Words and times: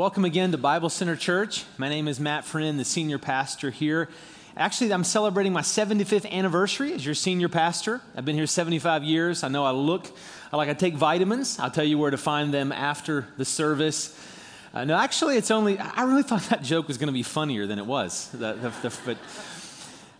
welcome 0.00 0.24
again 0.24 0.50
to 0.50 0.56
Bible 0.56 0.88
Center 0.88 1.14
Church. 1.14 1.66
My 1.76 1.90
name 1.90 2.08
is 2.08 2.18
Matt 2.18 2.46
Friend, 2.46 2.80
the 2.80 2.86
senior 2.86 3.18
pastor 3.18 3.68
here. 3.68 4.08
Actually, 4.56 4.94
I'm 4.94 5.04
celebrating 5.04 5.52
my 5.52 5.60
75th 5.60 6.26
anniversary 6.30 6.94
as 6.94 7.04
your 7.04 7.14
senior 7.14 7.50
pastor. 7.50 8.00
I've 8.16 8.24
been 8.24 8.34
here 8.34 8.46
75 8.46 9.04
years. 9.04 9.44
I 9.44 9.48
know 9.48 9.62
I 9.62 9.72
look 9.72 10.10
like 10.54 10.70
I 10.70 10.72
take 10.72 10.94
vitamins. 10.94 11.58
I'll 11.58 11.70
tell 11.70 11.84
you 11.84 11.98
where 11.98 12.10
to 12.10 12.16
find 12.16 12.54
them 12.54 12.72
after 12.72 13.26
the 13.36 13.44
service. 13.44 14.18
Uh, 14.72 14.86
no, 14.86 14.96
actually, 14.96 15.36
it's 15.36 15.50
only, 15.50 15.78
I 15.78 16.04
really 16.04 16.22
thought 16.30 16.44
that 16.44 16.62
joke 16.62 16.88
was 16.88 16.96
going 16.96 17.08
to 17.08 17.12
be 17.12 17.22
funnier 17.22 17.66
than 17.66 17.78
it 17.78 17.84
was. 17.84 18.30
The, 18.30 18.54
the, 18.54 18.72
the, 18.80 18.98
but 19.04 19.18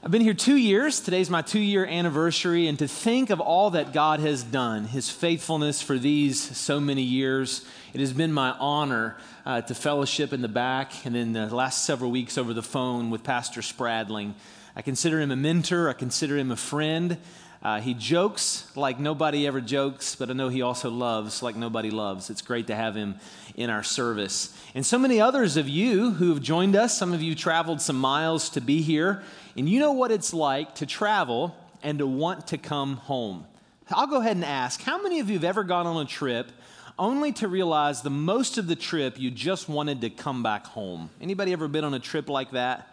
I've 0.02 0.10
been 0.10 0.22
here 0.22 0.32
two 0.32 0.56
years. 0.56 1.00
Today's 1.00 1.28
my 1.28 1.42
two 1.42 1.60
year 1.60 1.84
anniversary. 1.84 2.68
And 2.68 2.78
to 2.78 2.88
think 2.88 3.28
of 3.28 3.38
all 3.38 3.72
that 3.72 3.92
God 3.92 4.20
has 4.20 4.42
done, 4.42 4.86
his 4.86 5.10
faithfulness 5.10 5.82
for 5.82 5.98
these 5.98 6.56
so 6.56 6.80
many 6.80 7.02
years, 7.02 7.66
it 7.92 8.00
has 8.00 8.14
been 8.14 8.32
my 8.32 8.52
honor 8.52 9.18
uh, 9.44 9.60
to 9.60 9.74
fellowship 9.74 10.32
in 10.32 10.40
the 10.40 10.48
back 10.48 11.04
and 11.04 11.14
then 11.14 11.34
the 11.34 11.54
last 11.54 11.84
several 11.84 12.10
weeks 12.10 12.38
over 12.38 12.54
the 12.54 12.62
phone 12.62 13.10
with 13.10 13.22
Pastor 13.22 13.60
Spradling. 13.60 14.36
I 14.74 14.80
consider 14.80 15.20
him 15.20 15.30
a 15.30 15.36
mentor, 15.36 15.90
I 15.90 15.92
consider 15.92 16.38
him 16.38 16.50
a 16.50 16.56
friend. 16.56 17.18
Uh, 17.62 17.78
he 17.78 17.92
jokes 17.92 18.64
like 18.74 18.98
nobody 18.98 19.46
ever 19.46 19.60
jokes, 19.60 20.14
but 20.16 20.30
I 20.30 20.32
know 20.32 20.48
he 20.48 20.62
also 20.62 20.88
loves 20.88 21.42
like 21.42 21.56
nobody 21.56 21.90
loves. 21.90 22.30
It's 22.30 22.40
great 22.40 22.68
to 22.68 22.74
have 22.74 22.94
him 22.94 23.16
in 23.54 23.68
our 23.68 23.82
service. 23.82 24.56
And 24.74 24.84
so 24.84 24.98
many 24.98 25.20
others 25.20 25.58
of 25.58 25.68
you 25.68 26.12
who 26.12 26.30
have 26.30 26.42
joined 26.42 26.74
us, 26.74 26.96
some 26.96 27.12
of 27.12 27.20
you 27.22 27.34
traveled 27.34 27.82
some 27.82 27.96
miles 27.96 28.48
to 28.50 28.62
be 28.62 28.80
here, 28.80 29.22
and 29.58 29.68
you 29.68 29.78
know 29.78 29.92
what 29.92 30.10
it's 30.10 30.32
like 30.32 30.74
to 30.76 30.86
travel 30.86 31.54
and 31.82 31.98
to 31.98 32.06
want 32.06 32.46
to 32.48 32.58
come 32.58 32.96
home. 32.96 33.46
I'll 33.90 34.06
go 34.06 34.20
ahead 34.20 34.36
and 34.36 34.44
ask 34.44 34.80
how 34.82 35.02
many 35.02 35.20
of 35.20 35.28
you 35.28 35.34
have 35.34 35.44
ever 35.44 35.64
gone 35.64 35.86
on 35.86 36.00
a 36.00 36.08
trip 36.08 36.50
only 36.98 37.32
to 37.32 37.48
realize 37.48 38.02
the 38.02 38.10
most 38.10 38.56
of 38.56 38.68
the 38.68 38.76
trip 38.76 39.18
you 39.18 39.30
just 39.30 39.68
wanted 39.68 40.00
to 40.02 40.10
come 40.10 40.42
back 40.42 40.64
home? 40.64 41.10
Anybody 41.20 41.52
ever 41.52 41.68
been 41.68 41.84
on 41.84 41.92
a 41.92 41.98
trip 41.98 42.30
like 42.30 42.52
that? 42.52 42.89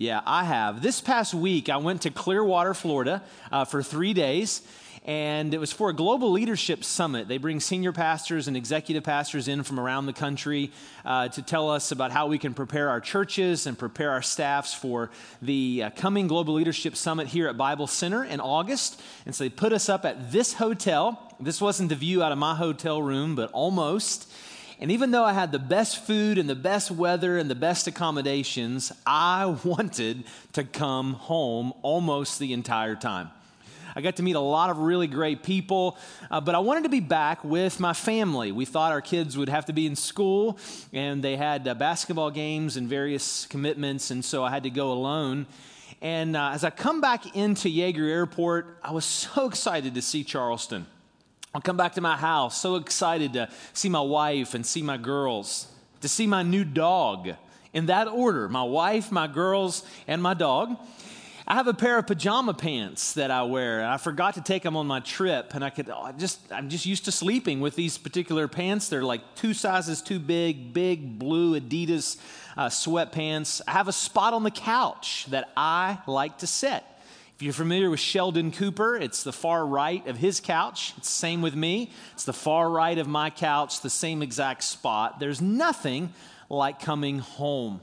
Yeah, 0.00 0.20
I 0.24 0.44
have. 0.44 0.80
This 0.80 1.00
past 1.00 1.34
week, 1.34 1.68
I 1.68 1.78
went 1.78 2.02
to 2.02 2.10
Clearwater, 2.12 2.72
Florida 2.72 3.20
uh, 3.50 3.64
for 3.64 3.82
three 3.82 4.14
days 4.14 4.62
and 5.04 5.52
it 5.52 5.58
was 5.58 5.72
for 5.72 5.90
a 5.90 5.92
global 5.92 6.30
leadership 6.30 6.84
summit. 6.84 7.26
They 7.26 7.38
bring 7.38 7.58
senior 7.58 7.90
pastors 7.90 8.46
and 8.46 8.56
executive 8.56 9.02
pastors 9.02 9.48
in 9.48 9.64
from 9.64 9.80
around 9.80 10.06
the 10.06 10.12
country 10.12 10.70
uh, 11.04 11.28
to 11.30 11.42
tell 11.42 11.68
us 11.68 11.90
about 11.90 12.12
how 12.12 12.28
we 12.28 12.38
can 12.38 12.54
prepare 12.54 12.90
our 12.90 13.00
churches 13.00 13.66
and 13.66 13.76
prepare 13.76 14.12
our 14.12 14.22
staffs 14.22 14.72
for 14.72 15.10
the 15.42 15.82
uh, 15.84 15.90
coming 15.96 16.28
global 16.28 16.54
leadership 16.54 16.94
summit 16.94 17.26
here 17.26 17.48
at 17.48 17.56
Bible 17.56 17.88
Center 17.88 18.22
in 18.22 18.38
August. 18.38 19.02
And 19.26 19.34
so 19.34 19.42
they 19.42 19.50
put 19.50 19.72
us 19.72 19.88
up 19.88 20.04
at 20.04 20.30
this 20.30 20.52
hotel. 20.52 21.34
This 21.40 21.60
wasn't 21.60 21.88
the 21.88 21.96
view 21.96 22.22
out 22.22 22.30
of 22.30 22.38
my 22.38 22.54
hotel 22.54 23.02
room, 23.02 23.34
but 23.34 23.50
almost. 23.50 24.30
And 24.80 24.92
even 24.92 25.10
though 25.10 25.24
I 25.24 25.32
had 25.32 25.50
the 25.50 25.58
best 25.58 26.06
food 26.06 26.38
and 26.38 26.48
the 26.48 26.54
best 26.54 26.90
weather 26.90 27.36
and 27.36 27.50
the 27.50 27.56
best 27.56 27.88
accommodations, 27.88 28.92
I 29.04 29.46
wanted 29.64 30.24
to 30.52 30.64
come 30.64 31.14
home 31.14 31.72
almost 31.82 32.38
the 32.38 32.52
entire 32.52 32.94
time. 32.94 33.30
I 33.96 34.00
got 34.00 34.16
to 34.16 34.22
meet 34.22 34.36
a 34.36 34.40
lot 34.40 34.70
of 34.70 34.78
really 34.78 35.08
great 35.08 35.42
people, 35.42 35.98
uh, 36.30 36.40
but 36.40 36.54
I 36.54 36.60
wanted 36.60 36.84
to 36.84 36.88
be 36.88 37.00
back 37.00 37.42
with 37.42 37.80
my 37.80 37.92
family. 37.92 38.52
We 38.52 38.64
thought 38.64 38.92
our 38.92 39.00
kids 39.00 39.36
would 39.36 39.48
have 39.48 39.64
to 39.66 39.72
be 39.72 39.86
in 39.86 39.96
school, 39.96 40.58
and 40.92 41.24
they 41.24 41.34
had 41.34 41.66
uh, 41.66 41.74
basketball 41.74 42.30
games 42.30 42.76
and 42.76 42.88
various 42.88 43.46
commitments, 43.46 44.12
and 44.12 44.24
so 44.24 44.44
I 44.44 44.50
had 44.50 44.62
to 44.62 44.70
go 44.70 44.92
alone. 44.92 45.46
And 46.00 46.36
uh, 46.36 46.50
as 46.52 46.62
I 46.62 46.70
come 46.70 47.00
back 47.00 47.34
into 47.34 47.68
Yeager 47.68 48.08
Airport, 48.08 48.78
I 48.84 48.92
was 48.92 49.04
so 49.04 49.48
excited 49.48 49.96
to 49.96 50.02
see 50.02 50.22
Charleston. 50.22 50.86
I'll 51.58 51.62
come 51.62 51.76
back 51.76 51.94
to 51.94 52.00
my 52.00 52.16
house, 52.16 52.56
so 52.60 52.76
excited 52.76 53.32
to 53.32 53.48
see 53.72 53.88
my 53.88 54.00
wife 54.00 54.54
and 54.54 54.64
see 54.64 54.80
my 54.80 54.96
girls, 54.96 55.66
to 56.02 56.08
see 56.08 56.24
my 56.24 56.44
new 56.44 56.64
dog. 56.64 57.30
In 57.72 57.86
that 57.86 58.06
order 58.06 58.48
my 58.48 58.62
wife, 58.62 59.10
my 59.10 59.26
girls, 59.26 59.84
and 60.06 60.22
my 60.22 60.34
dog. 60.34 60.76
I 61.48 61.54
have 61.54 61.66
a 61.66 61.74
pair 61.74 61.98
of 61.98 62.06
pajama 62.06 62.54
pants 62.54 63.14
that 63.14 63.32
I 63.32 63.42
wear, 63.42 63.80
and 63.80 63.88
I 63.88 63.96
forgot 63.96 64.34
to 64.34 64.40
take 64.40 64.62
them 64.62 64.76
on 64.76 64.86
my 64.86 65.00
trip. 65.00 65.52
And 65.52 65.64
I 65.64 65.70
could 65.70 65.90
oh, 65.90 66.00
I 66.00 66.12
just 66.12 66.38
I'm 66.52 66.68
just 66.68 66.86
used 66.86 67.06
to 67.06 67.10
sleeping 67.10 67.58
with 67.58 67.74
these 67.74 67.98
particular 67.98 68.46
pants. 68.46 68.88
They're 68.88 69.02
like 69.02 69.34
two 69.34 69.52
sizes 69.52 70.00
too 70.00 70.20
big, 70.20 70.72
big 70.72 71.18
blue 71.18 71.60
Adidas 71.60 72.18
uh, 72.56 72.68
sweatpants. 72.68 73.62
I 73.66 73.72
have 73.72 73.88
a 73.88 73.92
spot 73.92 74.32
on 74.32 74.44
the 74.44 74.52
couch 74.52 75.26
that 75.30 75.50
I 75.56 75.98
like 76.06 76.38
to 76.38 76.46
sit. 76.46 76.84
If 77.38 77.42
you're 77.42 77.52
familiar 77.52 77.88
with 77.88 78.00
Sheldon 78.00 78.50
Cooper, 78.50 78.96
it's 78.96 79.22
the 79.22 79.32
far 79.32 79.64
right 79.64 80.04
of 80.08 80.16
his 80.16 80.40
couch. 80.40 80.92
It's 80.96 81.08
the 81.08 81.14
same 81.20 81.40
with 81.40 81.54
me. 81.54 81.92
It's 82.14 82.24
the 82.24 82.32
far 82.32 82.68
right 82.68 82.98
of 82.98 83.06
my 83.06 83.30
couch, 83.30 83.80
the 83.80 83.88
same 83.88 84.22
exact 84.22 84.64
spot. 84.64 85.20
There's 85.20 85.40
nothing 85.40 86.12
like 86.50 86.80
coming 86.80 87.20
home. 87.20 87.80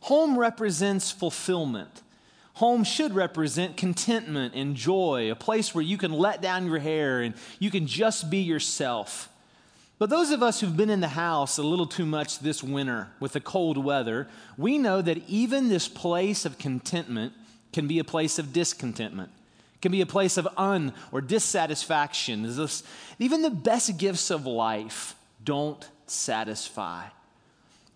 Home 0.00 0.38
represents 0.38 1.10
fulfillment. 1.10 2.00
Home 2.54 2.82
should 2.82 3.14
represent 3.14 3.76
contentment 3.76 4.54
and 4.54 4.74
joy, 4.74 5.30
a 5.30 5.34
place 5.34 5.74
where 5.74 5.84
you 5.84 5.98
can 5.98 6.14
let 6.14 6.40
down 6.40 6.64
your 6.64 6.78
hair 6.78 7.20
and 7.20 7.34
you 7.58 7.70
can 7.70 7.86
just 7.86 8.30
be 8.30 8.38
yourself. 8.38 9.28
But 9.98 10.08
those 10.08 10.30
of 10.30 10.42
us 10.42 10.62
who've 10.62 10.74
been 10.74 10.88
in 10.88 11.00
the 11.00 11.08
house 11.08 11.58
a 11.58 11.62
little 11.62 11.86
too 11.86 12.06
much 12.06 12.38
this 12.38 12.62
winter 12.62 13.08
with 13.20 13.34
the 13.34 13.40
cold 13.40 13.76
weather, 13.76 14.28
we 14.56 14.78
know 14.78 15.02
that 15.02 15.28
even 15.28 15.68
this 15.68 15.88
place 15.88 16.46
of 16.46 16.56
contentment 16.56 17.34
can 17.74 17.86
be 17.86 17.98
a 17.98 18.04
place 18.04 18.38
of 18.38 18.54
discontentment, 18.54 19.30
can 19.82 19.92
be 19.92 20.00
a 20.00 20.06
place 20.06 20.38
of 20.38 20.48
un 20.56 20.94
or 21.12 21.20
dissatisfaction. 21.20 22.46
Even 23.18 23.42
the 23.42 23.50
best 23.50 23.98
gifts 23.98 24.30
of 24.30 24.46
life 24.46 25.14
don't 25.44 25.86
satisfy. 26.06 27.04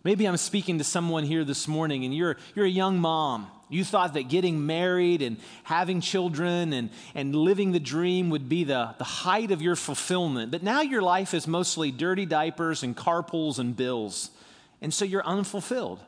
Maybe 0.05 0.27
I'm 0.27 0.37
speaking 0.37 0.79
to 0.79 0.85
someone 0.85 1.25
here 1.25 1.45
this 1.45 1.67
morning 1.67 2.05
and 2.05 2.15
you're, 2.15 2.37
you're 2.55 2.67
a 2.67 2.71
young 2.71 2.99
mom 2.99 3.51
you 3.69 3.85
thought 3.85 4.15
that 4.15 4.29
getting 4.29 4.65
married 4.67 5.23
and 5.23 5.37
having 5.65 6.01
children 6.01 6.73
and, 6.73 6.91
and 7.15 7.35
living 7.35 7.73
the 7.73 7.81
dream 7.81 8.31
would 8.31 8.49
be 8.49 8.65
the, 8.65 8.95
the 8.99 9.05
height 9.05 9.51
of 9.51 9.61
your 9.61 9.77
fulfillment. 9.77 10.51
But 10.51 10.63
now 10.63 10.81
your 10.81 11.03
life 11.03 11.35
is 11.35 11.47
mostly 11.47 11.91
dirty 11.91 12.25
diapers 12.25 12.83
and 12.83 12.97
carpools 12.97 13.59
and 13.59 13.77
bills. 13.77 14.31
And 14.81 14.93
so 14.93 15.05
you're 15.05 15.27
unfulfilled. 15.27 16.01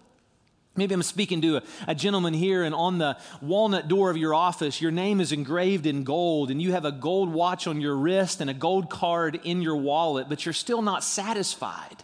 Maybe 0.80 0.94
I'm 0.94 1.02
speaking 1.02 1.42
to 1.42 1.58
a, 1.58 1.62
a, 1.88 1.94
gentleman 1.94 2.32
here, 2.32 2.62
and 2.62 2.74
on 2.74 2.96
the 2.96 3.18
walnut 3.42 3.86
door 3.86 4.08
of 4.08 4.16
your 4.16 4.34
office, 4.34 4.80
your 4.80 4.90
name 4.90 5.20
is 5.20 5.30
engraved 5.30 5.84
in 5.84 6.04
gold, 6.04 6.50
and 6.50 6.62
you 6.62 6.72
have 6.72 6.86
a 6.86 6.90
gold 6.90 7.30
watch 7.30 7.66
on 7.66 7.82
your 7.82 7.94
wrist 7.94 8.40
and 8.40 8.48
a 8.48 8.54
gold 8.54 8.88
card 8.88 9.38
in 9.44 9.60
your 9.60 9.76
wallet, 9.76 10.30
but 10.30 10.46
you're 10.46 10.54
still 10.54 10.80
not 10.80 11.04
satisfied. 11.04 12.02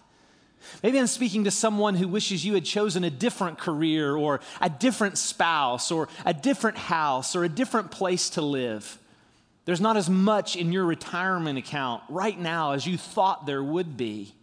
Maybe 0.82 0.98
I'm 0.98 1.06
speaking 1.06 1.44
to 1.44 1.50
someone 1.50 1.94
who 1.94 2.06
wishes 2.06 2.44
you 2.44 2.53
had 2.53 2.66
chosen 2.66 3.03
a 3.03 3.09
different 3.09 3.56
career 3.56 4.15
or 4.15 4.41
a 4.60 4.69
different 4.69 5.16
spouse 5.16 5.91
or 5.91 6.10
a 6.26 6.34
different 6.34 6.76
house 6.76 7.34
or 7.34 7.44
a 7.44 7.48
different 7.48 7.91
place 7.91 8.28
to 8.31 8.42
live. 8.42 8.98
There's 9.65 9.81
not 9.81 9.97
as 9.97 10.10
much 10.10 10.54
in 10.54 10.70
your 10.70 10.84
retirement 10.84 11.59
account 11.59 12.03
right 12.10 12.38
now 12.38 12.72
as 12.72 12.86
you 12.86 12.98
thought 12.98 13.47
there 13.47 13.65
would 13.65 13.97
be. 13.97 14.34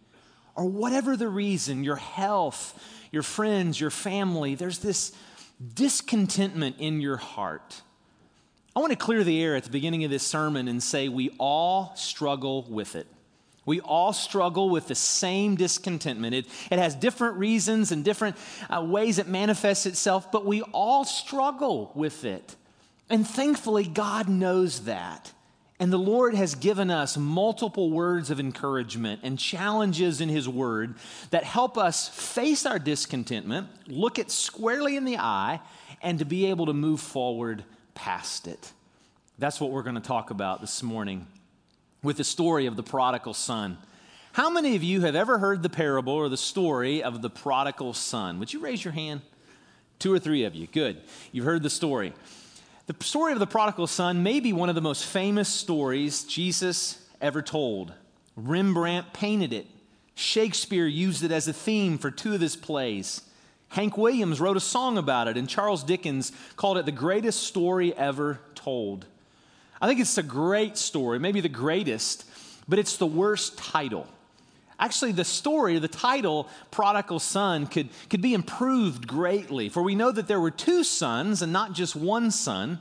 Or 0.56 0.64
whatever 0.64 1.16
the 1.16 1.28
reason, 1.28 1.84
your 1.84 1.96
health, 1.96 2.76
your 3.14 3.22
friends, 3.22 3.80
your 3.80 3.90
family, 3.90 4.54
there's 4.56 4.80
this 4.80 5.12
discontentment 5.74 6.76
in 6.78 7.00
your 7.00 7.16
heart. 7.16 7.80
I 8.76 8.80
want 8.80 8.90
to 8.90 8.98
clear 8.98 9.22
the 9.22 9.40
air 9.40 9.54
at 9.54 9.62
the 9.64 9.70
beginning 9.70 10.04
of 10.04 10.10
this 10.10 10.26
sermon 10.26 10.66
and 10.66 10.82
say 10.82 11.08
we 11.08 11.30
all 11.38 11.94
struggle 11.94 12.66
with 12.68 12.96
it. 12.96 13.06
We 13.66 13.80
all 13.80 14.12
struggle 14.12 14.68
with 14.68 14.88
the 14.88 14.94
same 14.94 15.54
discontentment. 15.54 16.34
It, 16.34 16.46
it 16.70 16.78
has 16.78 16.94
different 16.94 17.36
reasons 17.36 17.92
and 17.92 18.04
different 18.04 18.36
uh, 18.68 18.82
ways 18.82 19.18
it 19.18 19.28
manifests 19.28 19.86
itself, 19.86 20.30
but 20.30 20.44
we 20.44 20.60
all 20.62 21.04
struggle 21.04 21.92
with 21.94 22.24
it. 22.24 22.56
And 23.08 23.26
thankfully, 23.26 23.84
God 23.84 24.28
knows 24.28 24.80
that. 24.80 25.32
And 25.80 25.92
the 25.92 25.98
Lord 25.98 26.34
has 26.34 26.54
given 26.54 26.88
us 26.90 27.16
multiple 27.16 27.90
words 27.90 28.30
of 28.30 28.38
encouragement 28.38 29.20
and 29.24 29.38
challenges 29.38 30.20
in 30.20 30.28
His 30.28 30.48
Word 30.48 30.94
that 31.30 31.42
help 31.42 31.76
us 31.76 32.08
face 32.08 32.64
our 32.64 32.78
discontentment, 32.78 33.68
look 33.88 34.18
it 34.18 34.30
squarely 34.30 34.96
in 34.96 35.04
the 35.04 35.18
eye, 35.18 35.60
and 36.00 36.20
to 36.20 36.24
be 36.24 36.46
able 36.46 36.66
to 36.66 36.72
move 36.72 37.00
forward 37.00 37.64
past 37.94 38.46
it. 38.46 38.72
That's 39.38 39.60
what 39.60 39.72
we're 39.72 39.82
going 39.82 39.96
to 39.96 40.00
talk 40.00 40.30
about 40.30 40.60
this 40.60 40.82
morning 40.82 41.26
with 42.04 42.18
the 42.18 42.24
story 42.24 42.66
of 42.66 42.76
the 42.76 42.82
prodigal 42.84 43.34
son. 43.34 43.78
How 44.32 44.50
many 44.50 44.76
of 44.76 44.82
you 44.84 45.00
have 45.00 45.16
ever 45.16 45.38
heard 45.38 45.62
the 45.62 45.68
parable 45.68 46.12
or 46.12 46.28
the 46.28 46.36
story 46.36 47.02
of 47.02 47.20
the 47.20 47.30
prodigal 47.30 47.94
son? 47.94 48.38
Would 48.38 48.52
you 48.52 48.60
raise 48.60 48.84
your 48.84 48.92
hand? 48.92 49.22
Two 49.98 50.12
or 50.12 50.18
three 50.18 50.44
of 50.44 50.54
you. 50.54 50.66
Good. 50.66 51.02
You've 51.32 51.46
heard 51.46 51.62
the 51.62 51.70
story. 51.70 52.12
The 52.86 52.94
story 53.02 53.32
of 53.32 53.38
the 53.38 53.46
prodigal 53.46 53.86
son 53.86 54.22
may 54.22 54.40
be 54.40 54.52
one 54.52 54.68
of 54.68 54.74
the 54.74 54.82
most 54.82 55.06
famous 55.06 55.48
stories 55.48 56.24
Jesus 56.24 57.02
ever 57.18 57.40
told. 57.40 57.94
Rembrandt 58.36 59.14
painted 59.14 59.54
it. 59.54 59.66
Shakespeare 60.14 60.86
used 60.86 61.24
it 61.24 61.32
as 61.32 61.48
a 61.48 61.54
theme 61.54 61.96
for 61.96 62.10
two 62.10 62.34
of 62.34 62.42
his 62.42 62.56
plays. 62.56 63.22
Hank 63.68 63.96
Williams 63.96 64.38
wrote 64.38 64.58
a 64.58 64.60
song 64.60 64.98
about 64.98 65.28
it, 65.28 65.38
and 65.38 65.48
Charles 65.48 65.82
Dickens 65.82 66.30
called 66.56 66.76
it 66.76 66.84
the 66.84 66.92
greatest 66.92 67.44
story 67.44 67.94
ever 67.94 68.38
told. 68.54 69.06
I 69.80 69.88
think 69.88 69.98
it's 69.98 70.18
a 70.18 70.22
great 70.22 70.76
story, 70.76 71.18
maybe 71.18 71.40
the 71.40 71.48
greatest, 71.48 72.26
but 72.68 72.78
it's 72.78 72.98
the 72.98 73.06
worst 73.06 73.56
title. 73.56 74.06
Actually, 74.78 75.12
the 75.12 75.24
story, 75.24 75.78
the 75.78 75.88
title, 75.88 76.48
Prodigal 76.70 77.20
Son, 77.20 77.66
could, 77.66 77.88
could 78.10 78.20
be 78.20 78.34
improved 78.34 79.06
greatly, 79.06 79.68
for 79.68 79.82
we 79.82 79.94
know 79.94 80.10
that 80.10 80.26
there 80.26 80.40
were 80.40 80.50
two 80.50 80.82
sons 80.82 81.42
and 81.42 81.52
not 81.52 81.72
just 81.72 81.94
one 81.94 82.30
son. 82.30 82.80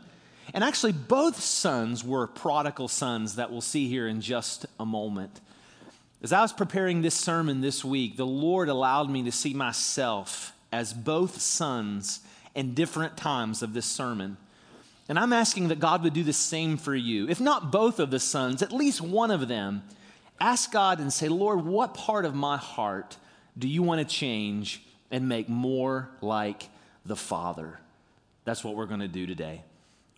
And 0.54 0.64
actually, 0.64 0.92
both 0.92 1.40
sons 1.40 2.04
were 2.04 2.28
prodigal 2.28 2.88
sons 2.88 3.36
that 3.36 3.52
we'll 3.52 3.62
see 3.62 3.88
here 3.88 4.08
in 4.08 4.22
just 4.22 4.66
a 4.80 4.86
moment. 4.86 5.40
As 6.22 6.32
I 6.34 6.42
was 6.42 6.54
preparing 6.54 7.02
this 7.02 7.16
sermon 7.16 7.62
this 7.62 7.84
week, 7.84 8.18
the 8.18 8.26
Lord 8.26 8.70
allowed 8.70 9.10
me 9.10 9.24
to 9.24 9.32
see 9.32 9.54
myself 9.54 10.54
as 10.72 10.94
both 10.94 11.42
sons 11.42 12.22
in 12.56 12.74
different 12.74 13.18
times 13.18 13.62
of 13.62 13.74
this 13.74 13.86
sermon. 13.86 14.38
And 15.10 15.20
I'm 15.20 15.34
asking 15.34 15.68
that 15.68 15.80
God 15.80 16.04
would 16.04 16.14
do 16.14 16.24
the 16.24 16.34
same 16.34 16.78
for 16.78 16.96
you. 16.96 17.28
If 17.28 17.40
not 17.40 17.72
both 17.72 18.00
of 18.00 18.10
the 18.10 18.20
sons, 18.20 18.62
at 18.62 18.72
least 18.72 19.02
one 19.02 19.32
of 19.32 19.48
them 19.48 19.84
Ask 20.44 20.74
God 20.74 21.00
and 21.00 21.14
say, 21.14 21.30
Lord, 21.30 21.64
what 21.64 21.94
part 21.94 22.26
of 22.26 22.36
my 22.36 22.58
heart 22.58 23.16
do 23.58 23.66
you 23.66 23.82
want 23.82 24.06
to 24.06 24.16
change 24.16 24.84
and 25.10 25.30
make 25.30 25.48
more 25.48 26.10
like 26.20 26.68
the 27.06 27.16
Father? 27.16 27.80
That's 28.44 28.62
what 28.62 28.76
we're 28.76 28.88
going 28.88 29.00
to 29.00 29.08
do 29.08 29.26
today. 29.26 29.64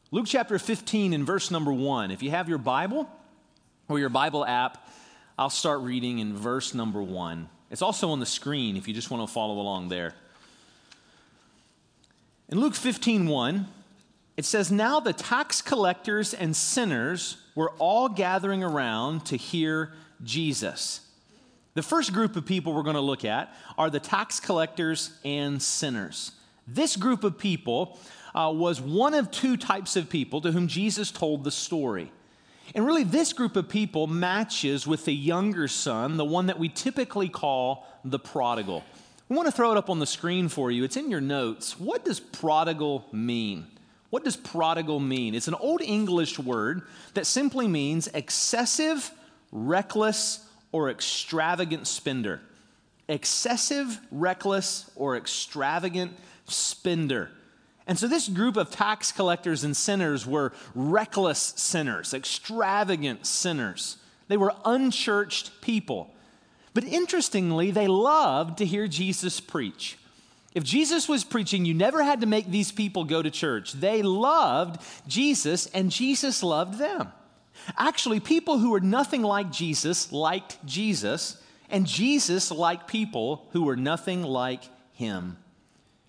Luke 0.10 0.26
chapter 0.28 0.58
15 0.58 1.14
and 1.14 1.28
verse 1.28 1.52
number 1.52 1.72
1. 1.72 2.10
If 2.10 2.24
you 2.24 2.32
have 2.32 2.50
your 2.50 2.58
Bible 2.58 3.08
or 3.88 4.00
your 4.00 4.10
Bible 4.10 4.44
app, 4.44 4.90
I'll 5.38 5.52
start 5.52 5.82
reading 5.82 6.18
in 6.18 6.36
verse 6.36 6.74
number 6.74 7.04
1. 7.04 7.48
It's 7.70 7.84
also 7.84 8.10
on 8.10 8.20
the 8.20 8.26
screen 8.26 8.78
if 8.78 8.88
you 8.88 8.96
just 8.96 9.12
want 9.12 9.28
to 9.28 9.32
follow 9.32 9.60
along 9.60 9.90
there. 9.90 10.16
In 12.50 12.60
Luke 12.60 12.74
15 12.74 13.28
1, 13.28 13.68
it 14.38 14.46
says, 14.46 14.72
Now 14.72 15.00
the 15.00 15.14
tax 15.14 15.62
collectors 15.62 16.34
and 16.34 16.56
sinners 16.56 17.38
were 17.54 17.70
all 17.78 18.10
gathering 18.10 18.64
around 18.64 19.24
to 19.28 19.38
hear 19.38 19.94
Jesus. 20.24 21.02
The 21.74 21.84
first 21.84 22.14
group 22.14 22.36
of 22.36 22.46
people 22.46 22.74
we're 22.74 22.84
going 22.84 22.96
to 22.96 23.02
look 23.02 23.26
at 23.26 23.54
are 23.78 23.90
the 23.90 24.00
tax 24.00 24.40
collectors 24.40 25.12
and 25.26 25.62
sinners. 25.62 26.32
This 26.68 26.96
group 26.96 27.24
of 27.24 27.38
people 27.38 28.00
uh, 28.34 28.52
was 28.54 28.82
one 28.82 29.14
of 29.14 29.30
two 29.30 29.58
types 29.58 29.96
of 29.96 30.10
people 30.10 30.42
to 30.42 30.52
whom 30.52 30.68
Jesus 30.68 31.12
told 31.12 31.44
the 31.44 31.52
story. 31.52 32.12
And 32.74 32.86
really, 32.86 33.04
this 33.04 33.34
group 33.34 33.56
of 33.56 33.70
people 33.70 34.08
matches 34.08 34.88
with 34.88 35.06
the 35.06 35.14
younger 35.14 35.68
son, 35.68 36.18
the 36.18 36.26
one 36.26 36.48
that 36.48 36.58
we 36.58 36.70
typically 36.70 37.30
call 37.30 37.86
the 38.04 38.20
prodigal. 38.20 38.84
We 39.30 39.36
want 39.36 39.48
to 39.48 39.52
throw 39.52 39.72
it 39.72 39.78
up 39.78 39.90
on 39.90 40.00
the 40.00 40.06
screen 40.06 40.50
for 40.50 40.72
you. 40.72 40.84
It's 40.84 40.98
in 40.98 41.12
your 41.12 41.22
notes. 41.22 41.80
What 41.80 42.06
does 42.06 42.20
prodigal 42.20 43.06
mean? 43.12 43.68
What 44.10 44.24
does 44.24 44.38
prodigal 44.38 45.00
mean? 45.00 45.36
It's 45.36 45.48
an 45.48 45.56
old 45.56 45.82
English 45.82 46.40
word 46.40 46.84
that 47.16 47.26
simply 47.26 47.68
means 47.68 48.08
excessive 48.08 49.12
reckless, 49.52 50.46
or 50.72 50.90
extravagant 50.90 51.88
spender. 51.88 52.42
Excessive, 53.08 54.00
reckless, 54.12 54.90
or 54.96 55.16
extravagant 55.16 56.12
spender. 56.48 57.30
And 57.88 58.00
so 58.00 58.08
this 58.08 58.28
group 58.28 58.58
of 58.58 58.72
tax 58.72 59.12
collectors 59.12 59.64
and 59.64 59.78
sinners 59.78 60.26
were 60.26 60.54
reckless 60.74 61.54
sinners, 61.56 62.14
extravagant 62.14 63.26
sinners. 63.28 63.98
They 64.28 64.38
were 64.38 64.54
unchurched 64.66 65.62
people. 65.62 66.12
But 66.74 66.84
interestingly, 66.84 67.72
they 67.72 67.88
loved 67.88 68.58
to 68.58 68.66
hear 68.66 68.88
Jesus 68.88 69.40
preach. 69.40 69.98
If 70.56 70.64
Jesus 70.64 71.08
was 71.08 71.24
preaching, 71.24 71.66
you 71.66 71.74
never 71.74 72.02
had 72.02 72.22
to 72.22 72.28
make 72.28 72.50
these 72.50 72.72
people 72.72 73.04
go 73.04 73.22
to 73.22 73.30
church. 73.30 73.74
They 73.74 74.02
loved 74.02 74.82
Jesus, 75.08 75.68
and 75.68 75.92
Jesus 75.92 76.42
loved 76.42 76.80
them. 76.80 77.12
Actually, 77.78 78.20
people 78.20 78.60
who 78.60 78.72
were 78.72 78.80
nothing 78.80 79.22
like 79.22 79.52
Jesus 79.52 80.12
liked 80.12 80.64
Jesus, 80.66 81.42
and 81.70 81.86
Jesus 81.86 82.52
liked 82.52 82.88
people 82.88 83.48
who 83.52 83.64
were 83.64 83.76
nothing 83.76 84.24
like 84.24 84.64
him. 84.94 85.38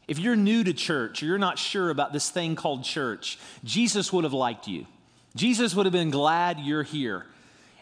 If 0.09 0.19
you're 0.19 0.37
new 0.37 0.63
to 0.65 0.73
church 0.73 1.23
or 1.23 1.27
you're 1.27 1.39
not 1.39 1.59
sure 1.59 1.91
about 1.91 2.13
this 2.13 2.31
thing 2.31 2.55
called 2.55 2.85
church, 2.85 3.39
Jesus 3.65 4.13
would 4.13 4.25
have 4.25 4.33
liked 4.33 4.69
you. 4.69 4.87
Jesus 5.35 5.75
would 5.75 5.87
have 5.87 5.93
been 5.93 6.11
glad 6.11 6.61
you're 6.61 6.83
here. 6.83 7.27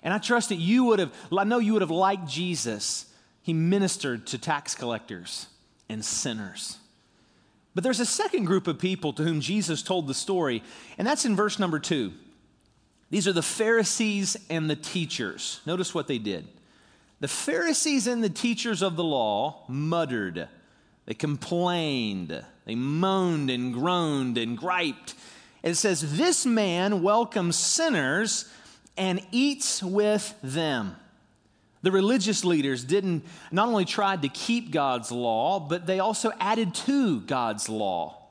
And 0.03 0.13
I 0.13 0.19
trust 0.19 0.49
that 0.49 0.57
you 0.57 0.85
would 0.85 0.99
have, 0.99 1.13
I 1.37 1.45
know 1.45 1.59
you 1.59 1.73
would 1.75 1.83
have 1.83 1.91
liked 1.91 2.29
Jesus. 2.29 3.07
He 3.43 3.53
ministered 3.53 4.27
to 4.29 4.39
tax 4.39 4.75
collectors 4.75 5.47
and 5.89 6.05
sinners. 6.05 6.79
But 7.75 7.85
there's 7.85 8.01
a 8.01 8.07
second 8.07 8.45
group 8.45 8.67
of 8.67 8.79
people 8.79 9.13
to 9.15 9.23
whom 9.23 9.41
Jesus 9.41 9.83
told 9.83 10.07
the 10.07 10.15
story, 10.15 10.63
and 10.97 11.07
that's 11.07 11.25
in 11.25 11.35
verse 11.35 11.59
number 11.59 11.79
two. 11.79 12.13
These 13.15 13.29
are 13.29 13.33
the 13.33 13.43
Pharisees 13.43 14.37
and 14.51 14.69
the 14.69 14.75
teachers. 14.75 15.61
Notice 15.67 15.95
what 15.95 16.09
they 16.09 16.19
did. 16.19 16.49
The 17.21 17.29
Pharisees 17.29 18.09
and 18.09 18.25
the 18.25 18.29
teachers 18.29 18.83
of 18.83 18.97
the 18.97 19.05
law 19.05 19.63
muttered, 19.69 20.49
they 21.07 21.15
complained, 21.15 22.45
they 22.65 22.75
moaned 22.75 23.51
and 23.51 23.73
groaned 23.73 24.37
and 24.37 24.59
griped. 24.59 25.15
It 25.63 25.77
says, 25.77 26.17
This 26.17 26.45
man 26.45 27.05
welcomes 27.05 27.55
sinners 27.55 28.53
and 28.97 29.25
eats 29.31 29.81
with 29.81 30.35
them. 30.43 30.97
The 31.83 31.93
religious 31.93 32.45
leaders 32.45 32.83
didn't 32.83 33.25
not 33.53 33.69
only 33.69 33.85
tried 33.85 34.23
to 34.23 34.29
keep 34.29 34.73
God's 34.73 35.13
law, 35.13 35.61
but 35.61 35.87
they 35.87 36.01
also 36.01 36.33
added 36.41 36.75
to 36.75 37.21
God's 37.21 37.69
law. 37.69 38.24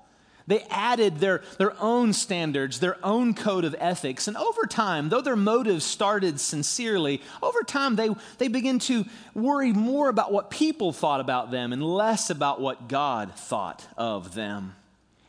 They 0.47 0.61
added 0.69 1.19
their, 1.19 1.41
their 1.57 1.73
own 1.81 2.13
standards, 2.13 2.79
their 2.79 2.97
own 3.03 3.33
code 3.33 3.65
of 3.65 3.75
ethics. 3.79 4.27
And 4.27 4.35
over 4.35 4.65
time, 4.65 5.09
though 5.09 5.21
their 5.21 5.35
motives 5.35 5.85
started 5.85 6.39
sincerely, 6.39 7.21
over 7.41 7.61
time 7.61 7.95
they, 7.95 8.09
they 8.39 8.49
begin 8.49 8.79
to 8.79 9.05
worry 9.33 9.71
more 9.71 10.09
about 10.09 10.31
what 10.31 10.49
people 10.49 10.91
thought 10.91 11.21
about 11.21 11.51
them 11.51 11.71
and 11.71 11.83
less 11.83 12.29
about 12.29 12.59
what 12.59 12.89
God 12.89 13.33
thought 13.35 13.87
of 13.97 14.33
them. 14.33 14.75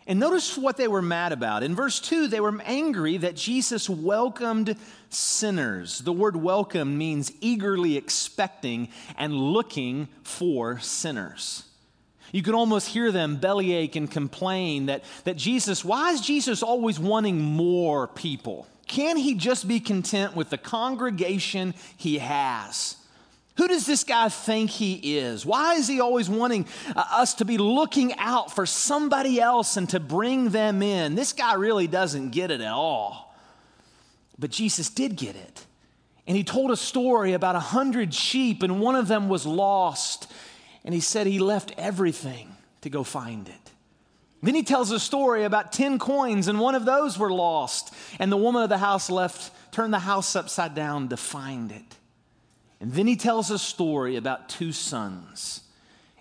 And 0.06 0.20
notice 0.20 0.58
what 0.58 0.76
they 0.76 0.88
were 0.88 1.00
mad 1.00 1.32
about. 1.32 1.62
In 1.62 1.74
verse 1.74 1.98
2, 1.98 2.26
they 2.26 2.40
were 2.40 2.60
angry 2.64 3.16
that 3.18 3.36
Jesus 3.36 3.88
welcomed 3.88 4.76
sinners. 5.08 6.00
The 6.00 6.12
word 6.12 6.36
welcome 6.36 6.98
means 6.98 7.32
eagerly 7.40 7.96
expecting 7.96 8.88
and 9.16 9.34
looking 9.34 10.08
for 10.22 10.78
sinners. 10.80 11.64
You 12.34 12.42
can 12.42 12.54
almost 12.54 12.88
hear 12.88 13.12
them 13.12 13.36
bellyache 13.36 13.94
and 13.94 14.10
complain 14.10 14.86
that, 14.86 15.04
that 15.22 15.36
Jesus, 15.36 15.84
why 15.84 16.10
is 16.10 16.20
Jesus 16.20 16.64
always 16.64 16.98
wanting 16.98 17.40
more 17.40 18.08
people? 18.08 18.66
Can 18.88 19.16
he 19.16 19.36
just 19.36 19.68
be 19.68 19.78
content 19.78 20.34
with 20.34 20.50
the 20.50 20.58
congregation 20.58 21.74
he 21.96 22.18
has? 22.18 22.96
Who 23.56 23.68
does 23.68 23.86
this 23.86 24.02
guy 24.02 24.30
think 24.30 24.70
he 24.70 25.16
is? 25.16 25.46
Why 25.46 25.74
is 25.74 25.86
he 25.86 26.00
always 26.00 26.28
wanting 26.28 26.66
uh, 26.96 27.04
us 27.12 27.34
to 27.34 27.44
be 27.44 27.56
looking 27.56 28.18
out 28.18 28.52
for 28.52 28.66
somebody 28.66 29.40
else 29.40 29.76
and 29.76 29.88
to 29.90 30.00
bring 30.00 30.48
them 30.48 30.82
in? 30.82 31.14
This 31.14 31.32
guy 31.32 31.54
really 31.54 31.86
doesn't 31.86 32.30
get 32.30 32.50
it 32.50 32.60
at 32.60 32.72
all. 32.72 33.32
But 34.40 34.50
Jesus 34.50 34.90
did 34.90 35.14
get 35.14 35.36
it. 35.36 35.66
And 36.26 36.36
he 36.36 36.42
told 36.42 36.72
a 36.72 36.76
story 36.76 37.34
about 37.34 37.54
a 37.54 37.60
hundred 37.60 38.12
sheep, 38.12 38.64
and 38.64 38.80
one 38.80 38.96
of 38.96 39.06
them 39.06 39.28
was 39.28 39.46
lost. 39.46 40.32
And 40.84 40.94
he 40.94 41.00
said 41.00 41.26
he 41.26 41.38
left 41.38 41.72
everything 41.78 42.54
to 42.82 42.90
go 42.90 43.04
find 43.04 43.48
it. 43.48 43.70
Then 44.42 44.54
he 44.54 44.62
tells 44.62 44.90
a 44.90 45.00
story 45.00 45.44
about 45.44 45.72
10 45.72 45.98
coins, 45.98 46.48
and 46.48 46.60
one 46.60 46.74
of 46.74 46.84
those 46.84 47.18
were 47.18 47.32
lost. 47.32 47.94
And 48.18 48.30
the 48.30 48.36
woman 48.36 48.62
of 48.62 48.68
the 48.68 48.76
house 48.76 49.08
left, 49.08 49.50
turned 49.72 49.94
the 49.94 50.00
house 50.00 50.36
upside 50.36 50.74
down 50.74 51.08
to 51.08 51.16
find 51.16 51.72
it. 51.72 51.96
And 52.78 52.92
then 52.92 53.06
he 53.06 53.16
tells 53.16 53.50
a 53.50 53.58
story 53.58 54.16
about 54.16 54.50
two 54.50 54.72
sons. 54.72 55.62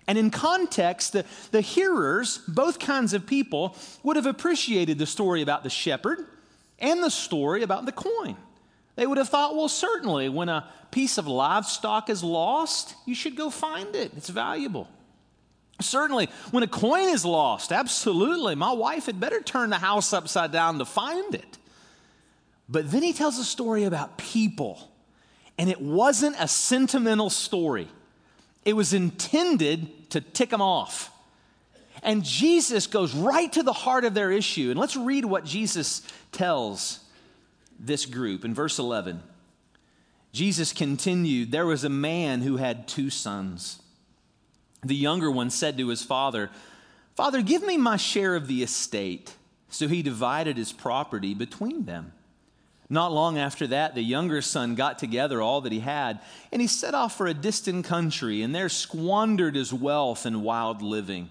And 0.06 0.16
in 0.16 0.30
context, 0.30 1.12
the, 1.12 1.26
the 1.50 1.60
hearers, 1.60 2.38
both 2.48 2.78
kinds 2.78 3.12
of 3.12 3.26
people, 3.26 3.76
would 4.02 4.16
have 4.16 4.26
appreciated 4.26 4.98
the 4.98 5.06
story 5.06 5.42
about 5.42 5.62
the 5.62 5.70
shepherd 5.70 6.26
and 6.78 7.02
the 7.02 7.10
story 7.10 7.62
about 7.62 7.84
the 7.84 7.92
coin. 7.92 8.36
They 8.96 9.06
would 9.06 9.18
have 9.18 9.28
thought, 9.28 9.56
well, 9.56 9.68
certainly, 9.68 10.28
when 10.28 10.48
a 10.48 10.68
piece 10.90 11.18
of 11.18 11.26
livestock 11.26 12.08
is 12.08 12.22
lost, 12.22 12.94
you 13.06 13.14
should 13.14 13.36
go 13.36 13.50
find 13.50 13.94
it. 13.96 14.12
It's 14.16 14.28
valuable. 14.28 14.88
Certainly, 15.80 16.28
when 16.52 16.62
a 16.62 16.68
coin 16.68 17.08
is 17.08 17.24
lost, 17.24 17.72
absolutely, 17.72 18.54
my 18.54 18.72
wife 18.72 19.06
had 19.06 19.18
better 19.18 19.40
turn 19.40 19.70
the 19.70 19.78
house 19.78 20.12
upside 20.12 20.52
down 20.52 20.78
to 20.78 20.84
find 20.84 21.34
it. 21.34 21.58
But 22.68 22.90
then 22.90 23.02
he 23.02 23.12
tells 23.12 23.38
a 23.38 23.44
story 23.44 23.84
about 23.84 24.16
people, 24.16 24.90
and 25.58 25.68
it 25.68 25.80
wasn't 25.80 26.36
a 26.38 26.46
sentimental 26.46 27.30
story, 27.30 27.88
it 28.64 28.74
was 28.74 28.94
intended 28.94 30.10
to 30.10 30.20
tick 30.20 30.50
them 30.50 30.62
off. 30.62 31.10
And 32.02 32.22
Jesus 32.22 32.86
goes 32.86 33.14
right 33.14 33.52
to 33.52 33.62
the 33.62 33.72
heart 33.72 34.04
of 34.04 34.14
their 34.14 34.30
issue. 34.30 34.70
And 34.70 34.78
let's 34.78 34.96
read 34.96 35.24
what 35.24 35.44
Jesus 35.44 36.02
tells 36.32 37.00
this 37.78 38.06
group. 38.06 38.44
In 38.44 38.54
verse 38.54 38.78
11, 38.78 39.22
Jesus 40.32 40.72
continued 40.72 41.52
There 41.52 41.66
was 41.66 41.84
a 41.84 41.88
man 41.88 42.42
who 42.42 42.56
had 42.56 42.88
two 42.88 43.10
sons. 43.10 43.80
The 44.82 44.96
younger 44.96 45.30
one 45.30 45.50
said 45.50 45.78
to 45.78 45.88
his 45.88 46.02
father, 46.02 46.50
Father, 47.14 47.42
give 47.42 47.62
me 47.62 47.76
my 47.76 47.96
share 47.96 48.34
of 48.34 48.48
the 48.48 48.62
estate. 48.62 49.34
So 49.68 49.88
he 49.88 50.02
divided 50.02 50.56
his 50.56 50.72
property 50.72 51.34
between 51.34 51.84
them. 51.84 52.12
Not 52.90 53.12
long 53.12 53.38
after 53.38 53.66
that, 53.68 53.94
the 53.94 54.02
younger 54.02 54.42
son 54.42 54.74
got 54.74 54.98
together 54.98 55.40
all 55.40 55.62
that 55.62 55.72
he 55.72 55.80
had, 55.80 56.20
and 56.52 56.60
he 56.60 56.68
set 56.68 56.94
off 56.94 57.16
for 57.16 57.26
a 57.26 57.34
distant 57.34 57.86
country, 57.86 58.42
and 58.42 58.54
there 58.54 58.68
squandered 58.68 59.56
his 59.56 59.72
wealth 59.72 60.26
in 60.26 60.42
wild 60.42 60.82
living. 60.82 61.30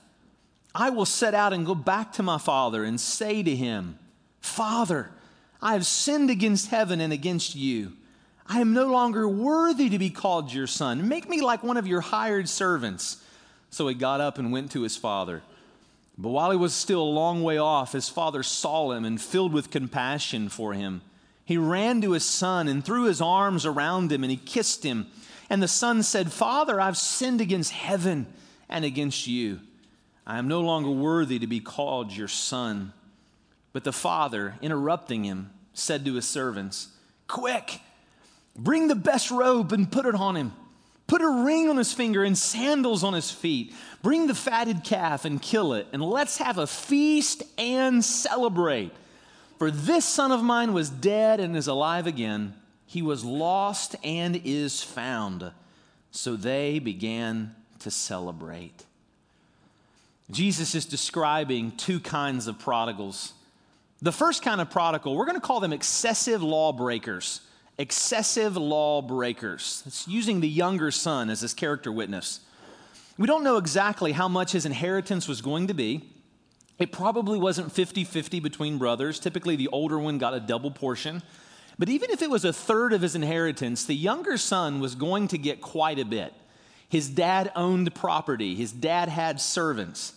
I 0.73 0.89
will 0.89 1.05
set 1.05 1.33
out 1.33 1.53
and 1.53 1.65
go 1.65 1.75
back 1.75 2.13
to 2.13 2.23
my 2.23 2.37
father 2.37 2.83
and 2.83 2.99
say 2.99 3.43
to 3.43 3.55
him, 3.55 3.99
Father, 4.39 5.11
I 5.61 5.73
have 5.73 5.85
sinned 5.85 6.29
against 6.29 6.69
heaven 6.69 7.01
and 7.01 7.11
against 7.11 7.55
you. 7.55 7.93
I 8.47 8.59
am 8.59 8.73
no 8.73 8.87
longer 8.87 9.27
worthy 9.27 9.89
to 9.89 9.99
be 9.99 10.09
called 10.09 10.51
your 10.51 10.67
son. 10.67 11.07
Make 11.07 11.29
me 11.29 11.41
like 11.41 11.63
one 11.63 11.77
of 11.77 11.87
your 11.87 12.01
hired 12.01 12.49
servants. 12.49 13.23
So 13.69 13.87
he 13.87 13.93
got 13.93 14.21
up 14.21 14.37
and 14.37 14.51
went 14.51 14.71
to 14.71 14.81
his 14.81 14.97
father. 14.97 15.41
But 16.17 16.29
while 16.29 16.51
he 16.51 16.57
was 16.57 16.73
still 16.73 17.01
a 17.01 17.03
long 17.03 17.43
way 17.43 17.57
off, 17.57 17.93
his 17.93 18.09
father 18.09 18.43
saw 18.43 18.91
him 18.91 19.05
and, 19.05 19.21
filled 19.21 19.53
with 19.53 19.71
compassion 19.71 20.49
for 20.49 20.73
him, 20.73 21.01
he 21.45 21.57
ran 21.57 22.01
to 22.01 22.11
his 22.11 22.25
son 22.25 22.67
and 22.67 22.83
threw 22.83 23.05
his 23.05 23.21
arms 23.21 23.65
around 23.65 24.11
him 24.11 24.23
and 24.23 24.31
he 24.31 24.37
kissed 24.37 24.83
him. 24.83 25.07
And 25.49 25.61
the 25.61 25.67
son 25.67 26.03
said, 26.03 26.31
Father, 26.31 26.79
I've 26.79 26.97
sinned 26.97 27.41
against 27.41 27.71
heaven 27.71 28.25
and 28.69 28.85
against 28.85 29.27
you. 29.27 29.59
I 30.25 30.37
am 30.37 30.47
no 30.47 30.61
longer 30.61 30.89
worthy 30.89 31.39
to 31.39 31.47
be 31.47 31.59
called 31.59 32.11
your 32.11 32.27
son. 32.27 32.93
But 33.73 33.83
the 33.83 33.93
father, 33.93 34.55
interrupting 34.61 35.23
him, 35.23 35.51
said 35.73 36.05
to 36.05 36.15
his 36.15 36.27
servants, 36.27 36.89
Quick, 37.27 37.79
bring 38.55 38.87
the 38.87 38.95
best 38.95 39.31
robe 39.31 39.71
and 39.71 39.91
put 39.91 40.05
it 40.05 40.15
on 40.15 40.35
him. 40.35 40.53
Put 41.07 41.21
a 41.21 41.43
ring 41.43 41.69
on 41.69 41.77
his 41.77 41.91
finger 41.91 42.23
and 42.23 42.37
sandals 42.37 43.03
on 43.03 43.13
his 43.13 43.31
feet. 43.31 43.73
Bring 44.01 44.27
the 44.27 44.35
fatted 44.35 44.83
calf 44.83 45.25
and 45.25 45.41
kill 45.41 45.73
it, 45.73 45.87
and 45.91 46.01
let's 46.01 46.37
have 46.37 46.57
a 46.57 46.67
feast 46.67 47.43
and 47.57 48.03
celebrate. 48.03 48.91
For 49.57 49.71
this 49.71 50.05
son 50.05 50.31
of 50.31 50.41
mine 50.41 50.73
was 50.73 50.89
dead 50.89 51.39
and 51.39 51.55
is 51.55 51.67
alive 51.67 52.07
again. 52.07 52.55
He 52.85 53.01
was 53.01 53.23
lost 53.23 53.95
and 54.03 54.41
is 54.43 54.81
found. 54.81 55.51
So 56.11 56.35
they 56.35 56.79
began 56.79 57.55
to 57.79 57.91
celebrate. 57.91 58.85
Jesus 60.31 60.75
is 60.75 60.85
describing 60.85 61.71
two 61.71 61.99
kinds 61.99 62.47
of 62.47 62.57
prodigals. 62.57 63.33
The 64.01 64.11
first 64.11 64.41
kind 64.41 64.61
of 64.61 64.69
prodigal, 64.69 65.15
we're 65.15 65.25
going 65.25 65.39
to 65.39 65.45
call 65.45 65.59
them 65.59 65.73
excessive 65.73 66.41
lawbreakers. 66.41 67.41
Excessive 67.77 68.57
lawbreakers. 68.57 69.83
It's 69.85 70.07
using 70.07 70.39
the 70.39 70.47
younger 70.47 70.89
son 70.91 71.29
as 71.29 71.41
his 71.41 71.53
character 71.53 71.91
witness. 71.91 72.39
We 73.17 73.27
don't 73.27 73.43
know 73.43 73.57
exactly 73.57 74.13
how 74.13 74.27
much 74.27 74.53
his 74.53 74.65
inheritance 74.65 75.27
was 75.27 75.41
going 75.41 75.67
to 75.67 75.73
be. 75.73 76.09
It 76.79 76.91
probably 76.91 77.37
wasn't 77.37 77.71
50 77.71 78.03
50 78.03 78.39
between 78.39 78.77
brothers. 78.77 79.19
Typically, 79.19 79.55
the 79.55 79.67
older 79.67 79.99
one 79.99 80.17
got 80.17 80.33
a 80.33 80.39
double 80.39 80.71
portion. 80.71 81.21
But 81.77 81.89
even 81.89 82.09
if 82.09 82.21
it 82.21 82.29
was 82.29 82.45
a 82.45 82.53
third 82.53 82.93
of 82.93 83.01
his 83.01 83.15
inheritance, 83.15 83.85
the 83.85 83.95
younger 83.95 84.37
son 84.37 84.79
was 84.79 84.95
going 84.95 85.27
to 85.29 85.37
get 85.37 85.61
quite 85.61 85.99
a 85.99 86.05
bit. 86.05 86.33
His 86.89 87.09
dad 87.09 87.51
owned 87.55 87.93
property, 87.93 88.55
his 88.55 88.71
dad 88.71 89.09
had 89.09 89.39
servants. 89.39 90.13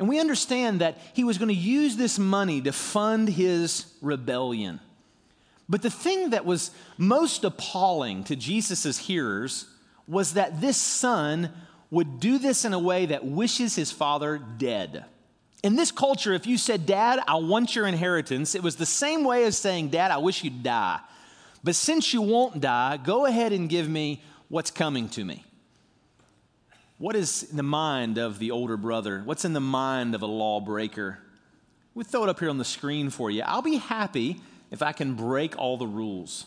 And 0.00 0.08
we 0.08 0.18
understand 0.18 0.80
that 0.80 0.96
he 1.12 1.24
was 1.24 1.36
going 1.36 1.50
to 1.50 1.54
use 1.54 1.94
this 1.94 2.18
money 2.18 2.62
to 2.62 2.72
fund 2.72 3.28
his 3.28 3.84
rebellion. 4.00 4.80
But 5.68 5.82
the 5.82 5.90
thing 5.90 6.30
that 6.30 6.46
was 6.46 6.70
most 6.96 7.44
appalling 7.44 8.24
to 8.24 8.34
Jesus' 8.34 8.96
hearers 8.96 9.66
was 10.08 10.32
that 10.34 10.62
this 10.62 10.78
son 10.78 11.52
would 11.90 12.18
do 12.18 12.38
this 12.38 12.64
in 12.64 12.72
a 12.72 12.78
way 12.78 13.06
that 13.06 13.26
wishes 13.26 13.76
his 13.76 13.92
father 13.92 14.38
dead. 14.38 15.04
In 15.62 15.76
this 15.76 15.92
culture, 15.92 16.32
if 16.32 16.46
you 16.46 16.56
said, 16.56 16.86
Dad, 16.86 17.20
I 17.28 17.36
want 17.36 17.76
your 17.76 17.86
inheritance, 17.86 18.54
it 18.54 18.62
was 18.62 18.76
the 18.76 18.86
same 18.86 19.22
way 19.22 19.44
as 19.44 19.58
saying, 19.58 19.90
Dad, 19.90 20.10
I 20.10 20.16
wish 20.16 20.42
you'd 20.42 20.62
die. 20.62 20.98
But 21.62 21.74
since 21.74 22.14
you 22.14 22.22
won't 22.22 22.62
die, 22.62 22.96
go 22.96 23.26
ahead 23.26 23.52
and 23.52 23.68
give 23.68 23.86
me 23.86 24.22
what's 24.48 24.70
coming 24.70 25.10
to 25.10 25.24
me. 25.26 25.44
What 27.00 27.16
is 27.16 27.44
in 27.50 27.56
the 27.56 27.62
mind 27.62 28.18
of 28.18 28.38
the 28.38 28.50
older 28.50 28.76
brother? 28.76 29.22
What's 29.24 29.46
in 29.46 29.54
the 29.54 29.58
mind 29.58 30.14
of 30.14 30.20
a 30.20 30.26
lawbreaker? 30.26 31.18
We 31.94 32.04
throw 32.04 32.24
it 32.24 32.28
up 32.28 32.38
here 32.38 32.50
on 32.50 32.58
the 32.58 32.64
screen 32.64 33.08
for 33.08 33.30
you. 33.30 33.42
I'll 33.42 33.62
be 33.62 33.78
happy 33.78 34.42
if 34.70 34.82
I 34.82 34.92
can 34.92 35.14
break 35.14 35.58
all 35.58 35.78
the 35.78 35.86
rules. 35.86 36.44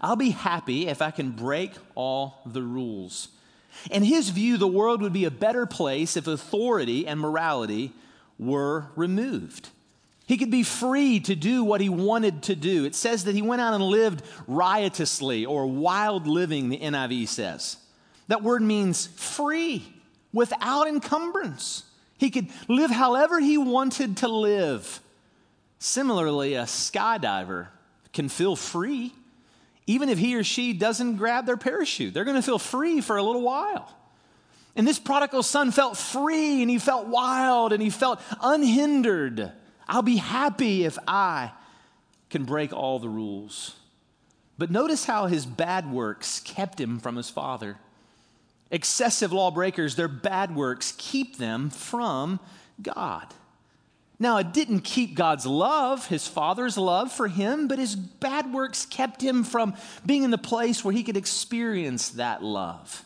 I'll 0.00 0.14
be 0.14 0.30
happy 0.30 0.86
if 0.86 1.02
I 1.02 1.10
can 1.10 1.32
break 1.32 1.72
all 1.96 2.40
the 2.46 2.62
rules. 2.62 3.30
In 3.90 4.04
his 4.04 4.28
view, 4.28 4.58
the 4.58 4.68
world 4.68 5.02
would 5.02 5.12
be 5.12 5.24
a 5.24 5.30
better 5.30 5.66
place 5.66 6.16
if 6.16 6.28
authority 6.28 7.04
and 7.08 7.18
morality 7.18 7.90
were 8.38 8.86
removed. 8.94 9.70
He 10.24 10.36
could 10.36 10.52
be 10.52 10.62
free 10.62 11.18
to 11.18 11.34
do 11.34 11.64
what 11.64 11.80
he 11.80 11.88
wanted 11.88 12.44
to 12.44 12.54
do. 12.54 12.84
It 12.84 12.94
says 12.94 13.24
that 13.24 13.34
he 13.34 13.42
went 13.42 13.60
out 13.60 13.74
and 13.74 13.82
lived 13.82 14.22
riotously 14.46 15.44
or 15.44 15.66
wild 15.66 16.28
living, 16.28 16.68
the 16.68 16.78
NIV 16.78 17.26
says. 17.26 17.78
That 18.28 18.42
word 18.42 18.62
means 18.62 19.06
free, 19.06 19.92
without 20.32 20.88
encumbrance. 20.88 21.84
He 22.18 22.30
could 22.30 22.48
live 22.68 22.90
however 22.90 23.40
he 23.40 23.58
wanted 23.58 24.18
to 24.18 24.28
live. 24.28 25.00
Similarly, 25.78 26.54
a 26.54 26.62
skydiver 26.62 27.68
can 28.12 28.28
feel 28.28 28.54
free 28.56 29.12
even 29.86 30.08
if 30.08 30.18
he 30.18 30.36
or 30.36 30.44
she 30.44 30.72
doesn't 30.72 31.16
grab 31.16 31.46
their 31.46 31.56
parachute. 31.56 32.14
They're 32.14 32.24
going 32.24 32.36
to 32.36 32.42
feel 32.42 32.58
free 32.58 33.00
for 33.00 33.16
a 33.16 33.22
little 33.22 33.42
while. 33.42 33.92
And 34.74 34.86
this 34.86 34.98
prodigal 34.98 35.42
son 35.42 35.70
felt 35.70 35.96
free 35.96 36.62
and 36.62 36.70
he 36.70 36.78
felt 36.78 37.08
wild 37.08 37.72
and 37.72 37.82
he 37.82 37.90
felt 37.90 38.20
unhindered. 38.40 39.52
I'll 39.88 40.02
be 40.02 40.16
happy 40.16 40.84
if 40.84 40.98
I 41.06 41.52
can 42.30 42.44
break 42.44 42.72
all 42.72 42.98
the 42.98 43.08
rules. 43.08 43.76
But 44.56 44.70
notice 44.70 45.04
how 45.04 45.26
his 45.26 45.44
bad 45.44 45.90
works 45.90 46.40
kept 46.40 46.80
him 46.80 46.98
from 46.98 47.16
his 47.16 47.28
father. 47.28 47.76
Excessive 48.72 49.32
lawbreakers, 49.32 49.94
their 49.94 50.08
bad 50.08 50.56
works 50.56 50.94
keep 50.96 51.36
them 51.36 51.68
from 51.68 52.40
God. 52.80 53.26
Now, 54.18 54.38
it 54.38 54.52
didn't 54.52 54.80
keep 54.80 55.14
God's 55.14 55.44
love, 55.44 56.06
his 56.06 56.26
father's 56.26 56.78
love 56.78 57.12
for 57.12 57.28
him, 57.28 57.68
but 57.68 57.78
his 57.78 57.94
bad 57.94 58.52
works 58.52 58.86
kept 58.86 59.20
him 59.20 59.44
from 59.44 59.74
being 60.06 60.22
in 60.22 60.30
the 60.30 60.38
place 60.38 60.84
where 60.84 60.94
he 60.94 61.02
could 61.02 61.16
experience 61.16 62.10
that 62.10 62.42
love. 62.42 63.04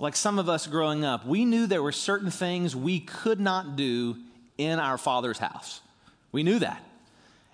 Like 0.00 0.16
some 0.16 0.38
of 0.38 0.48
us 0.48 0.66
growing 0.66 1.04
up, 1.04 1.24
we 1.26 1.44
knew 1.44 1.66
there 1.66 1.82
were 1.82 1.92
certain 1.92 2.30
things 2.30 2.74
we 2.74 3.00
could 3.00 3.38
not 3.38 3.76
do 3.76 4.16
in 4.58 4.78
our 4.78 4.98
father's 4.98 5.38
house. 5.38 5.82
We 6.32 6.42
knew 6.42 6.58
that. 6.58 6.82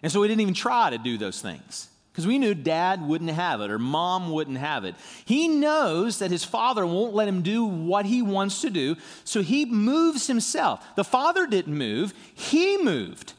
And 0.02 0.10
so 0.10 0.20
we 0.20 0.28
didn't 0.28 0.42
even 0.42 0.54
try 0.54 0.90
to 0.90 0.98
do 0.98 1.18
those 1.18 1.42
things 1.42 1.88
because 2.16 2.26
we 2.26 2.38
knew 2.38 2.54
dad 2.54 3.06
wouldn't 3.06 3.28
have 3.28 3.60
it 3.60 3.70
or 3.70 3.78
mom 3.78 4.30
wouldn't 4.30 4.56
have 4.56 4.86
it. 4.86 4.94
He 5.26 5.48
knows 5.48 6.20
that 6.20 6.30
his 6.30 6.44
father 6.44 6.86
won't 6.86 7.12
let 7.12 7.28
him 7.28 7.42
do 7.42 7.62
what 7.62 8.06
he 8.06 8.22
wants 8.22 8.62
to 8.62 8.70
do, 8.70 8.96
so 9.24 9.42
he 9.42 9.66
moves 9.66 10.26
himself. 10.26 10.82
The 10.96 11.04
father 11.04 11.46
didn't 11.46 11.76
move, 11.76 12.14
he 12.34 12.78
moved. 12.78 13.34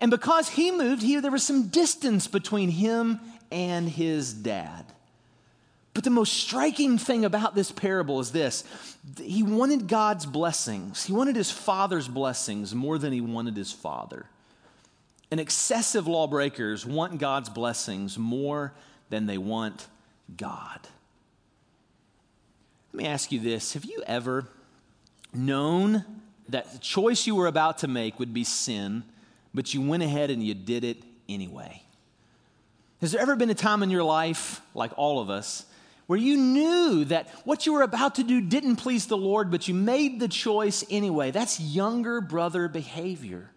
And 0.00 0.12
because 0.12 0.50
he 0.50 0.70
moved, 0.70 1.02
he, 1.02 1.18
there 1.18 1.32
was 1.32 1.42
some 1.42 1.70
distance 1.70 2.28
between 2.28 2.70
him 2.70 3.18
and 3.50 3.88
his 3.88 4.32
dad. 4.32 4.84
But 5.92 6.04
the 6.04 6.10
most 6.10 6.34
striking 6.34 6.98
thing 6.98 7.24
about 7.24 7.56
this 7.56 7.72
parable 7.72 8.20
is 8.20 8.30
this 8.30 8.62
he 9.20 9.42
wanted 9.42 9.88
God's 9.88 10.24
blessings, 10.24 11.04
he 11.04 11.12
wanted 11.12 11.34
his 11.34 11.50
father's 11.50 12.06
blessings 12.06 12.76
more 12.76 12.96
than 12.96 13.12
he 13.12 13.20
wanted 13.20 13.56
his 13.56 13.72
father. 13.72 14.26
And 15.30 15.38
excessive 15.38 16.06
lawbreakers 16.06 16.84
want 16.84 17.18
God's 17.18 17.48
blessings 17.48 18.18
more 18.18 18.72
than 19.10 19.26
they 19.26 19.38
want 19.38 19.86
God. 20.36 20.80
Let 22.92 23.02
me 23.02 23.08
ask 23.08 23.30
you 23.30 23.40
this 23.40 23.74
Have 23.74 23.84
you 23.84 24.02
ever 24.06 24.48
known 25.32 26.04
that 26.48 26.72
the 26.72 26.78
choice 26.78 27.26
you 27.26 27.34
were 27.34 27.46
about 27.46 27.78
to 27.78 27.88
make 27.88 28.18
would 28.18 28.34
be 28.34 28.44
sin, 28.44 29.04
but 29.54 29.72
you 29.72 29.80
went 29.80 30.02
ahead 30.02 30.30
and 30.30 30.42
you 30.42 30.54
did 30.54 30.84
it 30.84 31.02
anyway? 31.28 31.82
Has 33.00 33.12
there 33.12 33.22
ever 33.22 33.36
been 33.36 33.50
a 33.50 33.54
time 33.54 33.82
in 33.82 33.90
your 33.90 34.02
life, 34.04 34.60
like 34.74 34.92
all 34.96 35.20
of 35.20 35.30
us, 35.30 35.64
where 36.06 36.18
you 36.18 36.36
knew 36.36 37.04
that 37.04 37.28
what 37.44 37.66
you 37.66 37.72
were 37.72 37.82
about 37.82 38.16
to 38.16 38.24
do 38.24 38.40
didn't 38.40 38.76
please 38.76 39.06
the 39.06 39.16
Lord, 39.16 39.50
but 39.50 39.68
you 39.68 39.74
made 39.74 40.18
the 40.18 40.28
choice 40.28 40.84
anyway? 40.90 41.30
That's 41.30 41.60
younger 41.60 42.20
brother 42.20 42.68
behavior. 42.68 43.50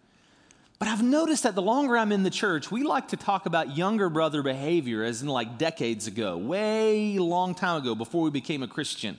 But 0.78 0.88
I've 0.88 1.02
noticed 1.02 1.44
that 1.44 1.54
the 1.54 1.62
longer 1.62 1.96
I'm 1.96 2.12
in 2.12 2.24
the 2.24 2.30
church, 2.30 2.70
we 2.70 2.82
like 2.82 3.08
to 3.08 3.16
talk 3.16 3.46
about 3.46 3.76
younger 3.76 4.08
brother 4.08 4.42
behavior 4.42 5.02
as 5.04 5.22
in 5.22 5.28
like 5.28 5.56
decades 5.56 6.06
ago, 6.06 6.36
way 6.36 7.18
long 7.18 7.54
time 7.54 7.80
ago 7.80 7.94
before 7.94 8.22
we 8.22 8.30
became 8.30 8.62
a 8.62 8.68
Christian. 8.68 9.18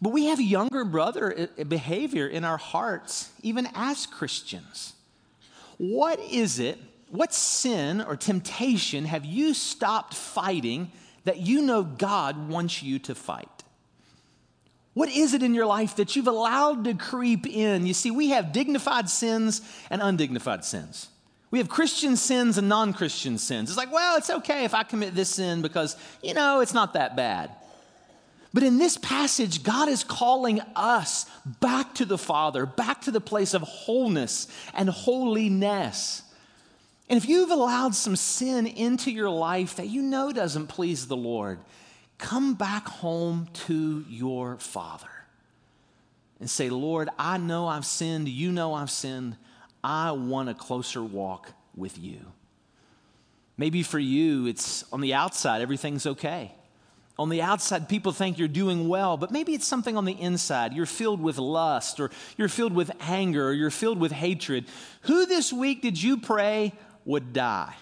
But 0.00 0.10
we 0.10 0.26
have 0.26 0.40
younger 0.40 0.84
brother 0.84 1.48
uh, 1.58 1.64
behavior 1.64 2.26
in 2.26 2.44
our 2.44 2.58
hearts, 2.58 3.32
even 3.42 3.68
as 3.74 4.06
Christians. 4.06 4.92
What 5.78 6.20
is 6.20 6.58
it, 6.58 6.78
what 7.10 7.32
sin 7.32 8.00
or 8.00 8.16
temptation 8.16 9.06
have 9.06 9.24
you 9.24 9.54
stopped 9.54 10.14
fighting 10.14 10.92
that 11.24 11.38
you 11.38 11.62
know 11.62 11.82
God 11.82 12.48
wants 12.48 12.82
you 12.82 12.98
to 13.00 13.14
fight? 13.14 13.57
What 14.98 15.10
is 15.10 15.32
it 15.32 15.44
in 15.44 15.54
your 15.54 15.64
life 15.64 15.94
that 15.94 16.16
you've 16.16 16.26
allowed 16.26 16.82
to 16.86 16.94
creep 16.94 17.46
in? 17.46 17.86
You 17.86 17.94
see, 17.94 18.10
we 18.10 18.30
have 18.30 18.52
dignified 18.52 19.08
sins 19.08 19.62
and 19.90 20.02
undignified 20.02 20.64
sins. 20.64 21.08
We 21.52 21.60
have 21.60 21.68
Christian 21.68 22.16
sins 22.16 22.58
and 22.58 22.68
non 22.68 22.92
Christian 22.92 23.38
sins. 23.38 23.70
It's 23.70 23.78
like, 23.78 23.92
well, 23.92 24.16
it's 24.16 24.28
okay 24.28 24.64
if 24.64 24.74
I 24.74 24.82
commit 24.82 25.14
this 25.14 25.28
sin 25.28 25.62
because, 25.62 25.96
you 26.20 26.34
know, 26.34 26.62
it's 26.62 26.74
not 26.74 26.94
that 26.94 27.14
bad. 27.14 27.52
But 28.52 28.64
in 28.64 28.78
this 28.78 28.96
passage, 28.96 29.62
God 29.62 29.88
is 29.88 30.02
calling 30.02 30.60
us 30.74 31.26
back 31.60 31.94
to 31.94 32.04
the 32.04 32.18
Father, 32.18 32.66
back 32.66 33.02
to 33.02 33.12
the 33.12 33.20
place 33.20 33.54
of 33.54 33.62
wholeness 33.62 34.48
and 34.74 34.88
holiness. 34.88 36.22
And 37.08 37.16
if 37.16 37.28
you've 37.28 37.52
allowed 37.52 37.94
some 37.94 38.16
sin 38.16 38.66
into 38.66 39.12
your 39.12 39.30
life 39.30 39.76
that 39.76 39.86
you 39.86 40.02
know 40.02 40.32
doesn't 40.32 40.66
please 40.66 41.06
the 41.06 41.16
Lord, 41.16 41.60
come 42.18 42.54
back 42.54 42.86
home 42.88 43.48
to 43.66 44.04
your 44.08 44.58
Father 44.58 45.08
and 46.40 46.50
say, 46.50 46.68
Lord, 46.68 47.08
I 47.18 47.38
know 47.38 47.66
I've 47.66 47.86
sinned. 47.86 48.28
You 48.28 48.52
know 48.52 48.74
I've 48.74 48.90
sinned. 48.90 49.36
I 49.82 50.12
want 50.12 50.48
a 50.48 50.54
closer 50.54 51.02
walk 51.02 51.52
with 51.76 51.98
you. 51.98 52.18
Maybe 53.56 53.82
for 53.82 53.98
you, 53.98 54.46
it's 54.46 54.84
on 54.92 55.00
the 55.00 55.14
outside, 55.14 55.62
everything's 55.62 56.06
okay. 56.06 56.52
On 57.18 57.28
the 57.28 57.42
outside, 57.42 57.88
people 57.88 58.12
think 58.12 58.38
you're 58.38 58.46
doing 58.46 58.88
well, 58.88 59.16
but 59.16 59.32
maybe 59.32 59.52
it's 59.52 59.66
something 59.66 59.96
on 59.96 60.04
the 60.04 60.12
inside. 60.12 60.72
You're 60.72 60.86
filled 60.86 61.20
with 61.20 61.38
lust, 61.38 61.98
or 61.98 62.12
you're 62.36 62.48
filled 62.48 62.72
with 62.72 62.92
anger, 63.00 63.48
or 63.48 63.52
you're 63.52 63.70
filled 63.70 63.98
with 63.98 64.12
hatred. 64.12 64.66
Who 65.02 65.26
this 65.26 65.52
week 65.52 65.82
did 65.82 66.00
you 66.00 66.18
pray 66.18 66.72
would 67.04 67.32
die? 67.32 67.74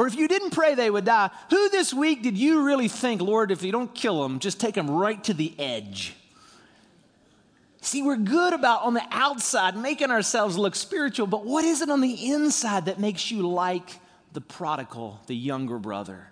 Or 0.00 0.06
if 0.06 0.16
you 0.16 0.28
didn't 0.28 0.52
pray 0.52 0.74
they 0.74 0.88
would 0.88 1.04
die, 1.04 1.28
who 1.50 1.68
this 1.68 1.92
week 1.92 2.22
did 2.22 2.38
you 2.38 2.62
really 2.62 2.88
think, 2.88 3.20
Lord, 3.20 3.50
if 3.50 3.62
you 3.62 3.70
don't 3.70 3.94
kill 3.94 4.22
them, 4.22 4.38
just 4.38 4.58
take 4.58 4.74
them 4.74 4.90
right 4.90 5.22
to 5.24 5.34
the 5.34 5.52
edge? 5.58 6.14
See, 7.82 8.00
we're 8.00 8.16
good 8.16 8.54
about 8.54 8.80
on 8.80 8.94
the 8.94 9.04
outside 9.10 9.76
making 9.76 10.10
ourselves 10.10 10.56
look 10.56 10.74
spiritual, 10.74 11.26
but 11.26 11.44
what 11.44 11.66
is 11.66 11.82
it 11.82 11.90
on 11.90 12.00
the 12.00 12.30
inside 12.32 12.86
that 12.86 12.98
makes 12.98 13.30
you 13.30 13.46
like 13.46 14.00
the 14.32 14.40
prodigal, 14.40 15.20
the 15.26 15.36
younger 15.36 15.78
brother? 15.78 16.28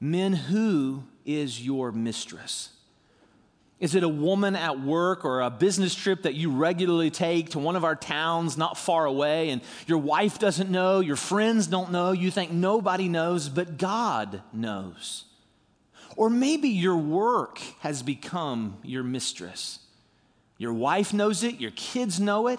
Men, 0.00 0.32
who 0.32 1.02
is 1.26 1.60
your 1.62 1.92
mistress? 1.92 2.70
Is 3.78 3.94
it 3.94 4.02
a 4.02 4.08
woman 4.08 4.56
at 4.56 4.80
work 4.80 5.24
or 5.24 5.42
a 5.42 5.50
business 5.50 5.94
trip 5.94 6.22
that 6.22 6.34
you 6.34 6.50
regularly 6.50 7.10
take 7.10 7.50
to 7.50 7.58
one 7.58 7.76
of 7.76 7.84
our 7.84 7.94
towns 7.94 8.56
not 8.56 8.78
far 8.78 9.04
away 9.04 9.50
and 9.50 9.60
your 9.86 9.98
wife 9.98 10.38
doesn't 10.38 10.70
know, 10.70 11.00
your 11.00 11.16
friends 11.16 11.66
don't 11.66 11.92
know, 11.92 12.12
you 12.12 12.30
think 12.30 12.50
nobody 12.50 13.06
knows, 13.06 13.50
but 13.50 13.76
God 13.76 14.42
knows? 14.50 15.24
Or 16.16 16.30
maybe 16.30 16.70
your 16.70 16.96
work 16.96 17.58
has 17.80 18.02
become 18.02 18.78
your 18.82 19.02
mistress. 19.02 19.80
Your 20.56 20.72
wife 20.72 21.12
knows 21.12 21.44
it, 21.44 21.60
your 21.60 21.72
kids 21.72 22.18
know 22.18 22.46
it, 22.46 22.58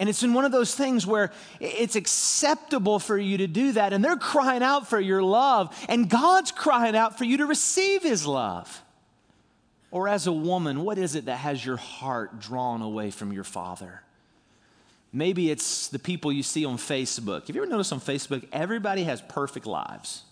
and 0.00 0.08
it's 0.08 0.24
in 0.24 0.34
one 0.34 0.44
of 0.44 0.50
those 0.50 0.74
things 0.74 1.06
where 1.06 1.30
it's 1.60 1.94
acceptable 1.94 2.98
for 2.98 3.16
you 3.16 3.38
to 3.38 3.46
do 3.46 3.70
that, 3.72 3.92
and 3.92 4.04
they're 4.04 4.16
crying 4.16 4.62
out 4.64 4.88
for 4.88 4.98
your 4.98 5.22
love, 5.22 5.78
and 5.88 6.10
God's 6.10 6.50
crying 6.50 6.96
out 6.96 7.18
for 7.18 7.24
you 7.24 7.36
to 7.36 7.46
receive 7.46 8.02
His 8.02 8.26
love. 8.26 8.82
Or 9.90 10.08
as 10.08 10.26
a 10.26 10.32
woman, 10.32 10.82
what 10.82 10.98
is 10.98 11.14
it 11.14 11.24
that 11.24 11.36
has 11.36 11.64
your 11.64 11.76
heart 11.76 12.38
drawn 12.38 12.80
away 12.80 13.10
from 13.10 13.32
your 13.32 13.44
father? 13.44 14.02
Maybe 15.12 15.50
it's 15.50 15.88
the 15.88 15.98
people 15.98 16.30
you 16.30 16.44
see 16.44 16.64
on 16.64 16.76
Facebook. 16.76 17.48
Have 17.48 17.56
you 17.56 17.62
ever 17.62 17.70
noticed 17.70 17.92
on 17.92 18.00
Facebook, 18.00 18.46
everybody 18.52 19.02
has 19.04 19.20
perfect 19.20 19.66
lives? 19.66 20.22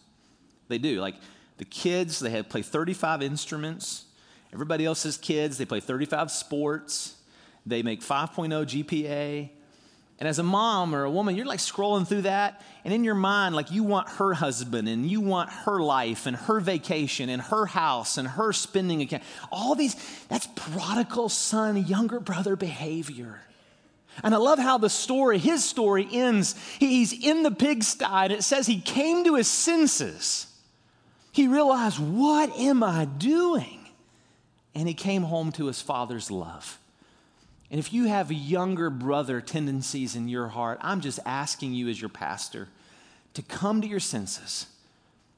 They 0.68 0.78
do. 0.78 1.00
Like 1.00 1.16
the 1.56 1.64
kids, 1.64 2.20
they 2.20 2.30
have, 2.30 2.48
play 2.48 2.62
35 2.62 3.22
instruments. 3.22 4.04
Everybody 4.52 4.85
else's 4.85 5.16
kids, 5.16 5.59
they 5.59 5.64
play 5.64 5.80
35 5.80 6.30
sports. 6.30 7.16
They 7.66 7.83
make 7.83 8.00
5.0 8.00 8.85
GPA. 8.85 9.50
And 10.20 10.28
as 10.28 10.40
a 10.40 10.42
mom 10.42 10.94
or 10.94 11.04
a 11.04 11.11
woman, 11.11 11.37
you're 11.37 11.46
like 11.46 11.61
scrolling 11.61 12.07
through 12.07 12.22
that, 12.22 12.61
and 12.85 12.92
in 12.92 13.04
your 13.04 13.14
mind, 13.14 13.54
like 13.54 13.70
you 13.70 13.85
want 13.85 14.09
her 14.09 14.35
husband 14.35 14.88
and 14.88 15.09
you 15.09 15.20
want 15.20 15.48
her 15.50 15.81
life 15.81 16.26
and 16.26 16.37
her 16.37 16.59
vacation 16.59 17.28
and 17.28 17.40
her 17.40 17.66
house 17.66 18.18
and 18.18 18.26
her 18.26 18.52
spending 18.52 19.00
account. 19.00 19.22
All 19.52 19.76
these, 19.76 19.94
that's 20.28 20.48
prodigal 20.57 21.28
son, 21.28 21.76
younger 21.87 22.18
brother 22.18 22.57
behavior. 22.57 23.40
And 24.24 24.35
I 24.35 24.38
love 24.38 24.59
how 24.59 24.78
the 24.78 24.90
story, 24.90 25.38
his 25.38 25.64
story 25.64 26.09
ends. 26.11 26.57
He's 26.81 27.12
in 27.12 27.44
the 27.44 27.52
pigsty, 27.52 28.04
and 28.04 28.33
it 28.33 28.42
says 28.42 28.66
he 28.66 28.81
came 28.81 29.22
to 29.24 29.37
his 29.37 29.48
senses. 29.48 30.46
He 31.31 31.46
realized, 31.46 32.00
What 32.00 32.50
am 32.57 32.83
I 32.83 33.04
doing? 33.04 33.87
And 34.74 34.88
he 34.88 34.94
came 34.94 35.22
home 35.22 35.52
to 35.52 35.66
his 35.66 35.81
father's 35.81 36.31
love. 36.31 36.77
And 37.70 37.78
if 37.78 37.92
you 37.92 38.04
have 38.04 38.33
younger 38.33 38.88
brother 38.88 39.40
tendencies 39.40 40.16
in 40.16 40.28
your 40.28 40.48
heart, 40.48 40.78
I'm 40.81 41.00
just 41.00 41.20
asking 41.26 41.74
you 41.74 41.88
as 41.88 42.00
your 42.00 42.09
pastor 42.09 42.68
to 43.35 43.42
come 43.42 43.83
to 43.83 43.87
your 43.87 44.00
senses 44.00 44.66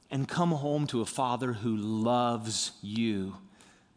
and 0.09 0.27
come 0.27 0.51
home 0.51 0.87
to 0.87 1.01
a 1.01 1.05
father 1.05 1.53
who 1.53 1.75
loves 1.75 2.71
you 2.81 3.35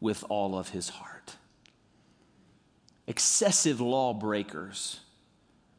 with 0.01 0.25
all 0.29 0.59
of 0.59 0.71
his 0.71 0.89
heart. 0.89 1.37
Excessive 3.07 3.81
lawbreakers. 3.81 5.01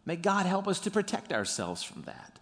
May 0.06 0.16
God 0.16 0.46
help 0.46 0.68
us 0.68 0.80
to 0.82 0.92
protect 0.92 1.34
ourselves 1.34 1.84
from 1.84 2.04
that. 2.04 2.40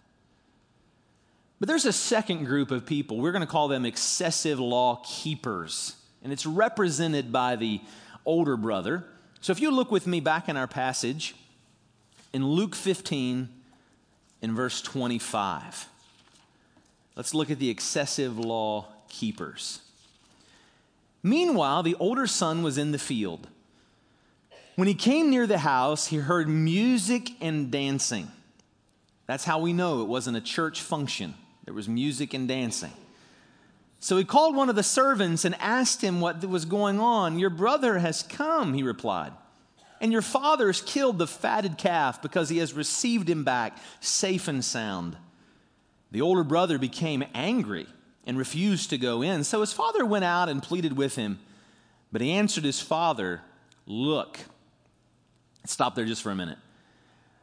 But 1.58 1.68
there's 1.68 1.86
a 1.86 1.92
second 1.92 2.44
group 2.44 2.70
of 2.70 2.84
people. 2.84 3.18
We're 3.18 3.32
going 3.32 3.40
to 3.40 3.46
call 3.46 3.68
them 3.68 3.86
excessive 3.86 4.60
law 4.60 5.02
keepers. 5.04 5.96
And 6.22 6.32
it's 6.32 6.46
represented 6.46 7.32
by 7.32 7.56
the 7.56 7.80
older 8.26 8.56
brother. 8.56 9.04
So 9.44 9.52
if 9.52 9.60
you 9.60 9.70
look 9.70 9.90
with 9.90 10.06
me 10.06 10.20
back 10.20 10.48
in 10.48 10.56
our 10.56 10.66
passage, 10.66 11.34
in 12.32 12.46
Luke 12.46 12.74
15, 12.74 13.50
in 14.40 14.54
verse 14.54 14.80
25, 14.80 15.86
let's 17.14 17.34
look 17.34 17.50
at 17.50 17.58
the 17.58 17.68
excessive 17.68 18.38
law 18.38 18.86
keepers. 19.10 19.80
Meanwhile, 21.22 21.82
the 21.82 21.94
older 21.96 22.26
son 22.26 22.62
was 22.62 22.78
in 22.78 22.92
the 22.92 22.98
field. 22.98 23.46
When 24.76 24.88
he 24.88 24.94
came 24.94 25.28
near 25.28 25.46
the 25.46 25.58
house, 25.58 26.06
he 26.06 26.16
heard 26.16 26.48
music 26.48 27.32
and 27.42 27.70
dancing. 27.70 28.30
That's 29.26 29.44
how 29.44 29.58
we 29.58 29.74
know 29.74 30.00
it 30.00 30.08
wasn't 30.08 30.38
a 30.38 30.40
church 30.40 30.80
function. 30.80 31.34
There 31.66 31.74
was 31.74 31.86
music 31.86 32.32
and 32.32 32.48
dancing. 32.48 32.92
So 34.04 34.18
he 34.18 34.24
called 34.24 34.54
one 34.54 34.68
of 34.68 34.76
the 34.76 34.82
servants 34.82 35.46
and 35.46 35.54
asked 35.58 36.04
him 36.04 36.20
what 36.20 36.44
was 36.44 36.66
going 36.66 37.00
on. 37.00 37.38
Your 37.38 37.48
brother 37.48 38.00
has 38.00 38.22
come, 38.22 38.74
he 38.74 38.82
replied. 38.82 39.32
And 39.98 40.12
your 40.12 40.20
father 40.20 40.66
has 40.66 40.82
killed 40.82 41.16
the 41.16 41.26
fatted 41.26 41.78
calf 41.78 42.20
because 42.20 42.50
he 42.50 42.58
has 42.58 42.74
received 42.74 43.30
him 43.30 43.44
back 43.44 43.78
safe 44.00 44.46
and 44.46 44.62
sound. 44.62 45.16
The 46.10 46.20
older 46.20 46.44
brother 46.44 46.76
became 46.76 47.24
angry 47.32 47.86
and 48.26 48.36
refused 48.36 48.90
to 48.90 48.98
go 48.98 49.22
in. 49.22 49.42
So 49.42 49.62
his 49.62 49.72
father 49.72 50.04
went 50.04 50.26
out 50.26 50.50
and 50.50 50.62
pleaded 50.62 50.98
with 50.98 51.16
him. 51.16 51.38
But 52.12 52.20
he 52.20 52.32
answered 52.32 52.64
his 52.64 52.82
father, 52.82 53.40
Look. 53.86 54.38
Stop 55.64 55.94
there 55.94 56.04
just 56.04 56.22
for 56.22 56.30
a 56.30 56.36
minute. 56.36 56.58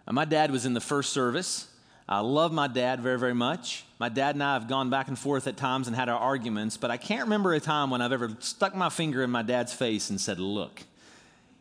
My 0.08 0.26
dad 0.26 0.52
was 0.52 0.67
in 0.67 0.76
the 0.76 0.80
first 0.80 1.12
service. 1.12 1.70
I 2.12 2.19
love 2.19 2.52
my 2.52 2.67
dad 2.67 3.00
very, 3.00 3.17
very 3.17 3.34
much. 3.34 3.86
My 3.97 4.10
dad 4.10 4.36
and 4.36 4.43
I 4.43 4.56
have 4.56 4.67
gone 4.67 4.89
back 4.89 5.08
and 5.08 5.17
forth 5.17 5.47
at 5.47 5.56
times 5.56 5.88
and 5.88 5.95
had 5.95 6.10
our 6.10 6.19
arguments, 6.19 6.76
but 6.76 6.91
I 6.91 6.97
can't 6.97 7.24
remember 7.24 7.54
a 7.54 7.62
time 7.62 7.89
when 7.89 8.02
I've 8.02 8.12
ever 8.12 8.36
stuck 8.39 8.76
my 8.76 8.89
finger 8.89 9.24
in 9.24 9.32
my 9.32 9.43
dad's 9.43 9.71
face 9.71 10.10
and 10.10 10.19
said, 10.19 10.38
Look. 10.38 10.82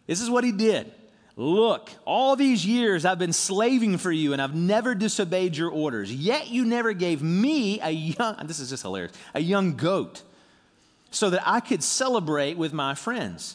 This 0.08 0.20
is 0.20 0.28
what 0.28 0.42
he 0.42 0.50
did. 0.50 0.92
Look, 1.36 1.90
all 2.04 2.34
these 2.34 2.66
years 2.66 3.04
I've 3.04 3.20
been 3.20 3.32
slaving 3.32 3.96
for 3.96 4.10
you 4.10 4.32
and 4.32 4.42
I've 4.42 4.56
never 4.56 4.96
disobeyed 4.96 5.56
your 5.56 5.70
orders. 5.70 6.12
Yet 6.12 6.48
you 6.48 6.64
never 6.64 6.94
gave 6.94 7.22
me 7.22 7.80
a 7.80 7.90
young, 7.90 8.44
this 8.44 8.58
is 8.58 8.70
just 8.70 8.82
hilarious, 8.82 9.12
a 9.34 9.40
young 9.40 9.76
goat 9.76 10.22
so 11.12 11.30
that 11.30 11.42
I 11.46 11.60
could 11.60 11.84
celebrate 11.84 12.56
with 12.58 12.72
my 12.72 12.96
friends. 12.96 13.54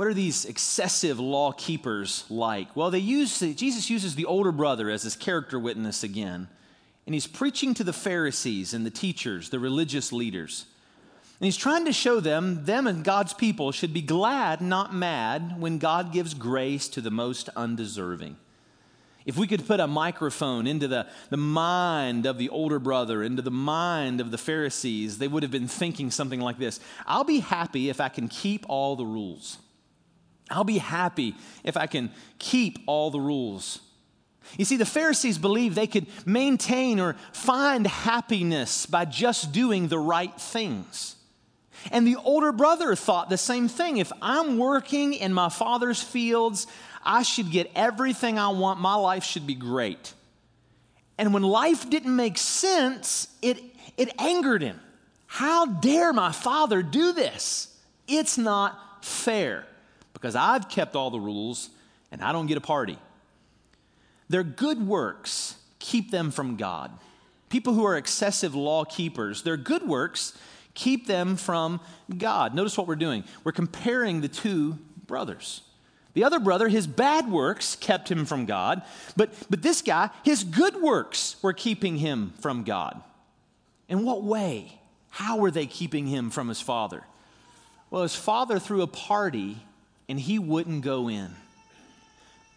What 0.00 0.06
are 0.06 0.14
these 0.14 0.46
excessive 0.46 1.20
law 1.20 1.52
keepers 1.52 2.24
like? 2.30 2.74
Well, 2.74 2.90
they 2.90 3.00
use 3.00 3.40
Jesus 3.40 3.90
uses 3.90 4.14
the 4.14 4.24
older 4.24 4.50
brother 4.50 4.88
as 4.88 5.02
his 5.02 5.14
character 5.14 5.58
witness 5.58 6.02
again, 6.02 6.48
and 7.04 7.12
he's 7.12 7.26
preaching 7.26 7.74
to 7.74 7.84
the 7.84 7.92
Pharisees 7.92 8.72
and 8.72 8.86
the 8.86 8.90
teachers, 8.90 9.50
the 9.50 9.58
religious 9.58 10.10
leaders. 10.10 10.64
And 11.38 11.44
he's 11.44 11.58
trying 11.58 11.84
to 11.84 11.92
show 11.92 12.18
them, 12.18 12.64
them 12.64 12.86
and 12.86 13.04
God's 13.04 13.34
people 13.34 13.72
should 13.72 13.92
be 13.92 14.00
glad, 14.00 14.62
not 14.62 14.94
mad, 14.94 15.60
when 15.60 15.76
God 15.76 16.14
gives 16.14 16.32
grace 16.32 16.88
to 16.88 17.02
the 17.02 17.10
most 17.10 17.50
undeserving. 17.54 18.38
If 19.26 19.36
we 19.36 19.46
could 19.46 19.66
put 19.66 19.80
a 19.80 19.86
microphone 19.86 20.66
into 20.66 20.88
the, 20.88 21.08
the 21.28 21.36
mind 21.36 22.24
of 22.24 22.38
the 22.38 22.48
older 22.48 22.78
brother, 22.78 23.22
into 23.22 23.42
the 23.42 23.50
mind 23.50 24.22
of 24.22 24.30
the 24.30 24.38
Pharisees, 24.38 25.18
they 25.18 25.28
would 25.28 25.42
have 25.42 25.52
been 25.52 25.68
thinking 25.68 26.10
something 26.10 26.40
like 26.40 26.56
this 26.56 26.80
I'll 27.06 27.22
be 27.22 27.40
happy 27.40 27.90
if 27.90 28.00
I 28.00 28.08
can 28.08 28.28
keep 28.28 28.64
all 28.66 28.96
the 28.96 29.04
rules. 29.04 29.58
I'll 30.50 30.64
be 30.64 30.78
happy 30.78 31.34
if 31.64 31.76
I 31.76 31.86
can 31.86 32.10
keep 32.38 32.80
all 32.86 33.10
the 33.10 33.20
rules. 33.20 33.80
You 34.58 34.64
see, 34.64 34.76
the 34.76 34.86
Pharisees 34.86 35.38
believed 35.38 35.76
they 35.76 35.86
could 35.86 36.06
maintain 36.26 36.98
or 36.98 37.14
find 37.32 37.86
happiness 37.86 38.86
by 38.86 39.04
just 39.04 39.52
doing 39.52 39.88
the 39.88 39.98
right 39.98 40.34
things. 40.40 41.16
And 41.92 42.06
the 42.06 42.16
older 42.16 42.52
brother 42.52 42.94
thought 42.94 43.30
the 43.30 43.38
same 43.38 43.68
thing. 43.68 43.98
If 43.98 44.12
I'm 44.20 44.58
working 44.58 45.14
in 45.14 45.32
my 45.32 45.48
father's 45.48 46.02
fields, 46.02 46.66
I 47.04 47.22
should 47.22 47.50
get 47.50 47.70
everything 47.74 48.38
I 48.38 48.48
want. 48.48 48.80
My 48.80 48.96
life 48.96 49.24
should 49.24 49.46
be 49.46 49.54
great. 49.54 50.12
And 51.16 51.32
when 51.32 51.42
life 51.42 51.88
didn't 51.88 52.14
make 52.14 52.36
sense, 52.36 53.28
it, 53.40 53.62
it 53.96 54.12
angered 54.20 54.62
him. 54.62 54.80
How 55.26 55.66
dare 55.66 56.12
my 56.12 56.32
father 56.32 56.82
do 56.82 57.12
this? 57.12 57.74
It's 58.08 58.36
not 58.36 59.04
fair 59.04 59.64
because 60.20 60.36
I've 60.36 60.68
kept 60.68 60.94
all 60.94 61.10
the 61.10 61.20
rules 61.20 61.70
and 62.12 62.22
I 62.22 62.32
don't 62.32 62.46
get 62.46 62.58
a 62.58 62.60
party. 62.60 62.98
Their 64.28 64.42
good 64.42 64.86
works 64.86 65.56
keep 65.78 66.10
them 66.10 66.30
from 66.30 66.56
God. 66.56 66.92
People 67.48 67.74
who 67.74 67.84
are 67.84 67.96
excessive 67.96 68.54
law 68.54 68.84
keepers, 68.84 69.42
their 69.42 69.56
good 69.56 69.82
works 69.82 70.36
keep 70.74 71.06
them 71.06 71.36
from 71.36 71.80
God. 72.16 72.54
Notice 72.54 72.78
what 72.78 72.86
we're 72.86 72.96
doing. 72.96 73.24
We're 73.42 73.52
comparing 73.52 74.20
the 74.20 74.28
two 74.28 74.78
brothers. 75.06 75.62
The 76.12 76.24
other 76.24 76.38
brother, 76.38 76.68
his 76.68 76.86
bad 76.86 77.30
works 77.30 77.76
kept 77.76 78.10
him 78.10 78.24
from 78.24 78.46
God, 78.46 78.82
but, 79.16 79.32
but 79.48 79.62
this 79.62 79.80
guy, 79.80 80.10
his 80.24 80.44
good 80.44 80.76
works 80.76 81.36
were 81.42 81.52
keeping 81.52 81.96
him 81.96 82.32
from 82.40 82.64
God. 82.64 83.02
In 83.88 84.04
what 84.04 84.22
way? 84.22 84.80
How 85.08 85.38
were 85.38 85.50
they 85.50 85.66
keeping 85.66 86.06
him 86.06 86.30
from 86.30 86.48
his 86.48 86.60
father? 86.60 87.04
Well, 87.90 88.02
his 88.02 88.14
father 88.14 88.58
threw 88.58 88.82
a 88.82 88.86
party 88.86 89.58
and 90.10 90.18
he 90.18 90.40
wouldn't 90.40 90.82
go 90.82 91.08
in. 91.08 91.36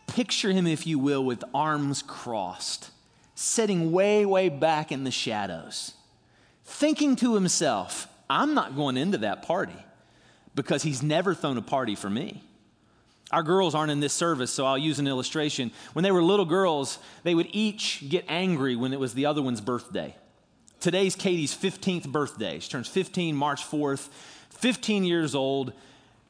Picture 0.08 0.52
him, 0.52 0.66
if 0.66 0.88
you 0.88 0.98
will, 0.98 1.24
with 1.24 1.44
arms 1.54 2.02
crossed, 2.02 2.90
sitting 3.36 3.92
way, 3.92 4.26
way 4.26 4.50
back 4.50 4.92
in 4.92 5.04
the 5.04 5.12
shadows, 5.12 5.94
thinking 6.66 7.16
to 7.18 7.36
himself, 7.36 8.08
I'm 8.28 8.56
not 8.56 8.76
going 8.76 8.98
into 8.98 9.20
that 9.20 9.44
party 9.44 9.78
because 10.56 10.82
he's 10.82 11.04
never 11.04 11.36
thrown 11.36 11.58
a 11.58 11.62
party 11.62 11.94
for 11.94 12.10
me. 12.10 12.44
Our 13.32 13.44
girls 13.44 13.76
aren't 13.76 13.92
in 13.92 14.00
this 14.00 14.14
service, 14.14 14.52
so 14.52 14.66
I'll 14.66 14.78
use 14.78 14.98
an 14.98 15.08
illustration. 15.08 15.72
When 15.94 16.02
they 16.02 16.12
were 16.12 16.24
little 16.24 16.46
girls, 16.46 16.98
they 17.24 17.36
would 17.36 17.50
each 17.52 18.04
get 18.10 18.26
angry 18.28 18.76
when 18.76 18.94
it 18.94 19.00
was 19.00 19.14
the 19.14 19.28
other 19.28 19.44
one's 19.44 19.62
birthday. 19.62 20.16
Today's 20.80 21.16
Katie's 21.16 21.56
15th 21.56 22.12
birthday. 22.12 22.60
She 22.60 22.70
turns 22.70 22.88
15 22.88 23.36
March 23.36 23.64
4th, 23.64 24.10
15 24.50 25.04
years 25.04 25.36
old. 25.36 25.74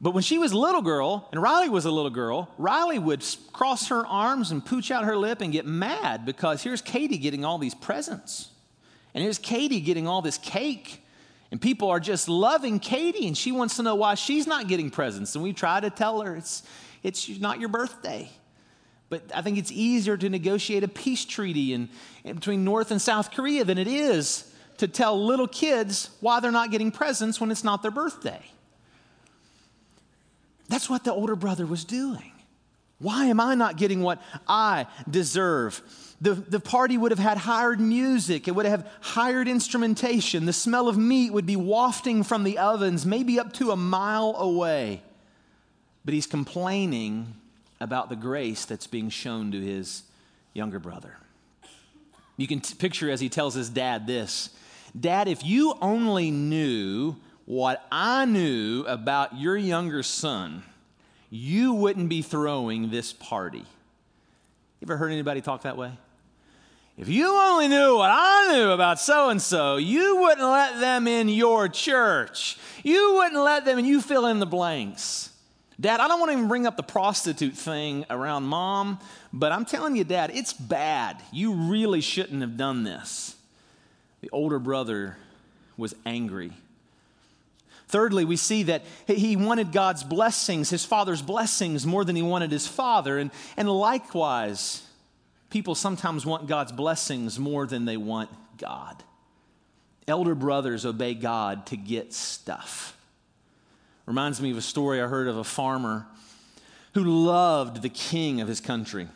But 0.03 0.13
when 0.13 0.21
she 0.21 0.37
was 0.37 0.51
a 0.51 0.57
little 0.57 0.81
girl 0.81 1.29
and 1.31 1.41
Riley 1.41 1.69
was 1.69 1.85
a 1.85 1.91
little 1.91 2.11
girl, 2.11 2.49
Riley 2.57 2.99
would 2.99 3.23
cross 3.53 3.87
her 3.87 4.05
arms 4.05 4.51
and 4.51 4.63
pooch 4.63 4.91
out 4.91 5.05
her 5.05 5.15
lip 5.15 5.39
and 5.39 5.49
get 5.53 5.65
mad 5.65 6.25
because 6.25 6.61
here's 6.61 6.81
Katie 6.81 7.17
getting 7.17 7.45
all 7.45 7.57
these 7.57 7.73
presents. 7.73 8.49
And 9.13 9.23
here's 9.23 9.37
Katie 9.37 9.79
getting 9.79 10.05
all 10.05 10.21
this 10.21 10.37
cake. 10.37 11.01
And 11.51 11.61
people 11.61 11.89
are 11.89 12.01
just 12.01 12.27
loving 12.27 12.81
Katie, 12.81 13.27
and 13.27 13.37
she 13.37 13.53
wants 13.53 13.77
to 13.77 13.83
know 13.83 13.95
why 13.95 14.15
she's 14.15 14.45
not 14.45 14.67
getting 14.67 14.89
presents. 14.89 15.35
And 15.35 15.43
we 15.43 15.53
try 15.53 15.79
to 15.79 15.89
tell 15.89 16.19
her 16.19 16.35
it's, 16.35 16.63
it's 17.01 17.39
not 17.39 17.61
your 17.61 17.69
birthday. 17.69 18.29
But 19.07 19.31
I 19.33 19.41
think 19.41 19.57
it's 19.57 19.71
easier 19.71 20.17
to 20.17 20.29
negotiate 20.29 20.83
a 20.83 20.89
peace 20.89 21.23
treaty 21.23 21.71
in, 21.71 21.87
in 22.25 22.35
between 22.35 22.65
North 22.65 22.91
and 22.91 23.01
South 23.01 23.31
Korea 23.31 23.63
than 23.63 23.77
it 23.77 23.87
is 23.87 24.51
to 24.79 24.87
tell 24.89 25.23
little 25.23 25.47
kids 25.47 26.09
why 26.19 26.41
they're 26.41 26.51
not 26.51 26.71
getting 26.71 26.91
presents 26.91 27.39
when 27.39 27.51
it's 27.51 27.63
not 27.63 27.81
their 27.81 27.91
birthday. 27.91 28.41
That's 30.73 30.89
what 30.89 31.03
the 31.03 31.13
older 31.13 31.35
brother 31.35 31.67
was 31.67 31.85
doing. 31.85 32.31
Why 32.97 33.25
am 33.25 33.39
I 33.39 33.53
not 33.53 33.77
getting 33.77 34.01
what 34.01 34.19
I 34.47 34.87
deserve? 35.07 35.79
The, 36.19 36.33
the 36.33 36.59
party 36.59 36.97
would 36.97 37.11
have 37.11 37.19
had 37.19 37.37
hired 37.37 37.79
music, 37.79 38.47
it 38.47 38.55
would 38.55 38.65
have 38.65 38.89
hired 38.99 39.47
instrumentation. 39.47 40.47
The 40.47 40.51
smell 40.51 40.87
of 40.89 40.97
meat 40.97 41.31
would 41.31 41.45
be 41.45 41.55
wafting 41.55 42.23
from 42.23 42.43
the 42.43 42.57
ovens, 42.57 43.05
maybe 43.05 43.39
up 43.39 43.53
to 43.53 43.69
a 43.69 43.75
mile 43.75 44.35
away. 44.35 45.03
But 46.05 46.15
he's 46.15 46.25
complaining 46.25 47.35
about 47.79 48.09
the 48.09 48.15
grace 48.15 48.65
that's 48.65 48.87
being 48.87 49.09
shown 49.09 49.51
to 49.51 49.61
his 49.61 50.01
younger 50.55 50.79
brother. 50.79 51.17
You 52.35 52.47
can 52.47 52.61
t- 52.61 52.73
picture 52.73 53.11
as 53.11 53.21
he 53.21 53.29
tells 53.29 53.53
his 53.53 53.69
dad 53.69 54.07
this 54.07 54.49
Dad, 54.99 55.27
if 55.27 55.45
you 55.45 55.75
only 55.81 56.31
knew 56.31 57.15
what 57.45 57.85
I 57.91 58.25
knew 58.25 58.83
about 58.87 59.37
your 59.37 59.57
younger 59.57 60.03
son, 60.03 60.63
you 61.29 61.73
wouldn't 61.73 62.09
be 62.09 62.21
throwing 62.21 62.89
this 62.89 63.11
party. 63.11 63.59
You 63.59 64.85
ever 64.85 64.97
heard 64.97 65.11
anybody 65.11 65.41
talk 65.41 65.63
that 65.63 65.77
way? 65.77 65.91
If 66.97 67.09
you 67.09 67.35
only 67.35 67.67
knew 67.67 67.97
what 67.97 68.11
I 68.13 68.53
knew 68.53 68.69
about 68.69 68.99
so 68.99 69.29
and 69.29 69.41
so, 69.41 69.77
you 69.77 70.17
wouldn't 70.17 70.47
let 70.47 70.79
them 70.79 71.07
in 71.07 71.27
your 71.27 71.67
church. 71.67 72.57
You 72.83 73.15
wouldn't 73.15 73.41
let 73.41 73.65
them, 73.65 73.79
and 73.79 73.87
you 73.87 73.99
fill 73.99 74.27
in 74.27 74.39
the 74.39 74.45
blanks. 74.45 75.31
Dad, 75.79 75.99
I 75.99 76.07
don't 76.07 76.19
want 76.19 76.31
to 76.31 76.37
even 76.37 76.47
bring 76.47 76.67
up 76.67 76.77
the 76.77 76.83
prostitute 76.83 77.55
thing 77.55 78.05
around 78.11 78.43
mom, 78.43 78.99
but 79.33 79.51
I'm 79.51 79.65
telling 79.65 79.95
you, 79.95 80.03
Dad, 80.03 80.31
it's 80.33 80.53
bad. 80.53 81.21
You 81.31 81.53
really 81.53 82.01
shouldn't 82.01 82.41
have 82.41 82.57
done 82.57 82.83
this. 82.83 83.35
The 84.21 84.29
older 84.29 84.59
brother 84.59 85.17
was 85.75 85.95
angry. 86.05 86.53
Thirdly, 87.93 88.25
we 88.25 88.37
see 88.37 88.63
that 88.63 88.81
he 89.05 89.35
wanted 89.35 89.71
God's 89.71 90.03
blessings, 90.03 90.71
his 90.71 90.83
father's 90.83 91.21
blessings, 91.21 91.85
more 91.85 92.03
than 92.03 92.15
he 92.15 92.23
wanted 92.23 92.51
his 92.51 92.65
father. 92.65 93.19
And, 93.19 93.29
and 93.55 93.69
likewise, 93.69 94.81
people 95.51 95.75
sometimes 95.75 96.25
want 96.25 96.47
God's 96.47 96.71
blessings 96.71 97.37
more 97.37 97.67
than 97.67 97.85
they 97.85 97.97
want 97.97 98.31
God. 98.57 99.03
Elder 100.07 100.33
brothers 100.33 100.87
obey 100.87 101.13
God 101.13 101.67
to 101.67 101.77
get 101.77 102.13
stuff. 102.13 102.97
Reminds 104.07 104.41
me 104.41 104.49
of 104.49 104.57
a 104.57 104.61
story 104.61 104.99
I 104.99 105.05
heard 105.05 105.27
of 105.27 105.37
a 105.37 105.43
farmer 105.43 106.07
who 106.95 107.03
loved 107.03 107.83
the 107.83 107.89
king 107.89 108.41
of 108.41 108.47
his 108.47 108.59
country. 108.59 109.07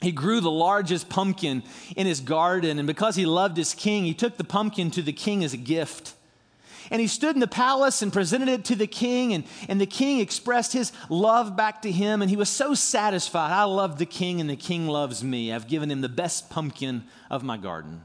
He 0.00 0.12
grew 0.12 0.40
the 0.40 0.50
largest 0.50 1.10
pumpkin 1.10 1.62
in 1.94 2.06
his 2.06 2.20
garden, 2.20 2.78
and 2.78 2.86
because 2.86 3.16
he 3.16 3.26
loved 3.26 3.58
his 3.58 3.74
king, 3.74 4.06
he 4.06 4.14
took 4.14 4.38
the 4.38 4.44
pumpkin 4.44 4.90
to 4.92 5.02
the 5.02 5.12
king 5.12 5.44
as 5.44 5.52
a 5.52 5.58
gift. 5.58 6.14
And 6.92 7.00
he 7.00 7.06
stood 7.06 7.34
in 7.34 7.40
the 7.40 7.46
palace 7.46 8.02
and 8.02 8.12
presented 8.12 8.50
it 8.50 8.66
to 8.66 8.76
the 8.76 8.86
king, 8.86 9.32
and, 9.32 9.44
and 9.66 9.80
the 9.80 9.86
king 9.86 10.20
expressed 10.20 10.74
his 10.74 10.92
love 11.08 11.56
back 11.56 11.80
to 11.82 11.90
him, 11.90 12.20
and 12.20 12.30
he 12.30 12.36
was 12.36 12.50
so 12.50 12.74
satisfied. 12.74 13.50
I 13.50 13.64
love 13.64 13.96
the 13.96 14.04
king, 14.04 14.42
and 14.42 14.50
the 14.50 14.56
king 14.56 14.86
loves 14.86 15.24
me. 15.24 15.54
I've 15.54 15.68
given 15.68 15.90
him 15.90 16.02
the 16.02 16.10
best 16.10 16.50
pumpkin 16.50 17.04
of 17.30 17.42
my 17.42 17.56
garden. 17.56 18.02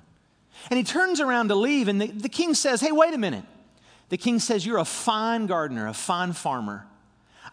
And 0.70 0.78
he 0.78 0.86
turns 0.86 1.20
around 1.20 1.50
to 1.50 1.56
leave, 1.56 1.90
and 1.90 2.00
the, 2.00 2.08
the 2.08 2.30
king 2.30 2.54
says, 2.54 2.80
Hey, 2.80 2.94
wait 2.94 3.14
a 3.14 3.18
minute. 3.18 3.44
The 4.08 4.18
king 4.18 4.40
says, 4.40 4.66
You're 4.66 4.78
a 4.78 4.86
fine 4.86 5.48
gardener, 5.48 5.88
a 5.88 5.94
fine 5.94 6.32
farmer. 6.32 6.88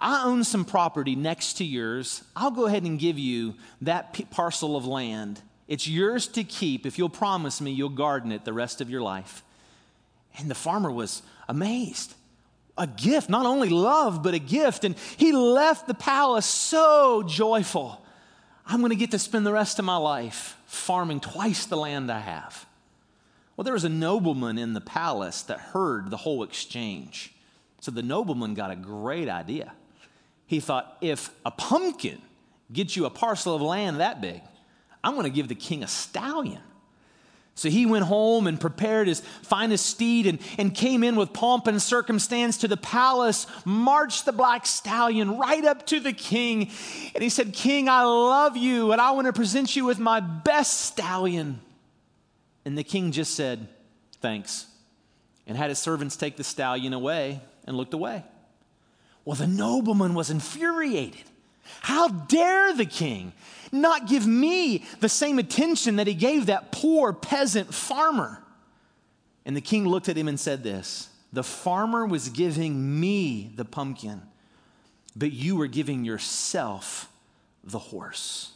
I 0.00 0.24
own 0.24 0.44
some 0.44 0.64
property 0.64 1.16
next 1.16 1.54
to 1.54 1.64
yours. 1.64 2.22
I'll 2.36 2.52
go 2.52 2.66
ahead 2.66 2.84
and 2.84 2.96
give 2.96 3.18
you 3.18 3.56
that 3.80 4.30
parcel 4.30 4.76
of 4.76 4.86
land. 4.86 5.42
It's 5.66 5.88
yours 5.88 6.28
to 6.28 6.44
keep 6.44 6.86
if 6.86 6.96
you'll 6.96 7.08
promise 7.08 7.60
me 7.60 7.72
you'll 7.72 7.88
garden 7.88 8.30
it 8.30 8.44
the 8.44 8.52
rest 8.52 8.80
of 8.80 8.88
your 8.88 9.02
life. 9.02 9.42
And 10.38 10.50
the 10.50 10.54
farmer 10.54 10.90
was 10.90 11.22
amazed. 11.48 12.14
A 12.76 12.86
gift, 12.86 13.28
not 13.28 13.46
only 13.46 13.68
love, 13.68 14.22
but 14.22 14.34
a 14.34 14.38
gift. 14.38 14.84
And 14.84 14.96
he 15.16 15.32
left 15.32 15.86
the 15.86 15.94
palace 15.94 16.46
so 16.46 17.22
joyful. 17.22 18.04
I'm 18.66 18.80
going 18.80 18.90
to 18.90 18.96
get 18.96 19.12
to 19.12 19.18
spend 19.18 19.46
the 19.46 19.52
rest 19.52 19.78
of 19.78 19.84
my 19.84 19.96
life 19.96 20.58
farming 20.66 21.20
twice 21.20 21.66
the 21.66 21.76
land 21.76 22.10
I 22.10 22.20
have. 22.20 22.66
Well, 23.56 23.64
there 23.64 23.74
was 23.74 23.84
a 23.84 23.88
nobleman 23.88 24.58
in 24.58 24.72
the 24.72 24.80
palace 24.80 25.42
that 25.42 25.60
heard 25.60 26.10
the 26.10 26.16
whole 26.16 26.42
exchange. 26.42 27.32
So 27.80 27.90
the 27.92 28.02
nobleman 28.02 28.54
got 28.54 28.70
a 28.70 28.76
great 28.76 29.28
idea. 29.28 29.72
He 30.46 30.58
thought 30.58 30.96
if 31.00 31.30
a 31.46 31.50
pumpkin 31.50 32.20
gets 32.72 32.96
you 32.96 33.06
a 33.06 33.10
parcel 33.10 33.54
of 33.54 33.62
land 33.62 34.00
that 34.00 34.20
big. 34.20 34.40
I'm 35.02 35.12
going 35.12 35.24
to 35.24 35.30
give 35.30 35.48
the 35.48 35.54
king 35.54 35.82
a 35.82 35.88
stallion. 35.88 36.60
So 37.56 37.70
he 37.70 37.86
went 37.86 38.04
home 38.04 38.48
and 38.48 38.60
prepared 38.60 39.06
his 39.06 39.20
finest 39.42 39.86
steed 39.86 40.26
and, 40.26 40.40
and 40.58 40.74
came 40.74 41.04
in 41.04 41.14
with 41.14 41.32
pomp 41.32 41.68
and 41.68 41.80
circumstance 41.80 42.58
to 42.58 42.68
the 42.68 42.76
palace, 42.76 43.46
marched 43.64 44.24
the 44.24 44.32
black 44.32 44.66
stallion 44.66 45.38
right 45.38 45.64
up 45.64 45.86
to 45.86 46.00
the 46.00 46.12
king. 46.12 46.70
And 47.14 47.22
he 47.22 47.28
said, 47.28 47.52
King, 47.52 47.88
I 47.88 48.02
love 48.02 48.56
you, 48.56 48.90
and 48.90 49.00
I 49.00 49.12
want 49.12 49.28
to 49.28 49.32
present 49.32 49.76
you 49.76 49.84
with 49.84 50.00
my 50.00 50.18
best 50.18 50.80
stallion. 50.80 51.60
And 52.64 52.76
the 52.76 52.84
king 52.84 53.12
just 53.12 53.34
said, 53.34 53.68
Thanks, 54.20 54.66
and 55.46 55.56
had 55.56 55.68
his 55.68 55.78
servants 55.78 56.16
take 56.16 56.36
the 56.36 56.44
stallion 56.44 56.92
away 56.92 57.40
and 57.66 57.76
looked 57.76 57.94
away. 57.94 58.24
Well, 59.24 59.36
the 59.36 59.46
nobleman 59.46 60.14
was 60.14 60.30
infuriated. 60.30 61.24
How 61.80 62.08
dare 62.08 62.74
the 62.74 62.86
king 62.86 63.32
not 63.74 64.08
give 64.08 64.26
me 64.26 64.84
the 65.00 65.08
same 65.08 65.38
attention 65.38 65.96
that 65.96 66.06
he 66.06 66.14
gave 66.14 66.46
that 66.46 66.72
poor 66.72 67.12
peasant 67.12 67.74
farmer? 67.74 68.42
And 69.44 69.56
the 69.56 69.60
king 69.60 69.87
looked 69.87 70.08
at 70.08 70.16
him 70.16 70.28
and 70.28 70.38
said, 70.38 70.62
This 70.62 71.08
the 71.32 71.42
farmer 71.42 72.06
was 72.06 72.28
giving 72.28 73.00
me 73.00 73.52
the 73.54 73.64
pumpkin, 73.64 74.22
but 75.16 75.32
you 75.32 75.56
were 75.56 75.66
giving 75.66 76.04
yourself 76.04 77.10
the 77.64 77.78
horse. 77.78 78.52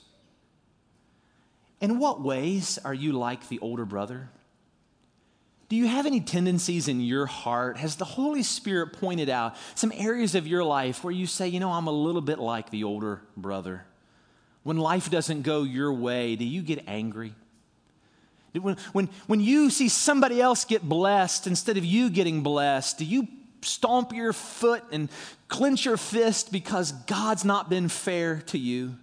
In 1.80 1.98
what 1.98 2.20
ways 2.20 2.78
are 2.84 2.94
you 2.94 3.12
like 3.12 3.48
the 3.48 3.58
older 3.60 3.84
brother? 3.84 4.30
Do 5.68 5.76
you 5.76 5.86
have 5.86 6.06
any 6.06 6.20
tendencies 6.20 6.88
in 6.88 7.00
your 7.00 7.26
heart? 7.26 7.76
Has 7.76 7.96
the 7.96 8.04
Holy 8.04 8.42
Spirit 8.42 8.94
pointed 8.94 9.28
out 9.28 9.54
some 9.74 9.92
areas 9.94 10.34
of 10.34 10.46
your 10.46 10.64
life 10.64 11.04
where 11.04 11.12
you 11.12 11.26
say, 11.26 11.48
you 11.48 11.60
know, 11.60 11.72
I'm 11.72 11.86
a 11.86 11.92
little 11.92 12.22
bit 12.22 12.38
like 12.38 12.70
the 12.70 12.84
older 12.84 13.20
brother? 13.36 13.84
When 14.68 14.76
life 14.76 15.10
doesn't 15.10 15.44
go 15.44 15.62
your 15.62 15.90
way, 15.94 16.36
do 16.36 16.44
you 16.44 16.60
get 16.60 16.84
angry? 16.86 17.32
When, 18.52 18.76
when, 18.92 19.08
when 19.26 19.40
you 19.40 19.70
see 19.70 19.88
somebody 19.88 20.42
else 20.42 20.66
get 20.66 20.86
blessed 20.86 21.46
instead 21.46 21.78
of 21.78 21.86
you 21.86 22.10
getting 22.10 22.42
blessed, 22.42 22.98
do 22.98 23.06
you 23.06 23.28
stomp 23.62 24.12
your 24.12 24.34
foot 24.34 24.84
and 24.92 25.08
clench 25.48 25.86
your 25.86 25.96
fist 25.96 26.52
because 26.52 26.92
God's 26.92 27.46
not 27.46 27.70
been 27.70 27.88
fair 27.88 28.42
to 28.48 28.58
you? 28.58 28.96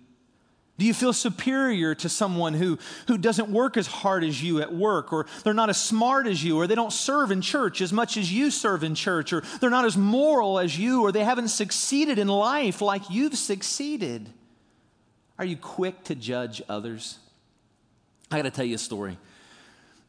Do 0.77 0.85
you 0.85 0.93
feel 0.93 1.13
superior 1.13 1.95
to 1.95 2.09
someone 2.09 2.53
who, 2.53 2.77
who 3.07 3.17
doesn't 3.17 3.49
work 3.49 3.75
as 3.75 3.87
hard 3.87 4.23
as 4.23 4.43
you 4.43 4.61
at 4.61 4.71
work, 4.71 5.11
or 5.11 5.25
they're 5.43 5.55
not 5.55 5.71
as 5.71 5.81
smart 5.81 6.27
as 6.27 6.43
you, 6.43 6.57
or 6.57 6.67
they 6.67 6.75
don't 6.75 6.93
serve 6.93 7.31
in 7.31 7.41
church 7.41 7.81
as 7.81 7.91
much 7.91 8.17
as 8.17 8.31
you 8.31 8.51
serve 8.51 8.83
in 8.83 8.93
church, 8.93 9.33
or 9.33 9.41
they're 9.59 9.71
not 9.71 9.85
as 9.85 9.97
moral 9.97 10.59
as 10.59 10.77
you, 10.77 11.01
or 11.01 11.11
they 11.11 11.23
haven't 11.23 11.47
succeeded 11.47 12.19
in 12.19 12.27
life 12.27 12.83
like 12.83 13.09
you've 13.09 13.35
succeeded? 13.35 14.31
Are 15.37 15.43
you 15.43 15.57
quick 15.57 16.01
to 16.05 16.15
judge 16.15 16.61
others? 16.69 17.19
I 18.31 18.37
got 18.37 18.43
to 18.43 18.51
tell 18.51 18.63
you 18.63 18.75
a 18.75 18.77
story. 18.77 19.17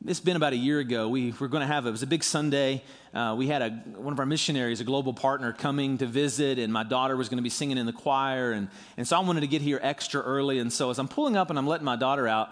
It's 0.07 0.21
been 0.21 0.37
about 0.37 0.53
a 0.53 0.57
year 0.57 0.79
ago. 0.79 1.09
We 1.09 1.33
were 1.33 1.49
going 1.49 1.62
to 1.62 1.67
have, 1.67 1.85
it 1.85 1.91
was 1.91 2.05
a 2.05 2.07
big 2.07 2.23
Sunday. 2.23 2.85
Uh, 3.12 3.35
we 3.37 3.49
had 3.49 3.61
a, 3.61 3.71
one 3.97 4.12
of 4.12 4.21
our 4.21 4.27
missionaries, 4.27 4.81
a 4.81 4.85
global 4.85 5.12
partner, 5.12 5.53
coming 5.53 5.99
to 5.99 6.07
visit, 6.07 6.61
and 6.61 6.73
my 6.73 6.85
daughter 6.85 7.17
was 7.17 7.29
going 7.29 7.39
to 7.39 7.43
be 7.43 7.51
singing 7.51 7.77
in 7.77 7.87
the 7.87 7.93
choir. 7.93 8.53
And, 8.53 8.69
and 8.97 9.09
so 9.09 9.17
I 9.17 9.21
wanted 9.21 9.41
to 9.41 9.49
get 9.49 9.62
here 9.62 9.81
extra 9.83 10.23
early. 10.23 10.61
And 10.61 10.73
so 10.73 10.91
as 10.91 10.99
I'm 11.01 11.09
pulling 11.09 11.37
up 11.37 11.51
and 11.51 11.59
I'm 11.59 11.67
letting 11.67 11.85
my 11.85 11.97
daughter 11.97 12.29
out, 12.29 12.51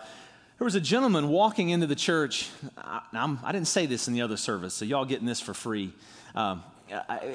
there 0.58 0.64
was 0.64 0.74
a 0.74 0.80
gentleman 0.80 1.28
walking 1.28 1.68
into 1.68 1.86
the 1.86 1.94
church. 1.94 2.50
I, 2.76 3.02
I 3.12 3.52
didn't 3.52 3.68
say 3.68 3.86
this 3.86 4.08
in 4.08 4.14
the 4.14 4.22
other 4.22 4.36
service, 4.36 4.74
so 4.74 4.84
y'all 4.84 5.04
getting 5.04 5.26
this 5.26 5.40
for 5.40 5.54
free. 5.54 5.92
Um, 6.34 6.64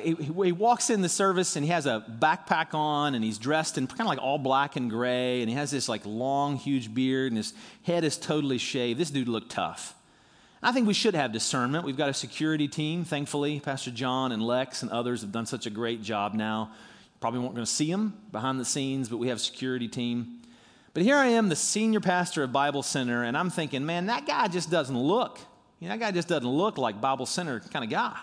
he, 0.04 0.15
he, 0.15 0.52
walks 0.52 0.89
in 0.89 1.02
the 1.02 1.10
service 1.10 1.56
and 1.56 1.65
he 1.65 1.72
has 1.72 1.86
a 1.86 2.04
backpack 2.19 2.74
on 2.74 3.15
and 3.15 3.24
he's 3.24 3.38
dressed 3.38 3.78
in 3.78 3.88
kind 3.88 4.02
of 4.02 4.08
like 4.08 4.19
all 4.19 4.38
black 4.38 4.76
and 4.76 4.89
gray 4.89 5.41
and 5.41 5.50
he 5.50 5.56
has 5.56 5.72
this 5.72 5.89
like 5.89 6.02
long 6.06 6.56
huge 6.56 6.93
beard 6.93 7.32
and 7.32 7.38
his 7.38 7.54
head 7.84 8.04
is 8.04 8.17
totally 8.17 8.58
shaved 8.58 9.00
this 9.00 9.10
dude 9.10 9.28
looked 9.28 9.52
tough 9.52 9.95
I 10.62 10.74
think 10.74 10.88
we 10.88 10.93
should 10.93 11.15
have 11.15 11.32
discernment. 11.32 11.86
We've 11.86 11.95
got 11.95 12.10
a 12.10 12.13
security 12.13 12.67
team, 12.67 13.06
thankfully. 13.06 13.62
Pastor 13.62 13.91
John 13.91 14.34
and 14.34 14.43
Lex 14.43 14.84
and 14.84 14.91
others 14.91 15.22
have 15.22 15.32
done 15.32 15.45
such 15.45 15.65
a 15.65 15.69
great 15.69 16.02
job 16.02 16.34
now. 16.34 16.72
Probably 17.22 17.39
weren't 17.39 17.54
going 17.54 17.65
to 17.65 17.72
see 17.72 17.89
them 17.89 18.17
behind 18.32 18.60
the 18.60 18.65
scenes, 18.65 19.08
but 19.08 19.17
we 19.17 19.30
have 19.30 19.38
a 19.38 19.41
security 19.41 19.88
team. 19.88 20.41
But 20.93 21.04
here 21.04 21.15
I 21.15 21.28
am, 21.28 21.48
the 21.48 21.56
senior 21.56 22.02
pastor 22.02 22.43
of 22.43 22.52
Bible 22.52 22.84
Center, 22.84 23.24
and 23.24 23.38
I'm 23.38 23.50
thinking, 23.50 23.86
man, 23.86 24.08
that 24.08 24.26
guy 24.26 24.48
just 24.48 24.69
doesn't 24.69 24.98
look. 24.98 25.39
You 25.80 25.88
know, 25.88 25.93
that 25.93 26.00
guy 26.00 26.12
just 26.12 26.28
doesn't 26.28 26.50
look 26.50 26.78
like 26.78 27.00
Bible 27.00 27.26
Center 27.26 27.62
kind 27.62 27.86
of 27.86 27.91
guy, 27.91 28.17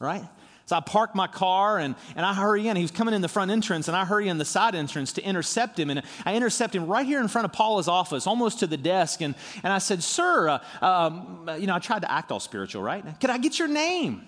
right? 0.00 0.28
So 0.68 0.76
I 0.76 0.80
park 0.80 1.14
my 1.14 1.26
car 1.26 1.78
and, 1.78 1.94
and 2.14 2.26
I 2.26 2.34
hurry 2.34 2.68
in. 2.68 2.76
He 2.76 2.82
was 2.82 2.90
coming 2.90 3.14
in 3.14 3.22
the 3.22 3.28
front 3.28 3.50
entrance, 3.50 3.88
and 3.88 3.96
I 3.96 4.04
hurry 4.04 4.28
in 4.28 4.36
the 4.36 4.44
side 4.44 4.74
entrance 4.74 5.14
to 5.14 5.22
intercept 5.24 5.78
him. 5.78 5.88
And 5.88 6.02
I 6.26 6.36
intercept 6.36 6.74
him 6.74 6.86
right 6.86 7.06
here 7.06 7.22
in 7.22 7.28
front 7.28 7.46
of 7.46 7.52
Paula's 7.52 7.88
office, 7.88 8.26
almost 8.26 8.58
to 8.58 8.66
the 8.66 8.76
desk. 8.76 9.22
And, 9.22 9.34
and 9.64 9.72
I 9.72 9.78
said, 9.78 10.02
Sir, 10.02 10.60
uh, 10.82 10.84
um, 10.84 11.48
you 11.58 11.66
know, 11.66 11.74
I 11.74 11.78
tried 11.78 12.02
to 12.02 12.12
act 12.12 12.30
all 12.30 12.38
spiritual, 12.38 12.82
right? 12.82 13.02
Could 13.18 13.30
I 13.30 13.38
get 13.38 13.58
your 13.58 13.68
name? 13.68 14.26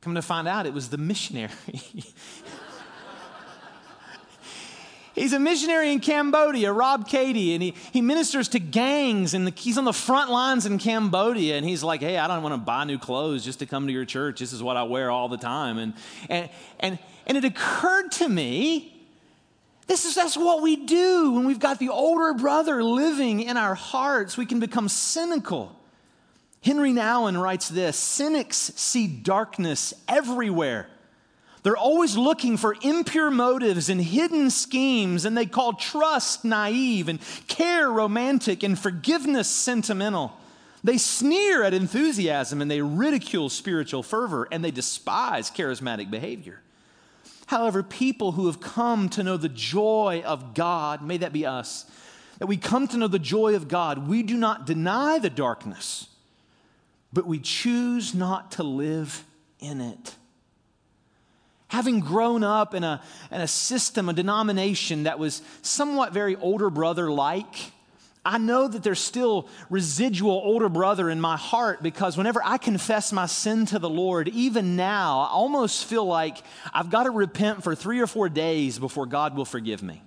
Coming 0.00 0.14
to 0.14 0.22
find 0.22 0.48
out, 0.48 0.64
it 0.64 0.72
was 0.72 0.88
the 0.88 0.96
missionary. 0.96 1.52
He's 5.14 5.32
a 5.32 5.38
missionary 5.38 5.92
in 5.92 6.00
Cambodia, 6.00 6.72
Rob 6.72 7.08
Cady, 7.08 7.54
and 7.54 7.62
he, 7.62 7.74
he 7.92 8.00
ministers 8.00 8.48
to 8.48 8.60
gangs, 8.60 9.34
and 9.34 9.46
the, 9.46 9.52
he's 9.56 9.76
on 9.76 9.84
the 9.84 9.92
front 9.92 10.30
lines 10.30 10.66
in 10.66 10.78
Cambodia. 10.78 11.56
And 11.56 11.66
he's 11.66 11.82
like, 11.82 12.00
Hey, 12.00 12.16
I 12.16 12.28
don't 12.28 12.42
want 12.42 12.54
to 12.54 12.58
buy 12.58 12.84
new 12.84 12.98
clothes 12.98 13.44
just 13.44 13.58
to 13.58 13.66
come 13.66 13.86
to 13.86 13.92
your 13.92 14.04
church. 14.04 14.40
This 14.40 14.52
is 14.52 14.62
what 14.62 14.76
I 14.76 14.84
wear 14.84 15.10
all 15.10 15.28
the 15.28 15.36
time. 15.36 15.78
And, 15.78 15.94
and, 16.28 16.48
and, 16.78 16.98
and 17.26 17.36
it 17.36 17.44
occurred 17.44 18.12
to 18.12 18.28
me 18.28 18.96
this 19.90 20.04
is 20.04 20.14
that's 20.14 20.36
what 20.36 20.62
we 20.62 20.76
do 20.76 21.32
when 21.32 21.44
we've 21.46 21.58
got 21.58 21.80
the 21.80 21.88
older 21.88 22.32
brother 22.32 22.80
living 22.80 23.40
in 23.40 23.56
our 23.56 23.74
hearts. 23.74 24.36
We 24.36 24.46
can 24.46 24.60
become 24.60 24.88
cynical. 24.88 25.74
Henry 26.62 26.92
Nouwen 26.92 27.40
writes 27.42 27.68
this 27.68 27.96
Cynics 27.96 28.56
see 28.56 29.08
darkness 29.08 29.92
everywhere 30.06 30.86
they're 31.62 31.76
always 31.76 32.16
looking 32.16 32.56
for 32.56 32.74
impure 32.82 33.30
motives 33.30 33.90
and 33.90 34.00
hidden 34.00 34.50
schemes, 34.50 35.24
and 35.24 35.36
they 35.36 35.46
call 35.46 35.74
trust 35.74 36.44
naive 36.44 37.08
and 37.08 37.20
care 37.48 37.90
romantic 37.90 38.62
and 38.62 38.78
forgiveness 38.78 39.48
sentimental. 39.48 40.36
They 40.82 40.96
sneer 40.96 41.62
at 41.62 41.74
enthusiasm 41.74 42.62
and 42.62 42.70
they 42.70 42.80
ridicule 42.80 43.50
spiritual 43.50 44.02
fervor 44.02 44.48
and 44.50 44.64
they 44.64 44.70
despise 44.70 45.50
charismatic 45.50 46.10
behavior. 46.10 46.62
However, 47.48 47.82
people 47.82 48.32
who 48.32 48.46
have 48.46 48.60
come 48.60 49.10
to 49.10 49.22
know 49.22 49.36
the 49.36 49.50
joy 49.50 50.22
of 50.24 50.54
God, 50.54 51.02
may 51.02 51.18
that 51.18 51.34
be 51.34 51.44
us, 51.44 51.84
that 52.38 52.46
we 52.46 52.56
come 52.56 52.88
to 52.88 52.96
know 52.96 53.08
the 53.08 53.18
joy 53.18 53.54
of 53.54 53.68
God, 53.68 54.08
we 54.08 54.22
do 54.22 54.38
not 54.38 54.64
deny 54.64 55.18
the 55.18 55.28
darkness, 55.28 56.06
but 57.12 57.26
we 57.26 57.38
choose 57.38 58.14
not 58.14 58.52
to 58.52 58.62
live 58.62 59.24
in 59.58 59.82
it 59.82 60.14
having 61.70 62.00
grown 62.00 62.42
up 62.42 62.74
in 62.74 62.82
a, 62.82 63.00
in 63.30 63.40
a 63.40 63.46
system, 63.46 64.08
a 64.08 64.12
denomination 64.12 65.04
that 65.04 65.18
was 65.20 65.40
somewhat 65.62 66.12
very 66.12 66.34
older 66.36 66.68
brother 66.68 67.10
like, 67.10 67.72
I 68.24 68.38
know 68.38 68.66
that 68.66 68.82
there's 68.82 69.00
still 69.00 69.48
residual 69.70 70.32
older 70.32 70.68
brother 70.68 71.08
in 71.08 71.20
my 71.20 71.36
heart 71.36 71.80
because 71.80 72.18
whenever 72.18 72.42
I 72.44 72.58
confess 72.58 73.12
my 73.12 73.26
sin 73.26 73.66
to 73.66 73.78
the 73.78 73.88
Lord, 73.88 74.28
even 74.28 74.74
now, 74.74 75.20
I 75.20 75.28
almost 75.28 75.84
feel 75.84 76.04
like 76.04 76.38
I've 76.74 76.90
got 76.90 77.04
to 77.04 77.10
repent 77.10 77.62
for 77.62 77.76
three 77.76 78.00
or 78.00 78.08
four 78.08 78.28
days 78.28 78.78
before 78.78 79.06
God 79.06 79.36
will 79.36 79.44
forgive 79.44 79.80
me. 79.80 80.02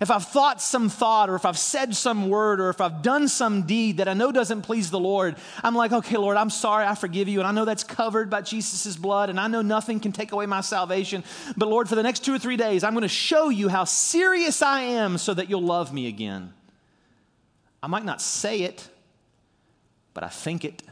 If 0.00 0.10
I've 0.10 0.26
thought 0.26 0.60
some 0.60 0.88
thought, 0.88 1.30
or 1.30 1.36
if 1.36 1.44
I've 1.44 1.58
said 1.58 1.94
some 1.94 2.28
word, 2.28 2.60
or 2.60 2.68
if 2.68 2.80
I've 2.80 3.02
done 3.02 3.28
some 3.28 3.62
deed 3.62 3.98
that 3.98 4.08
I 4.08 4.14
know 4.14 4.32
doesn't 4.32 4.62
please 4.62 4.90
the 4.90 4.98
Lord, 4.98 5.36
I'm 5.62 5.74
like, 5.74 5.92
okay, 5.92 6.16
Lord, 6.16 6.36
I'm 6.36 6.50
sorry, 6.50 6.84
I 6.84 6.94
forgive 6.94 7.28
you. 7.28 7.38
And 7.38 7.46
I 7.46 7.52
know 7.52 7.64
that's 7.64 7.84
covered 7.84 8.28
by 8.28 8.40
Jesus' 8.40 8.96
blood, 8.96 9.30
and 9.30 9.38
I 9.38 9.46
know 9.46 9.62
nothing 9.62 10.00
can 10.00 10.10
take 10.12 10.32
away 10.32 10.46
my 10.46 10.62
salvation. 10.62 11.22
But 11.56 11.68
Lord, 11.68 11.88
for 11.88 11.94
the 11.94 12.02
next 12.02 12.24
two 12.24 12.34
or 12.34 12.38
three 12.38 12.56
days, 12.56 12.82
I'm 12.82 12.92
going 12.92 13.02
to 13.02 13.08
show 13.08 13.50
you 13.50 13.68
how 13.68 13.84
serious 13.84 14.62
I 14.62 14.80
am 14.80 15.16
so 15.16 15.32
that 15.32 15.48
you'll 15.48 15.62
love 15.62 15.92
me 15.92 16.08
again. 16.08 16.52
I 17.82 17.86
might 17.86 18.04
not 18.04 18.20
say 18.20 18.62
it, 18.62 18.88
but 20.12 20.24
I 20.24 20.28
think 20.28 20.64
it. 20.64 20.82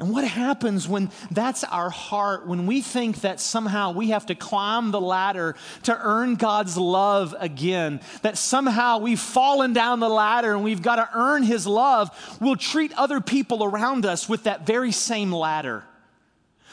And 0.00 0.10
what 0.10 0.24
happens 0.24 0.88
when 0.88 1.10
that's 1.30 1.62
our 1.62 1.90
heart, 1.90 2.46
when 2.46 2.66
we 2.66 2.80
think 2.80 3.20
that 3.20 3.38
somehow 3.38 3.92
we 3.92 4.08
have 4.10 4.24
to 4.26 4.34
climb 4.34 4.92
the 4.92 5.00
ladder 5.00 5.56
to 5.82 5.98
earn 6.02 6.36
God's 6.36 6.78
love 6.78 7.34
again, 7.38 8.00
that 8.22 8.38
somehow 8.38 8.98
we've 8.98 9.20
fallen 9.20 9.74
down 9.74 10.00
the 10.00 10.08
ladder 10.08 10.54
and 10.54 10.64
we've 10.64 10.80
got 10.80 10.96
to 10.96 11.08
earn 11.14 11.42
His 11.42 11.66
love, 11.66 12.10
we'll 12.40 12.56
treat 12.56 12.94
other 12.94 13.20
people 13.20 13.62
around 13.62 14.06
us 14.06 14.26
with 14.26 14.44
that 14.44 14.66
very 14.66 14.90
same 14.90 15.32
ladder. 15.32 15.84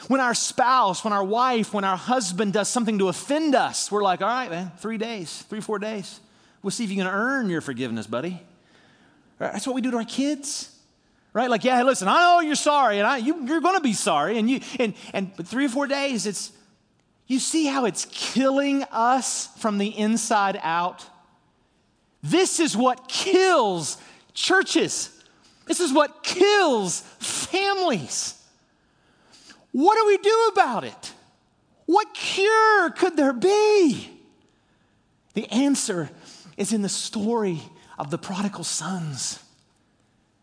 When 0.06 0.22
our 0.22 0.34
spouse, 0.34 1.04
when 1.04 1.12
our 1.12 1.24
wife, 1.24 1.74
when 1.74 1.84
our 1.84 1.98
husband 1.98 2.54
does 2.54 2.70
something 2.70 2.98
to 2.98 3.08
offend 3.08 3.54
us, 3.54 3.92
we're 3.92 4.02
like, 4.02 4.22
all 4.22 4.28
right, 4.28 4.50
man, 4.50 4.72
three 4.78 4.96
days, 4.96 5.42
three, 5.50 5.60
four 5.60 5.78
days. 5.78 6.20
We'll 6.62 6.70
see 6.70 6.84
if 6.84 6.90
you 6.90 6.96
can 6.96 7.06
earn 7.06 7.50
your 7.50 7.60
forgiveness, 7.60 8.06
buddy. 8.06 8.40
That's 9.38 9.66
what 9.66 9.76
we 9.76 9.82
do 9.82 9.90
to 9.90 9.98
our 9.98 10.04
kids 10.04 10.77
right? 11.38 11.48
Like, 11.48 11.62
yeah, 11.62 11.84
listen, 11.84 12.08
I 12.08 12.18
know 12.20 12.40
you're 12.40 12.56
sorry, 12.56 12.98
and 12.98 13.06
I, 13.06 13.18
you, 13.18 13.46
you're 13.46 13.60
going 13.60 13.76
to 13.76 13.80
be 13.80 13.92
sorry, 13.92 14.38
and 14.38 14.50
you, 14.50 14.60
and 14.80 14.92
and 15.14 15.30
but 15.36 15.46
three 15.46 15.66
or 15.66 15.68
four 15.68 15.86
days, 15.86 16.26
it's 16.26 16.50
You 17.28 17.38
see 17.38 17.66
how 17.66 17.84
it's 17.84 18.06
killing 18.10 18.82
us 18.90 19.46
from 19.58 19.78
the 19.78 19.86
inside 19.86 20.58
out? 20.62 21.06
This 22.22 22.58
is 22.58 22.76
what 22.76 23.06
kills 23.06 23.98
churches. 24.34 25.10
This 25.66 25.78
is 25.78 25.92
what 25.92 26.24
kills 26.24 27.00
families. 27.20 28.34
What 29.70 29.94
do 29.94 30.06
we 30.06 30.16
do 30.16 30.50
about 30.52 30.82
it? 30.84 31.12
What 31.86 32.14
cure 32.14 32.90
could 32.90 33.16
there 33.16 33.34
be? 33.34 34.10
The 35.34 35.46
answer 35.52 36.10
is 36.56 36.72
in 36.72 36.82
the 36.82 36.88
story 36.88 37.60
of 37.98 38.10
the 38.10 38.18
prodigal 38.18 38.64
sons. 38.64 39.38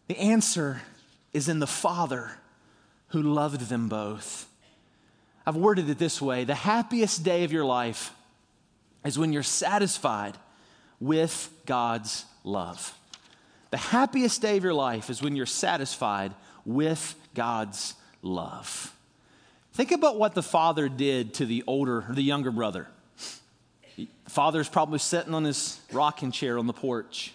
The 0.07 0.17
answer 0.17 0.81
is 1.33 1.49
in 1.49 1.59
the 1.59 1.67
Father 1.67 2.31
who 3.09 3.21
loved 3.21 3.61
them 3.69 3.89
both. 3.89 4.47
I've 5.45 5.55
worded 5.55 5.89
it 5.89 5.97
this 5.99 6.21
way 6.21 6.43
the 6.43 6.55
happiest 6.55 7.23
day 7.23 7.43
of 7.43 7.51
your 7.51 7.65
life 7.65 8.11
is 9.03 9.17
when 9.17 9.31
you're 9.31 9.43
satisfied 9.43 10.37
with 10.99 11.49
God's 11.65 12.25
love. 12.43 12.97
The 13.71 13.77
happiest 13.77 14.41
day 14.41 14.57
of 14.57 14.63
your 14.63 14.73
life 14.73 15.09
is 15.09 15.21
when 15.21 15.35
you're 15.35 15.45
satisfied 15.45 16.33
with 16.65 17.15
God's 17.33 17.93
love. 18.21 18.93
Think 19.73 19.91
about 19.91 20.17
what 20.17 20.33
the 20.33 20.43
father 20.43 20.87
did 20.87 21.33
to 21.35 21.45
the 21.45 21.63
older, 21.67 22.05
the 22.09 22.21
younger 22.21 22.51
brother. 22.51 22.87
The 23.97 24.07
father's 24.27 24.69
probably 24.69 24.99
sitting 24.99 25.33
on 25.33 25.43
his 25.43 25.79
rocking 25.91 26.31
chair 26.31 26.57
on 26.57 26.67
the 26.67 26.73
porch. 26.73 27.33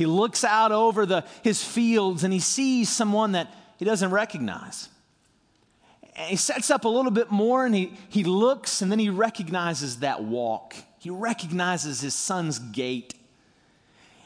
He 0.00 0.06
looks 0.06 0.44
out 0.44 0.72
over 0.72 1.04
the, 1.04 1.26
his 1.42 1.62
fields 1.62 2.24
and 2.24 2.32
he 2.32 2.40
sees 2.40 2.88
someone 2.88 3.32
that 3.32 3.54
he 3.76 3.84
doesn't 3.84 4.10
recognize. 4.10 4.88
And 6.16 6.30
he 6.30 6.36
sets 6.36 6.70
up 6.70 6.86
a 6.86 6.88
little 6.88 7.10
bit 7.10 7.30
more 7.30 7.66
and 7.66 7.74
he, 7.74 7.92
he 8.08 8.24
looks 8.24 8.80
and 8.80 8.90
then 8.90 8.98
he 8.98 9.10
recognizes 9.10 9.98
that 9.98 10.24
walk. 10.24 10.74
He 11.00 11.10
recognizes 11.10 12.00
his 12.00 12.14
son's 12.14 12.58
gait. 12.58 13.12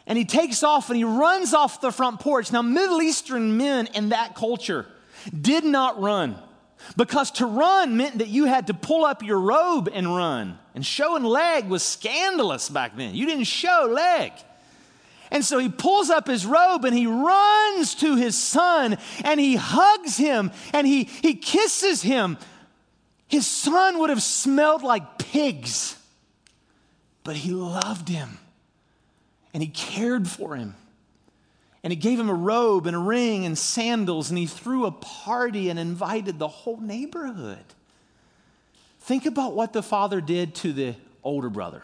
And 0.07 0.17
he 0.17 0.25
takes 0.25 0.63
off 0.63 0.91
and 0.91 0.97
he 0.97 1.03
runs 1.03 1.53
off 1.53 1.81
the 1.81 1.91
front 1.91 2.21
porch. 2.21 2.53
Now, 2.53 2.63
Middle 2.63 3.03
Eastern 3.03 3.57
men 3.57 3.89
in 3.95 4.11
that 4.11 4.37
culture 4.37 4.87
did 5.37 5.65
not 5.65 6.01
run. 6.01 6.37
Because 6.97 7.33
to 7.33 7.47
run 7.47 7.97
meant 7.97 8.19
that 8.19 8.29
you 8.29 8.45
had 8.45 8.69
to 8.69 8.75
pull 8.75 9.05
up 9.05 9.25
your 9.25 9.41
robe 9.41 9.89
and 9.93 10.15
run. 10.15 10.57
And 10.77 10.87
showing 10.87 11.25
leg 11.25 11.69
was 11.69 11.83
scandalous 11.83 12.69
back 12.69 12.97
then. 12.97 13.17
You 13.17 13.27
didn't 13.27 13.49
show 13.49 13.89
leg. 13.91 14.35
And 15.35 15.45
so 15.45 15.59
he 15.59 15.69
pulls 15.69 16.11
up 16.11 16.29
his 16.29 16.47
robe 16.47 16.85
and 16.85 16.97
he 16.97 17.09
runs 17.09 17.97
to 17.97 18.15
his 18.15 18.39
son 18.39 18.97
and 19.25 19.41
he 19.41 19.57
hugs 19.57 20.17
him 20.17 20.53
and 20.73 20.87
he, 20.87 21.05
he 21.05 21.35
kisses 21.35 22.03
him. 22.03 22.39
His 23.27 23.45
son 23.45 23.99
would 23.99 24.11
have 24.11 24.23
smelled 24.23 24.85
like 24.85 25.19
pigs, 25.19 25.99
but 27.25 27.35
he 27.35 27.51
loved 27.51 28.09
him 28.09 28.39
and 29.53 29.61
he 29.61 29.69
cared 29.69 30.29
for 30.29 30.55
him 30.55 30.77
and 31.83 31.93
he 31.93 31.97
gave 31.97 32.21
him 32.21 32.31
a 32.31 32.35
robe 32.35 32.87
and 32.87 32.95
a 32.95 33.01
ring 33.01 33.45
and 33.45 33.59
sandals, 33.59 34.31
and 34.31 34.39
he 34.39 34.47
threw 34.47 34.87
a 34.87 34.91
party 34.91 35.69
and 35.69 35.79
invited 35.79 36.39
the 36.39 36.49
whole 36.49 36.79
neighborhood. 36.79 37.59
Think 39.01 39.27
about 39.27 39.55
what 39.55 39.75
the 39.75 39.83
father 39.83 40.23
did 40.23 40.55
to 40.57 40.73
the 40.73 40.95
older 41.23 41.51
brother. 41.51 41.83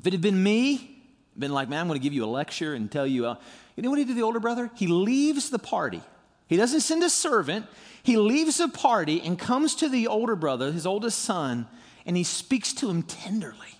If 0.00 0.06
it 0.08 0.14
had 0.14 0.22
been 0.22 0.42
me, 0.42 0.97
been 1.38 1.52
like, 1.52 1.68
man, 1.68 1.80
I'm 1.80 1.88
going 1.88 1.98
to 1.98 2.02
give 2.02 2.12
you 2.12 2.24
a 2.24 2.26
lecture 2.26 2.74
and 2.74 2.90
tell 2.90 3.06
you, 3.06 3.26
uh, 3.26 3.36
you 3.76 3.82
know 3.82 3.90
what 3.90 3.98
he 3.98 4.04
did 4.04 4.16
the 4.16 4.22
older 4.22 4.40
brother? 4.40 4.70
He 4.74 4.86
leaves 4.86 5.50
the 5.50 5.58
party. 5.58 6.02
He 6.48 6.56
doesn't 6.56 6.80
send 6.80 7.02
a 7.04 7.10
servant. 7.10 7.66
He 8.02 8.16
leaves 8.16 8.58
the 8.58 8.68
party 8.68 9.20
and 9.20 9.38
comes 9.38 9.74
to 9.76 9.88
the 9.88 10.06
older 10.06 10.34
brother, 10.34 10.72
his 10.72 10.86
oldest 10.86 11.20
son, 11.20 11.66
and 12.06 12.16
he 12.16 12.24
speaks 12.24 12.72
to 12.74 12.88
him 12.88 13.02
tenderly. 13.02 13.78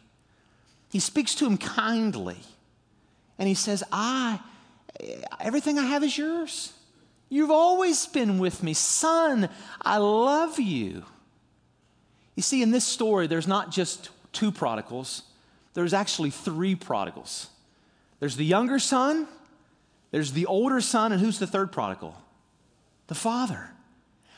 He 0.90 1.00
speaks 1.00 1.34
to 1.36 1.46
him 1.46 1.56
kindly. 1.56 2.38
And 3.38 3.48
he 3.48 3.54
says, 3.54 3.82
I, 3.90 4.40
everything 5.40 5.78
I 5.78 5.86
have 5.86 6.02
is 6.02 6.16
yours. 6.16 6.72
You've 7.28 7.50
always 7.50 8.06
been 8.06 8.38
with 8.38 8.62
me. 8.62 8.74
Son, 8.74 9.48
I 9.82 9.98
love 9.98 10.58
you. 10.58 11.04
You 12.36 12.42
see, 12.42 12.62
in 12.62 12.70
this 12.70 12.86
story, 12.86 13.26
there's 13.26 13.48
not 13.48 13.70
just 13.70 14.10
two 14.32 14.50
prodigals, 14.52 15.22
there's 15.78 15.94
actually 15.94 16.30
three 16.30 16.74
prodigals. 16.74 17.46
There's 18.18 18.34
the 18.34 18.44
younger 18.44 18.80
son, 18.80 19.28
there's 20.10 20.32
the 20.32 20.46
older 20.46 20.80
son, 20.80 21.12
and 21.12 21.20
who's 21.20 21.38
the 21.38 21.46
third 21.46 21.70
prodigal? 21.70 22.16
The 23.06 23.14
father. 23.14 23.70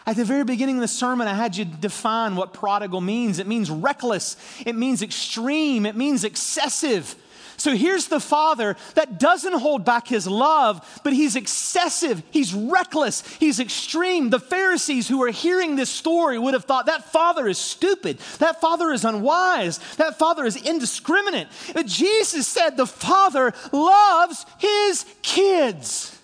At 0.05 0.16
the 0.16 0.24
very 0.26 0.44
beginning 0.44 0.76
of 0.76 0.83
the 0.83 0.88
sermon, 0.88 1.26
I 1.26 1.33
had 1.33 1.57
you 1.57 1.64
define 1.64 2.37
what 2.37 2.53
prodigal 2.53 3.00
means. 3.00 3.38
It 3.38 3.46
means 3.46 3.70
reckless, 3.70 4.37
it 4.66 4.76
means 4.76 5.00
extreme, 5.00 5.87
it 5.87 5.96
means 5.96 6.24
excessive. 6.24 7.14
So 7.61 7.77
here's 7.77 8.09
the 8.09 8.20
father 8.20 8.75
that 8.94 9.20
doesn't 9.20 9.53
hold 9.53 9.85
back 9.85 10.09
his 10.09 10.27
love, 10.27 11.01
but 11.05 11.12
he's 11.12 11.37
excessive, 11.37 12.23
he's 12.31 12.55
reckless, 12.55 13.23
he's 13.37 13.61
extreme. 13.61 14.31
The 14.31 14.40
Pharisees 14.40 15.07
who 15.07 15.23
are 15.25 15.31
hearing 15.31 15.77
this 15.77 15.90
story 15.90 16.38
would 16.38 16.55
have 16.55 16.64
thought 16.64 16.87
that 16.87 17.12
father 17.12 17.46
is 17.46 17.59
stupid, 17.59 18.18
that 18.38 18.62
father 18.62 18.90
is 18.92 19.05
unwise, 19.05 19.77
that 19.96 20.18
father 20.18 20.46
is 20.46 20.57
indiscriminate. 20.57 21.49
But 21.75 21.85
Jesus 21.85 22.49
said 22.49 22.79
the 22.79 22.87
father 22.87 23.53
loves 23.73 24.46
his 24.57 25.05
kids. 25.20 26.18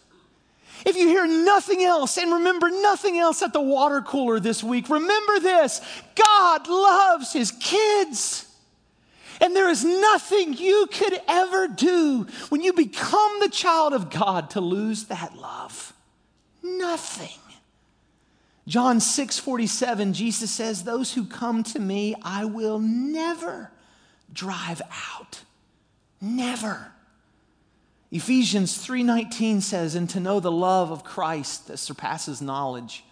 If 0.86 0.96
you 0.96 1.06
hear 1.06 1.26
nothing 1.26 1.82
else 1.82 2.16
and 2.16 2.32
remember 2.32 2.70
nothing 2.70 3.18
else 3.18 3.42
at 3.42 3.52
the 3.52 3.60
water 3.60 4.00
cooler 4.00 4.40
this 4.40 4.64
week, 4.64 4.88
remember 4.88 5.38
this 5.40 5.82
God 6.14 6.66
loves 6.66 7.34
his 7.34 7.52
kids. 7.52 8.45
And 9.40 9.54
there 9.54 9.68
is 9.68 9.84
nothing 9.84 10.54
you 10.54 10.88
could 10.92 11.20
ever 11.28 11.68
do 11.68 12.26
when 12.48 12.62
you 12.62 12.72
become 12.72 13.40
the 13.40 13.48
child 13.48 13.92
of 13.92 14.10
God 14.10 14.50
to 14.50 14.60
lose 14.60 15.04
that 15.04 15.36
love. 15.36 15.92
Nothing. 16.62 17.38
John 18.66 18.98
6 18.98 19.38
47, 19.38 20.12
Jesus 20.12 20.50
says, 20.50 20.82
Those 20.82 21.14
who 21.14 21.24
come 21.24 21.62
to 21.64 21.78
me, 21.78 22.16
I 22.22 22.44
will 22.44 22.80
never 22.80 23.70
drive 24.32 24.82
out. 25.18 25.42
Never. 26.20 26.92
Ephesians 28.10 28.76
3:19 28.78 29.60
says, 29.60 29.94
"And 29.94 30.08
to 30.10 30.20
know 30.20 30.40
the 30.40 30.52
love 30.52 30.90
of 30.90 31.04
Christ 31.04 31.66
that 31.66 31.78
surpasses 31.78 32.40
knowledge, 32.40 33.04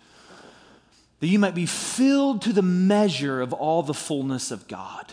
that 1.21 1.27
you 1.27 1.39
might 1.39 1.55
be 1.55 1.67
filled 1.67 2.43
to 2.43 2.53
the 2.53 2.63
measure 2.63 3.41
of 3.41 3.53
all 3.53 3.83
the 3.83 3.95
fullness 3.95 4.51
of 4.51 4.69
God." 4.69 5.13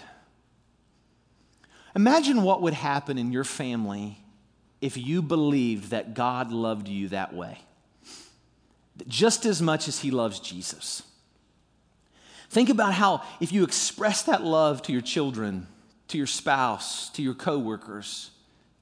Imagine 1.95 2.43
what 2.43 2.61
would 2.61 2.73
happen 2.73 3.17
in 3.17 3.31
your 3.31 3.43
family 3.43 4.17
if 4.79 4.97
you 4.97 5.21
believed 5.21 5.91
that 5.91 6.13
God 6.13 6.51
loved 6.51 6.87
you 6.87 7.09
that 7.09 7.33
way, 7.33 7.59
just 9.07 9.45
as 9.45 9.61
much 9.61 9.87
as 9.87 9.99
He 9.99 10.11
loves 10.11 10.39
Jesus. 10.39 11.03
Think 12.49 12.69
about 12.69 12.93
how, 12.93 13.21
if 13.39 13.51
you 13.51 13.63
express 13.63 14.23
that 14.23 14.43
love 14.43 14.81
to 14.83 14.91
your 14.91 15.01
children, 15.01 15.67
to 16.09 16.17
your 16.17 16.27
spouse, 16.27 17.09
to 17.11 17.21
your 17.21 17.33
coworkers, 17.33 18.31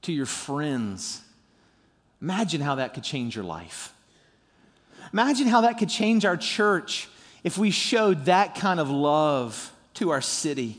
to 0.02 0.12
your 0.12 0.26
friends, 0.26 1.22
imagine 2.20 2.60
how 2.60 2.76
that 2.76 2.94
could 2.94 3.04
change 3.04 3.36
your 3.36 3.44
life. 3.44 3.92
Imagine 5.12 5.46
how 5.46 5.60
that 5.62 5.78
could 5.78 5.88
change 5.88 6.24
our 6.24 6.36
church 6.36 7.08
if 7.44 7.58
we 7.58 7.70
showed 7.70 8.26
that 8.26 8.54
kind 8.54 8.80
of 8.80 8.90
love 8.90 9.72
to 9.94 10.10
our 10.10 10.20
city 10.20 10.78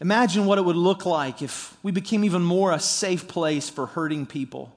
Imagine 0.00 0.46
what 0.46 0.58
it 0.58 0.64
would 0.64 0.76
look 0.76 1.06
like 1.06 1.40
if 1.40 1.76
we 1.82 1.92
became 1.92 2.24
even 2.24 2.42
more 2.42 2.72
a 2.72 2.80
safe 2.80 3.28
place 3.28 3.70
for 3.70 3.86
hurting 3.86 4.26
people, 4.26 4.74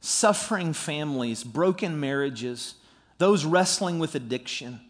suffering 0.00 0.72
families, 0.72 1.42
broken 1.42 1.98
marriages, 1.98 2.74
those 3.18 3.44
wrestling 3.44 3.98
with 3.98 4.14
addiction. 4.14 4.80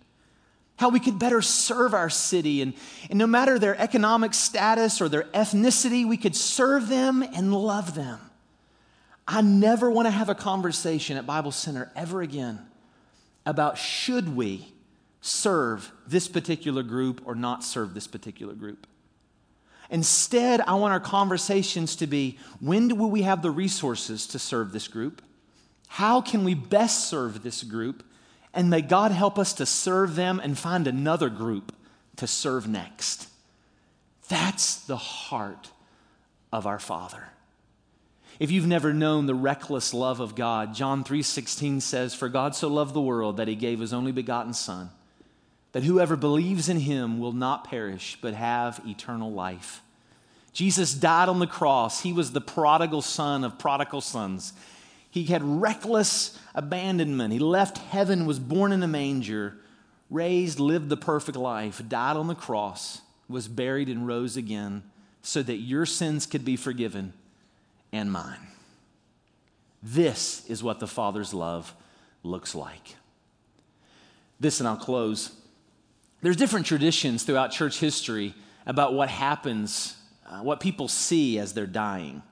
How 0.76 0.88
we 0.88 1.00
could 1.00 1.18
better 1.18 1.40
serve 1.40 1.94
our 1.94 2.10
city, 2.10 2.60
and, 2.60 2.74
and 3.08 3.18
no 3.18 3.26
matter 3.26 3.58
their 3.58 3.80
economic 3.80 4.34
status 4.34 5.00
or 5.00 5.08
their 5.08 5.22
ethnicity, 5.24 6.06
we 6.06 6.16
could 6.16 6.34
serve 6.34 6.88
them 6.88 7.22
and 7.22 7.54
love 7.54 7.94
them. 7.94 8.20
I 9.26 9.40
never 9.40 9.90
want 9.90 10.06
to 10.06 10.10
have 10.10 10.28
a 10.28 10.34
conversation 10.34 11.16
at 11.16 11.26
Bible 11.26 11.52
Center 11.52 11.90
ever 11.96 12.20
again 12.20 12.66
about 13.46 13.78
should 13.78 14.36
we 14.36 14.72
serve 15.20 15.90
this 16.06 16.28
particular 16.28 16.82
group 16.82 17.22
or 17.24 17.34
not 17.34 17.64
serve 17.64 17.94
this 17.94 18.06
particular 18.06 18.52
group. 18.52 18.86
Instead, 19.94 20.60
I 20.60 20.74
want 20.74 20.92
our 20.92 20.98
conversations 20.98 21.94
to 21.96 22.08
be 22.08 22.36
when 22.58 22.88
do 22.88 22.96
we 22.96 23.22
have 23.22 23.42
the 23.42 23.50
resources 23.52 24.26
to 24.26 24.40
serve 24.40 24.72
this 24.72 24.88
group? 24.88 25.22
How 25.86 26.20
can 26.20 26.42
we 26.42 26.54
best 26.54 27.08
serve 27.08 27.44
this 27.44 27.62
group? 27.62 28.02
And 28.52 28.68
may 28.68 28.80
God 28.80 29.12
help 29.12 29.38
us 29.38 29.52
to 29.52 29.64
serve 29.64 30.16
them 30.16 30.40
and 30.42 30.58
find 30.58 30.88
another 30.88 31.30
group 31.30 31.72
to 32.16 32.26
serve 32.26 32.66
next. 32.66 33.28
That's 34.28 34.74
the 34.74 34.96
heart 34.96 35.70
of 36.52 36.66
our 36.66 36.80
Father. 36.80 37.28
If 38.40 38.50
you've 38.50 38.66
never 38.66 38.92
known 38.92 39.26
the 39.26 39.34
reckless 39.36 39.94
love 39.94 40.18
of 40.18 40.34
God, 40.34 40.74
John 40.74 41.04
3:16 41.04 41.80
says, 41.80 42.14
"For 42.14 42.28
God 42.28 42.56
so 42.56 42.66
loved 42.66 42.94
the 42.94 43.00
world 43.00 43.36
that 43.36 43.46
he 43.46 43.54
gave 43.54 43.78
his 43.78 43.92
only 43.92 44.10
begotten 44.10 44.54
son, 44.54 44.90
that 45.70 45.84
whoever 45.84 46.16
believes 46.16 46.68
in 46.68 46.80
him 46.80 47.20
will 47.20 47.32
not 47.32 47.62
perish, 47.62 48.18
but 48.20 48.34
have 48.34 48.80
eternal 48.84 49.30
life. 49.30 49.82
Jesus 50.54 50.94
died 50.94 51.28
on 51.28 51.40
the 51.40 51.46
cross. 51.46 52.00
He 52.00 52.12
was 52.12 52.32
the 52.32 52.40
prodigal 52.40 53.02
son 53.02 53.44
of 53.44 53.58
prodigal 53.58 54.00
sons. 54.00 54.54
He 55.10 55.24
had 55.24 55.42
reckless 55.42 56.38
abandonment. 56.54 57.32
He 57.32 57.38
left 57.38 57.78
heaven, 57.78 58.24
was 58.24 58.38
born 58.38 58.72
in 58.72 58.82
a 58.82 58.88
manger, 58.88 59.58
raised, 60.10 60.60
lived 60.60 60.88
the 60.88 60.96
perfect 60.96 61.36
life, 61.36 61.82
died 61.88 62.16
on 62.16 62.28
the 62.28 62.34
cross, 62.34 63.02
was 63.28 63.48
buried, 63.48 63.88
and 63.88 64.06
rose 64.06 64.36
again 64.36 64.84
so 65.22 65.42
that 65.42 65.56
your 65.56 65.86
sins 65.86 66.24
could 66.24 66.44
be 66.44 66.56
forgiven 66.56 67.12
and 67.92 68.12
mine. 68.12 68.46
This 69.82 70.48
is 70.48 70.62
what 70.62 70.80
the 70.80 70.86
Father's 70.86 71.34
love 71.34 71.74
looks 72.22 72.54
like. 72.54 72.94
This, 74.38 74.60
and 74.60 74.68
I'll 74.68 74.76
close. 74.76 75.30
There's 76.22 76.36
different 76.36 76.66
traditions 76.66 77.22
throughout 77.22 77.50
church 77.50 77.78
history 77.78 78.34
about 78.66 78.94
what 78.94 79.08
happens, 79.08 79.96
uh, 80.26 80.40
what 80.40 80.60
people 80.60 80.88
see 80.88 81.38
as 81.38 81.54
they're 81.54 81.66
dying. 81.66 82.22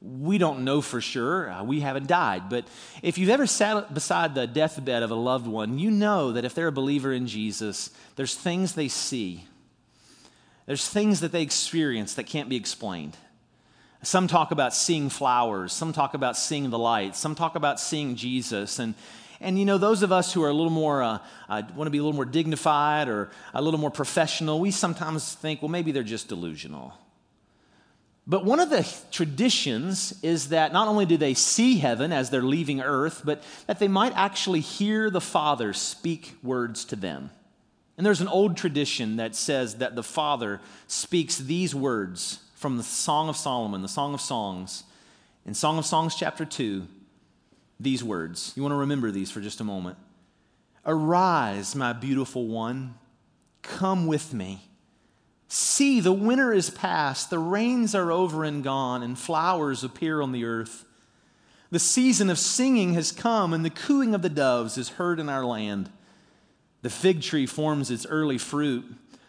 We 0.00 0.36
don't 0.36 0.64
know 0.64 0.80
for 0.80 1.00
sure. 1.00 1.50
Uh, 1.50 1.64
we 1.64 1.80
haven't 1.80 2.06
died. 2.06 2.50
But 2.50 2.66
if 3.02 3.16
you've 3.16 3.30
ever 3.30 3.46
sat 3.46 3.94
beside 3.94 4.34
the 4.34 4.46
deathbed 4.46 5.02
of 5.02 5.10
a 5.10 5.14
loved 5.14 5.46
one, 5.46 5.78
you 5.78 5.90
know 5.90 6.32
that 6.32 6.44
if 6.44 6.54
they're 6.54 6.68
a 6.68 6.72
believer 6.72 7.12
in 7.12 7.26
Jesus, 7.26 7.90
there's 8.16 8.34
things 8.34 8.74
they 8.74 8.88
see, 8.88 9.44
there's 10.66 10.88
things 10.88 11.20
that 11.20 11.32
they 11.32 11.42
experience 11.42 12.14
that 12.14 12.24
can't 12.24 12.48
be 12.48 12.56
explained. 12.56 13.16
Some 14.02 14.26
talk 14.26 14.50
about 14.50 14.74
seeing 14.74 15.08
flowers, 15.08 15.72
some 15.72 15.94
talk 15.94 16.12
about 16.12 16.36
seeing 16.36 16.68
the 16.68 16.78
light, 16.78 17.16
some 17.16 17.34
talk 17.34 17.54
about 17.54 17.80
seeing 17.80 18.16
Jesus. 18.16 18.78
And 18.78 18.94
and 19.40 19.58
you 19.58 19.64
know, 19.64 19.78
those 19.78 20.02
of 20.02 20.12
us 20.12 20.32
who 20.32 20.42
are 20.42 20.48
a 20.48 20.54
little 20.54 20.70
more, 20.70 21.02
uh, 21.02 21.18
uh, 21.48 21.62
want 21.74 21.86
to 21.86 21.90
be 21.90 21.98
a 21.98 22.02
little 22.02 22.14
more 22.14 22.24
dignified 22.24 23.08
or 23.08 23.30
a 23.52 23.60
little 23.60 23.80
more 23.80 23.90
professional, 23.90 24.58
we 24.58 24.70
sometimes 24.70 25.34
think, 25.34 25.60
well, 25.60 25.68
maybe 25.68 25.92
they're 25.92 26.02
just 26.02 26.28
delusional. 26.28 26.94
But 28.26 28.44
one 28.44 28.58
of 28.58 28.70
the 28.70 28.88
traditions 29.10 30.18
is 30.22 30.48
that 30.48 30.72
not 30.72 30.88
only 30.88 31.04
do 31.04 31.16
they 31.16 31.34
see 31.34 31.76
heaven 31.76 32.10
as 32.12 32.30
they're 32.30 32.42
leaving 32.42 32.80
earth, 32.80 33.22
but 33.24 33.42
that 33.66 33.78
they 33.78 33.88
might 33.88 34.14
actually 34.16 34.60
hear 34.60 35.10
the 35.10 35.20
Father 35.20 35.74
speak 35.74 36.34
words 36.42 36.86
to 36.86 36.96
them. 36.96 37.30
And 37.96 38.06
there's 38.06 38.22
an 38.22 38.28
old 38.28 38.56
tradition 38.56 39.16
that 39.16 39.36
says 39.36 39.76
that 39.76 39.94
the 39.94 40.02
Father 40.02 40.60
speaks 40.88 41.36
these 41.36 41.74
words 41.74 42.40
from 42.54 42.78
the 42.78 42.82
Song 42.82 43.28
of 43.28 43.36
Solomon, 43.36 43.82
the 43.82 43.88
Song 43.88 44.14
of 44.14 44.20
Songs. 44.20 44.84
In 45.44 45.52
Song 45.52 45.78
of 45.78 45.84
Songs, 45.84 46.14
chapter 46.14 46.46
2, 46.46 46.86
these 47.78 48.02
words. 48.02 48.54
You 48.56 48.62
want 48.62 48.72
to 48.72 48.78
remember 48.78 49.10
these 49.10 49.30
for 49.30 49.42
just 49.42 49.60
a 49.60 49.64
moment. 49.64 49.98
Arise, 50.86 51.74
my 51.74 51.92
beautiful 51.92 52.46
one, 52.46 52.94
come 53.62 54.06
with 54.06 54.32
me. 54.32 54.62
See, 55.56 56.00
the 56.00 56.12
winter 56.12 56.52
is 56.52 56.68
past, 56.68 57.30
the 57.30 57.38
rains 57.38 57.94
are 57.94 58.10
over 58.10 58.42
and 58.42 58.64
gone, 58.64 59.04
and 59.04 59.16
flowers 59.16 59.84
appear 59.84 60.20
on 60.20 60.32
the 60.32 60.44
earth. 60.44 60.84
The 61.70 61.78
season 61.78 62.28
of 62.28 62.40
singing 62.40 62.94
has 62.94 63.12
come, 63.12 63.52
and 63.52 63.64
the 63.64 63.70
cooing 63.70 64.16
of 64.16 64.22
the 64.22 64.28
doves 64.28 64.76
is 64.76 64.88
heard 64.88 65.20
in 65.20 65.28
our 65.28 65.44
land. 65.44 65.90
The 66.82 66.90
fig 66.90 67.22
tree 67.22 67.46
forms 67.46 67.92
its 67.92 68.04
early 68.04 68.36
fruit. 68.36 68.84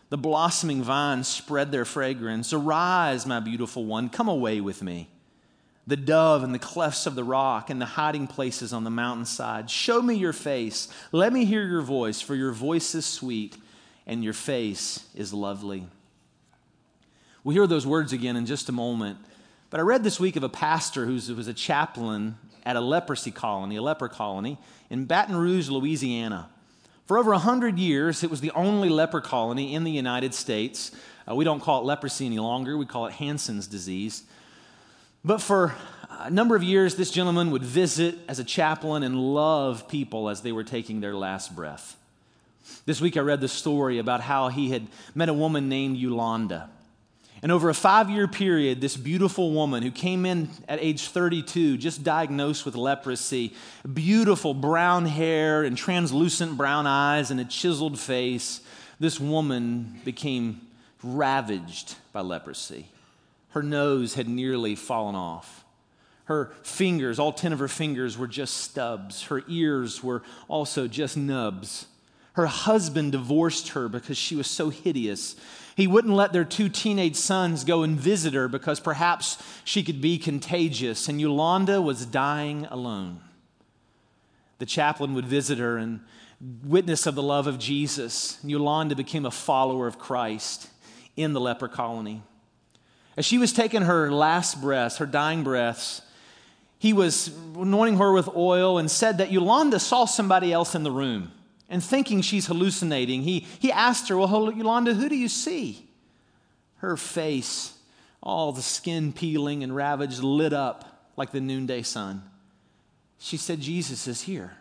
The 0.10 0.18
blossoming 0.18 0.82
vines 0.82 1.28
spread 1.28 1.72
their 1.72 1.86
fragrance. 1.86 2.52
Arise, 2.52 3.28
my 3.28 3.40
beautiful 3.40 3.86
one, 3.86 4.10
come 4.10 4.28
away 4.28 4.62
with 4.62 4.82
me 4.82 5.10
the 5.86 5.96
dove 5.96 6.44
and 6.44 6.56
the 6.56 6.58
clefts 6.58 7.06
of 7.06 7.14
the 7.14 7.24
rock 7.24 7.70
and 7.70 7.80
the 7.80 7.86
hiding 7.86 8.26
places 8.26 8.74
on 8.74 8.84
the 8.84 8.90
mountainside. 8.90 9.70
Show 9.70 10.02
me 10.02 10.16
your 10.16 10.34
face. 10.34 10.88
Let 11.12 11.32
me 11.32 11.46
hear 11.46 11.64
your 11.68 11.84
voice, 11.84 12.20
for 12.20 12.34
your 12.34 12.52
voice 12.52 12.96
is 12.96 13.06
sweet 13.06 13.58
and 14.08 14.24
your 14.24 14.34
face 14.34 15.08
is 15.14 15.32
lovely. 15.32 15.86
We'll 17.46 17.54
hear 17.54 17.68
those 17.68 17.86
words 17.86 18.12
again 18.12 18.38
in 18.38 18.48
just 18.48 18.70
a 18.70 18.72
moment. 18.72 19.20
But 19.70 19.80
I 19.80 19.84
read 19.84 20.04
this 20.04 20.20
week 20.20 20.36
of 20.36 20.42
a 20.42 20.50
pastor 20.50 21.06
who 21.06 21.14
was 21.14 21.48
a 21.48 21.54
chaplain 21.54 22.38
at 22.66 22.76
a 22.76 22.82
leprosy 22.82 23.30
colony, 23.30 23.76
a 23.76 23.84
leper 23.84 24.08
colony 24.08 24.58
in 24.90 25.06
Baton 25.06 25.36
Rouge, 25.36 25.70
Louisiana. 25.70 26.50
For 27.06 27.20
over 27.20 27.30
100 27.30 27.78
years, 27.78 28.24
it 28.24 28.32
was 28.32 28.42
the 28.42 28.50
only 28.52 28.90
leper 28.90 29.22
colony 29.22 29.76
in 29.76 29.84
the 29.84 29.92
United 29.92 30.34
States. 30.34 30.90
Uh, 31.30 31.36
we 31.36 31.46
don't 31.46 31.60
call 31.60 31.82
it 31.82 31.86
leprosy 31.86 32.26
any 32.26 32.40
longer, 32.40 32.80
we 32.80 32.88
call 32.88 33.06
it 33.06 33.14
Hansen's 33.14 33.68
disease. 33.68 34.24
But 35.24 35.40
for 35.40 35.76
a 36.10 36.32
number 36.32 36.56
of 36.56 36.64
years, 36.64 36.96
this 36.96 37.12
gentleman 37.12 37.52
would 37.52 37.64
visit 37.64 38.18
as 38.28 38.40
a 38.40 38.44
chaplain 38.44 39.04
and 39.04 39.20
love 39.36 39.88
people 39.88 40.30
as 40.30 40.42
they 40.42 40.52
were 40.52 40.64
taking 40.64 41.00
their 41.00 41.14
last 41.14 41.56
breath. 41.56 41.96
This 42.88 43.00
week, 43.00 43.18
I 43.18 43.20
read 43.20 43.40
the 43.40 43.48
story 43.48 44.00
about 44.00 44.22
how 44.22 44.48
he 44.48 44.72
had 44.72 44.88
met 45.14 45.30
a 45.30 45.34
woman 45.34 45.70
named 45.70 45.98
Yolanda. 45.98 46.72
And 47.46 47.52
over 47.52 47.70
a 47.70 47.76
five 47.76 48.10
year 48.10 48.28
period, 48.28 48.82
this 48.82 48.98
beautiful 48.98 49.52
woman 49.52 49.84
who 49.84 49.92
came 49.92 50.26
in 50.26 50.50
at 50.68 50.80
age 50.82 51.10
32, 51.10 51.78
just 51.78 52.04
diagnosed 52.04 52.66
with 52.66 52.74
leprosy, 52.74 53.54
beautiful 53.94 54.56
brown 54.56 55.06
hair 55.06 55.62
and 55.62 55.78
translucent 55.78 56.58
brown 56.58 56.88
eyes 56.88 57.30
and 57.30 57.40
a 57.40 57.46
chiseled 57.46 58.00
face, 58.00 58.62
this 59.00 59.20
woman 59.20 60.02
became 60.04 60.60
ravaged 61.04 61.94
by 62.12 62.22
leprosy. 62.22 62.88
Her 63.50 63.62
nose 63.62 64.16
had 64.16 64.28
nearly 64.28 64.74
fallen 64.74 65.14
off. 65.14 65.64
Her 66.24 66.52
fingers, 66.64 67.20
all 67.20 67.32
10 67.32 67.54
of 67.54 67.60
her 67.60 67.68
fingers, 67.68 68.18
were 68.18 68.26
just 68.26 68.58
stubs. 68.58 69.22
Her 69.22 69.44
ears 69.48 70.04
were 70.04 70.24
also 70.48 70.88
just 70.88 71.16
nubs. 71.16 71.86
Her 72.36 72.48
husband 72.48 73.14
divorced 73.14 73.70
her 73.70 73.88
because 73.88 74.18
she 74.18 74.36
was 74.36 74.48
so 74.48 74.70
hideous. 74.70 75.38
He 75.78 75.88
wouldn't 75.88 76.14
let 76.14 76.34
their 76.34 76.44
two 76.44 76.68
teenage 76.68 77.16
sons 77.16 77.64
go 77.64 77.82
and 77.84 77.98
visit 77.98 78.34
her 78.34 78.50
because 78.50 78.82
perhaps 78.82 79.42
she 79.64 79.84
could 79.84 80.02
be 80.02 80.18
contagious, 80.18 81.08
and 81.08 81.20
Yolanda 81.22 81.82
was 81.82 82.06
dying 82.06 82.66
alone. 82.66 83.22
The 84.60 84.66
chaplain 84.66 85.14
would 85.14 85.26
visit 85.26 85.60
her 85.60 85.78
and 85.78 86.02
witness 86.66 87.06
of 87.06 87.16
the 87.16 87.24
love 87.24 87.48
of 87.48 87.58
Jesus. 87.58 88.38
Yolanda 88.44 88.96
became 88.96 89.26
a 89.26 89.32
follower 89.32 89.88
of 89.88 89.98
Christ 89.98 90.70
in 91.16 91.32
the 91.32 91.40
leper 91.40 91.70
colony. 91.70 92.22
As 93.16 93.26
she 93.26 93.38
was 93.38 93.54
taking 93.54 93.84
her 93.84 94.12
last 94.12 94.60
breaths, 94.60 94.98
her 94.98 95.06
dying 95.06 95.44
breaths, 95.44 96.02
he 96.80 96.92
was 96.92 97.30
anointing 97.56 97.98
her 97.98 98.12
with 98.12 98.28
oil 98.36 98.78
and 98.78 98.92
said 98.92 99.20
that 99.20 99.32
Yolanda 99.32 99.80
saw 99.80 100.04
somebody 100.04 100.52
else 100.52 100.76
in 100.76 100.84
the 100.84 100.92
room. 100.92 101.32
And 101.70 101.84
thinking 101.84 102.22
she's 102.22 102.46
hallucinating, 102.46 103.24
he, 103.24 103.40
he 103.60 103.72
asked 103.72 104.10
her, 104.10 104.18
Well, 104.18 104.52
Yolanda, 104.52 104.94
who 104.94 105.10
do 105.10 105.16
you 105.16 105.28
see? 105.28 105.88
Her 106.78 106.98
face, 106.98 107.74
all 108.22 108.52
the 108.52 108.62
skin 108.62 109.14
peeling 109.14 109.64
and 109.64 109.76
ravaged, 109.76 110.22
lit 110.22 110.54
up 110.54 111.12
like 111.18 111.32
the 111.32 111.42
noonday 111.42 111.82
sun. 111.82 112.24
She 113.18 113.38
said, 113.38 113.62
Jesus 113.62 114.08
is 114.08 114.22
here. 114.22 114.56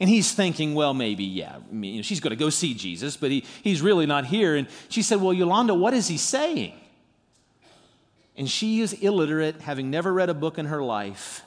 And 0.00 0.10
he's 0.10 0.32
thinking, 0.32 0.74
well, 0.74 0.92
maybe, 0.92 1.24
yeah, 1.24 1.56
I 1.56 1.72
mean, 1.72 2.02
she's 2.02 2.20
going 2.20 2.30
to 2.30 2.36
go 2.36 2.50
see 2.50 2.74
Jesus, 2.74 3.16
but 3.16 3.30
he, 3.30 3.44
he's 3.62 3.80
really 3.80 4.06
not 4.06 4.26
here. 4.26 4.56
And 4.56 4.66
she 4.88 5.02
said, 5.02 5.20
Well, 5.20 5.32
Yolanda, 5.32 5.74
what 5.74 5.94
is 5.94 6.08
he 6.08 6.18
saying? 6.18 6.74
And 8.36 8.50
she 8.50 8.80
is 8.80 8.92
illiterate, 8.92 9.60
having 9.60 9.90
never 9.90 10.12
read 10.12 10.28
a 10.28 10.34
book 10.34 10.58
in 10.58 10.66
her 10.66 10.82
life. 10.82 11.42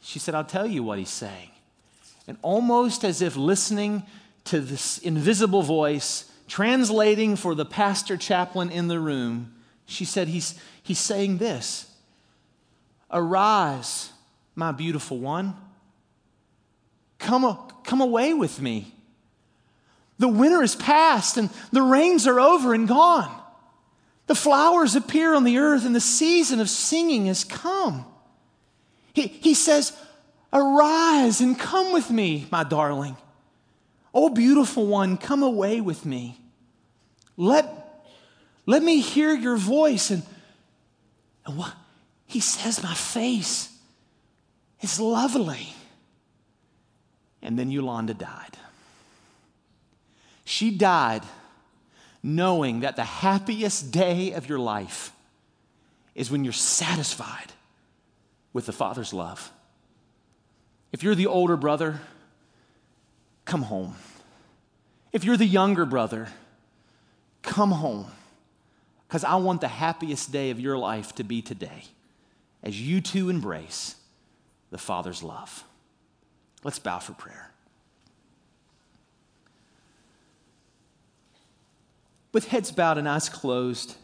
She 0.00 0.18
said, 0.18 0.34
I'll 0.34 0.44
tell 0.44 0.66
you 0.66 0.82
what 0.82 0.98
he's 0.98 1.10
saying. 1.10 1.50
And 2.30 2.38
almost 2.42 3.02
as 3.02 3.22
if 3.22 3.34
listening 3.34 4.04
to 4.44 4.60
this 4.60 4.98
invisible 4.98 5.62
voice, 5.62 6.30
translating 6.46 7.34
for 7.34 7.56
the 7.56 7.64
pastor 7.64 8.16
chaplain 8.16 8.70
in 8.70 8.86
the 8.86 9.00
room, 9.00 9.52
she 9.84 10.04
said, 10.04 10.28
He's, 10.28 10.54
he's 10.80 11.00
saying 11.00 11.38
this 11.38 11.90
Arise, 13.10 14.12
my 14.54 14.70
beautiful 14.70 15.18
one. 15.18 15.56
Come, 17.18 17.58
come 17.82 18.00
away 18.00 18.32
with 18.32 18.60
me. 18.60 18.94
The 20.20 20.28
winter 20.28 20.62
is 20.62 20.76
past 20.76 21.36
and 21.36 21.50
the 21.72 21.82
rains 21.82 22.28
are 22.28 22.38
over 22.38 22.74
and 22.74 22.86
gone. 22.86 23.36
The 24.28 24.36
flowers 24.36 24.94
appear 24.94 25.34
on 25.34 25.42
the 25.42 25.58
earth, 25.58 25.84
and 25.84 25.96
the 25.96 26.00
season 26.00 26.60
of 26.60 26.70
singing 26.70 27.26
has 27.26 27.42
come. 27.42 28.06
He, 29.14 29.22
he 29.26 29.54
says, 29.54 29.92
Arise 30.52 31.40
and 31.40 31.58
come 31.58 31.92
with 31.92 32.10
me, 32.10 32.46
my 32.50 32.64
darling. 32.64 33.16
Oh, 34.12 34.28
beautiful 34.28 34.86
one, 34.86 35.16
come 35.16 35.42
away 35.42 35.80
with 35.80 36.04
me. 36.04 36.38
Let, 37.36 38.04
let 38.66 38.82
me 38.82 39.00
hear 39.00 39.32
your 39.32 39.56
voice. 39.56 40.10
And, 40.10 40.24
and 41.46 41.56
what? 41.56 41.72
He 42.26 42.40
says, 42.40 42.82
My 42.82 42.94
face 42.94 43.72
is 44.80 44.98
lovely. 44.98 45.74
And 47.42 47.58
then 47.58 47.70
Yolanda 47.70 48.14
died. 48.14 48.56
She 50.44 50.70
died 50.70 51.22
knowing 52.22 52.80
that 52.80 52.96
the 52.96 53.04
happiest 53.04 53.92
day 53.92 54.32
of 54.32 54.48
your 54.48 54.58
life 54.58 55.12
is 56.14 56.30
when 56.30 56.44
you're 56.44 56.52
satisfied 56.52 57.52
with 58.52 58.66
the 58.66 58.72
Father's 58.72 59.14
love. 59.14 59.52
If 60.92 61.02
you're 61.02 61.14
the 61.14 61.26
older 61.26 61.56
brother, 61.56 62.00
come 63.44 63.62
home. 63.62 63.96
If 65.12 65.24
you're 65.24 65.36
the 65.36 65.46
younger 65.46 65.84
brother, 65.84 66.28
come 67.42 67.72
home 67.72 68.06
because 69.08 69.24
I 69.24 69.36
want 69.36 69.60
the 69.60 69.68
happiest 69.68 70.30
day 70.30 70.50
of 70.50 70.60
your 70.60 70.78
life 70.78 71.14
to 71.16 71.24
be 71.24 71.42
today 71.42 71.84
as 72.62 72.80
you 72.80 73.00
two 73.00 73.28
embrace 73.28 73.96
the 74.70 74.78
Father's 74.78 75.22
love. 75.22 75.64
Let's 76.62 76.78
bow 76.78 76.98
for 76.98 77.12
prayer. 77.12 77.50
With 82.32 82.48
heads 82.48 82.70
bowed 82.70 82.98
and 82.98 83.08
eyes 83.08 83.28
closed, 83.28 83.96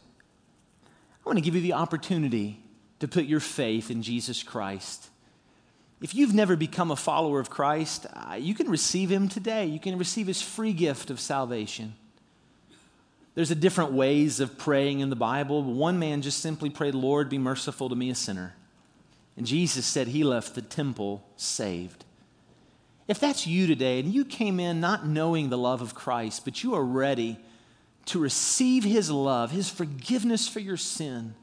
I 1.25 1.29
want 1.29 1.39
to 1.39 1.45
give 1.45 1.55
you 1.55 1.61
the 1.61 1.75
opportunity 1.75 2.61
to 2.99 3.07
put 3.07 3.27
your 3.27 3.41
faith 3.41 3.91
in 3.91 4.03
Jesus 4.03 4.43
Christ. 4.43 5.09
If 6.01 6.15
you've 6.15 6.35
never 6.35 6.57
become 6.57 6.91
a 6.91 6.97
follower 6.97 7.41
of 7.41 7.49
Christ, 7.49 8.07
uh, 8.13 8.35
you 8.35 8.55
can 8.55 8.69
receive 8.69 9.11
him 9.11 9.29
today. 9.29 9.67
You 9.67 9.81
can 9.81 9.97
receive 9.97 10.27
his 10.27 10.43
free 10.43 10.73
gift 10.73 11.11
of 11.11 11.19
salvation. 11.19 11.95
There's 13.35 13.51
a 13.51 13.55
different 13.55 13.93
ways 13.93 14.41
of 14.41 14.59
praying 14.59 15.01
in 15.01 15.11
the 15.11 15.17
Bible. 15.17 15.63
One 15.63 15.99
man 15.99 16.23
just 16.23 16.41
simply 16.41 16.71
prayed, 16.71 16.95
Lord, 16.95 17.29
be 17.29 17.39
merciful 17.39 17.89
to 17.89 17.97
me, 17.97 18.11
a 18.11 18.15
sinner. 18.15 18.55
And 19.37 19.47
Jesus 19.47 19.85
said 19.87 20.09
he 20.09 20.25
left 20.25 20.55
the 20.55 20.63
temple 20.63 21.23
saved. 21.37 22.05
If 23.09 23.21
that's 23.21 23.47
you 23.47 23.67
today 23.67 24.01
and 24.01 24.13
you 24.13 24.25
came 24.25 24.59
in 24.59 24.81
not 24.81 25.07
knowing 25.07 25.49
the 25.49 25.59
love 25.59 25.81
of 25.81 25.95
Christ, 25.95 26.45
but 26.45 26.63
you 26.63 26.75
are 26.75 26.85
ready 26.85 27.39
to 28.07 28.19
receive 28.19 28.85
his 28.85 29.11
love, 29.11 29.51
his 29.51 29.69
forgiveness 29.69 30.49
for 30.49 30.61
your 30.61 30.77
sin, 30.77 31.35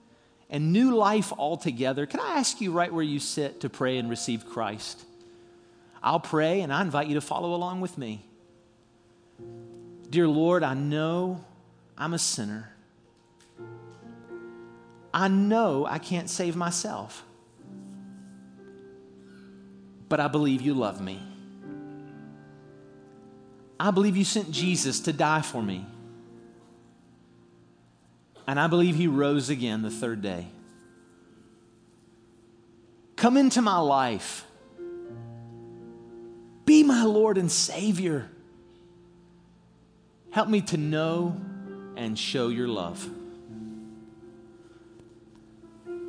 and 0.54 0.72
new 0.72 0.96
life 0.96 1.34
altogether, 1.34 2.06
can 2.06 2.20
I 2.20 2.38
ask 2.38 2.62
you 2.62 2.72
right 2.72 2.94
where 2.94 3.04
you 3.04 3.20
sit 3.20 3.62
to 3.62 3.70
pray 3.70 3.98
and 3.98 4.08
receive 4.08 4.48
Christ? 4.48 5.04
I'll 6.04 6.20
pray 6.20 6.62
and 6.62 6.72
I 6.72 6.82
invite 6.84 7.08
you 7.08 7.16
to 7.16 7.22
follow 7.22 7.56
along 7.56 7.82
with 7.82 7.98
me. 7.98 8.24
Dear 10.12 10.28
Lord, 10.28 10.62
I 10.62 10.76
know 10.76 11.44
I'm 11.98 12.14
a 12.14 12.20
sinner. 12.20 12.70
I 15.12 15.28
know 15.28 15.88
I 15.88 15.98
can't 15.98 16.30
save 16.30 16.56
myself, 16.56 17.24
but 20.08 20.20
I 20.20 20.28
believe 20.28 20.62
you 20.62 20.76
love 20.76 21.02
me. 21.02 21.20
I 23.80 23.90
believe 23.90 24.16
you 24.16 24.24
sent 24.24 24.52
Jesus 24.52 25.00
to 25.02 25.14
die 25.14 25.42
for 25.42 25.64
me. 25.64 25.84
And 28.48 28.60
I 28.60 28.68
believe 28.68 28.96
he 28.96 29.08
rose 29.08 29.50
again 29.50 29.82
the 29.82 29.90
third 29.90 30.22
day. 30.22 30.48
Come 33.16 33.38
into 33.38 33.62
my 33.62 33.80
life. 33.80 34.46
Be 36.66 36.84
my 36.84 37.04
Lord 37.04 37.38
and 37.38 37.52
Savior. 37.52 38.30
Help 40.32 40.50
me 40.50 40.62
to 40.62 40.78
know 40.78 41.40
and 41.96 42.18
show 42.18 42.50
your 42.50 42.68
love. 42.68 43.08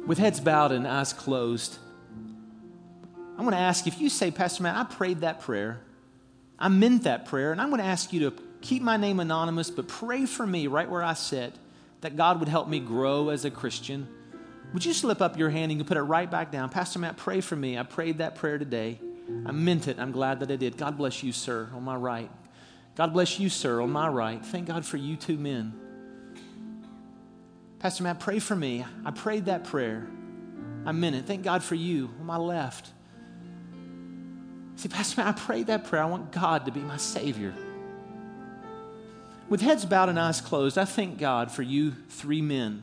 With 0.06 0.18
heads 0.18 0.40
bowed 0.40 0.72
and 0.72 0.86
eyes 0.86 1.12
closed, 1.12 1.78
I 3.38 3.42
want 3.42 3.54
to 3.54 3.60
ask 3.60 3.86
if 3.86 4.00
you 4.00 4.08
say, 4.08 4.30
Pastor 4.30 4.62
Matt, 4.62 4.76
I 4.76 4.84
prayed 4.84 5.20
that 5.20 5.40
prayer. 5.40 5.80
I 6.58 6.68
meant 6.68 7.04
that 7.04 7.26
prayer, 7.26 7.52
and 7.52 7.60
I'm 7.60 7.68
going 7.68 7.80
to 7.80 7.86
ask 7.86 8.12
you 8.12 8.30
to 8.30 8.36
keep 8.60 8.82
my 8.82 8.96
name 8.96 9.18
anonymous, 9.18 9.70
but 9.70 9.88
pray 9.88 10.24
for 10.24 10.46
me 10.46 10.66
right 10.66 10.88
where 10.88 11.02
I 11.02 11.14
sit 11.14 11.54
that 12.04 12.16
God 12.16 12.38
would 12.38 12.50
help 12.50 12.68
me 12.68 12.80
grow 12.80 13.30
as 13.30 13.46
a 13.46 13.50
Christian, 13.50 14.06
would 14.74 14.84
you 14.84 14.92
slip 14.92 15.22
up 15.22 15.38
your 15.38 15.48
hand 15.48 15.72
and 15.72 15.80
you 15.80 15.86
put 15.86 15.96
it 15.96 16.02
right 16.02 16.30
back 16.30 16.52
down? 16.52 16.68
Pastor 16.68 16.98
Matt, 16.98 17.16
pray 17.16 17.40
for 17.40 17.56
me. 17.56 17.78
I 17.78 17.82
prayed 17.82 18.18
that 18.18 18.34
prayer 18.34 18.58
today. 18.58 19.00
I 19.46 19.52
meant 19.52 19.88
it. 19.88 19.98
I'm 19.98 20.12
glad 20.12 20.40
that 20.40 20.50
I 20.50 20.56
did. 20.56 20.76
God 20.76 20.98
bless 20.98 21.22
you, 21.22 21.32
sir, 21.32 21.70
on 21.74 21.82
my 21.82 21.96
right. 21.96 22.30
God 22.94 23.14
bless 23.14 23.40
you, 23.40 23.48
sir, 23.48 23.80
on 23.80 23.90
my 23.90 24.06
right. 24.06 24.44
Thank 24.44 24.66
God 24.66 24.84
for 24.84 24.98
you 24.98 25.16
two 25.16 25.38
men. 25.38 25.72
Pastor 27.78 28.02
Matt, 28.02 28.20
pray 28.20 28.38
for 28.38 28.54
me. 28.54 28.84
I 29.06 29.10
prayed 29.10 29.46
that 29.46 29.64
prayer. 29.64 30.06
I 30.84 30.92
meant 30.92 31.16
it. 31.16 31.24
Thank 31.24 31.42
God 31.42 31.64
for 31.64 31.74
you 31.74 32.10
on 32.20 32.26
my 32.26 32.36
left. 32.36 32.90
See, 34.76 34.90
Pastor 34.90 35.22
Matt, 35.22 35.34
I 35.34 35.40
prayed 35.40 35.68
that 35.68 35.86
prayer. 35.86 36.02
I 36.02 36.06
want 36.06 36.32
God 36.32 36.66
to 36.66 36.70
be 36.70 36.80
my 36.80 36.98
Savior. 36.98 37.54
With 39.54 39.60
heads 39.60 39.84
bowed 39.84 40.08
and 40.08 40.18
eyes 40.18 40.40
closed, 40.40 40.76
I 40.76 40.84
thank 40.84 41.16
God 41.16 41.48
for 41.48 41.62
you 41.62 41.92
three 42.08 42.42
men. 42.42 42.82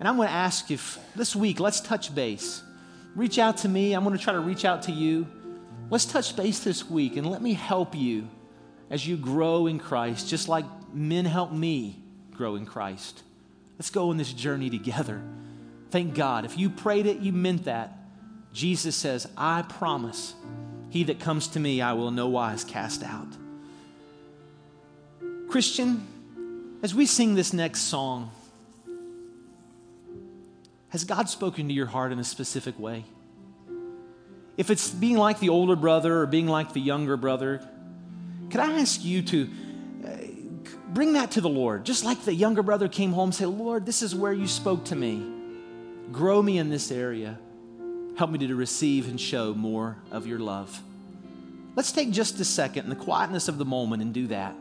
And 0.00 0.08
I'm 0.08 0.16
going 0.16 0.28
to 0.28 0.34
ask 0.34 0.70
if 0.70 0.98
this 1.14 1.36
week, 1.36 1.60
let's 1.60 1.78
touch 1.82 2.14
base. 2.14 2.62
Reach 3.14 3.38
out 3.38 3.58
to 3.58 3.68
me. 3.68 3.92
I'm 3.92 4.02
going 4.02 4.16
to 4.16 4.24
try 4.24 4.32
to 4.32 4.40
reach 4.40 4.64
out 4.64 4.84
to 4.84 4.92
you. 4.92 5.26
Let's 5.90 6.06
touch 6.06 6.36
base 6.36 6.60
this 6.60 6.88
week 6.88 7.18
and 7.18 7.30
let 7.30 7.42
me 7.42 7.52
help 7.52 7.94
you 7.94 8.30
as 8.88 9.06
you 9.06 9.18
grow 9.18 9.66
in 9.66 9.78
Christ, 9.78 10.26
just 10.26 10.48
like 10.48 10.64
men 10.94 11.26
help 11.26 11.52
me 11.52 12.02
grow 12.32 12.56
in 12.56 12.64
Christ. 12.64 13.22
Let's 13.78 13.90
go 13.90 14.08
on 14.08 14.16
this 14.16 14.32
journey 14.32 14.70
together. 14.70 15.20
Thank 15.90 16.14
God. 16.14 16.46
If 16.46 16.56
you 16.56 16.70
prayed 16.70 17.04
it, 17.04 17.18
you 17.18 17.30
meant 17.30 17.64
that. 17.64 17.92
Jesus 18.54 18.96
says, 18.96 19.28
I 19.36 19.60
promise, 19.60 20.32
he 20.88 21.04
that 21.04 21.20
comes 21.20 21.46
to 21.48 21.60
me, 21.60 21.82
I 21.82 21.92
will 21.92 22.10
no 22.10 22.28
wise 22.28 22.64
cast 22.64 23.02
out. 23.02 23.28
Christian, 25.54 26.04
as 26.82 26.96
we 26.96 27.06
sing 27.06 27.36
this 27.36 27.52
next 27.52 27.82
song, 27.82 28.32
has 30.88 31.04
God 31.04 31.28
spoken 31.28 31.68
to 31.68 31.72
your 31.72 31.86
heart 31.86 32.10
in 32.10 32.18
a 32.18 32.24
specific 32.24 32.76
way? 32.76 33.04
If 34.56 34.68
it's 34.68 34.90
being 34.90 35.16
like 35.16 35.38
the 35.38 35.50
older 35.50 35.76
brother 35.76 36.22
or 36.22 36.26
being 36.26 36.48
like 36.48 36.72
the 36.72 36.80
younger 36.80 37.16
brother, 37.16 37.64
could 38.50 38.58
I 38.58 38.80
ask 38.80 39.04
you 39.04 39.22
to 39.22 39.50
uh, 40.04 40.08
bring 40.88 41.12
that 41.12 41.30
to 41.30 41.40
the 41.40 41.48
Lord? 41.48 41.84
Just 41.84 42.04
like 42.04 42.24
the 42.24 42.34
younger 42.34 42.64
brother 42.64 42.88
came 42.88 43.12
home, 43.12 43.30
say, 43.30 43.46
Lord, 43.46 43.86
this 43.86 44.02
is 44.02 44.12
where 44.12 44.32
you 44.32 44.48
spoke 44.48 44.86
to 44.86 44.96
me. 44.96 45.24
Grow 46.10 46.42
me 46.42 46.58
in 46.58 46.68
this 46.68 46.90
area. 46.90 47.38
Help 48.18 48.32
me 48.32 48.44
to 48.44 48.56
receive 48.56 49.08
and 49.08 49.20
show 49.20 49.54
more 49.54 49.98
of 50.10 50.26
your 50.26 50.40
love. 50.40 50.82
Let's 51.76 51.92
take 51.92 52.10
just 52.10 52.40
a 52.40 52.44
second 52.44 52.86
in 52.86 52.90
the 52.90 52.96
quietness 52.96 53.46
of 53.46 53.58
the 53.58 53.64
moment 53.64 54.02
and 54.02 54.12
do 54.12 54.26
that 54.26 54.56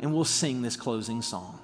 and 0.00 0.12
we'll 0.12 0.24
sing 0.24 0.62
this 0.62 0.76
closing 0.76 1.22
song. 1.22 1.58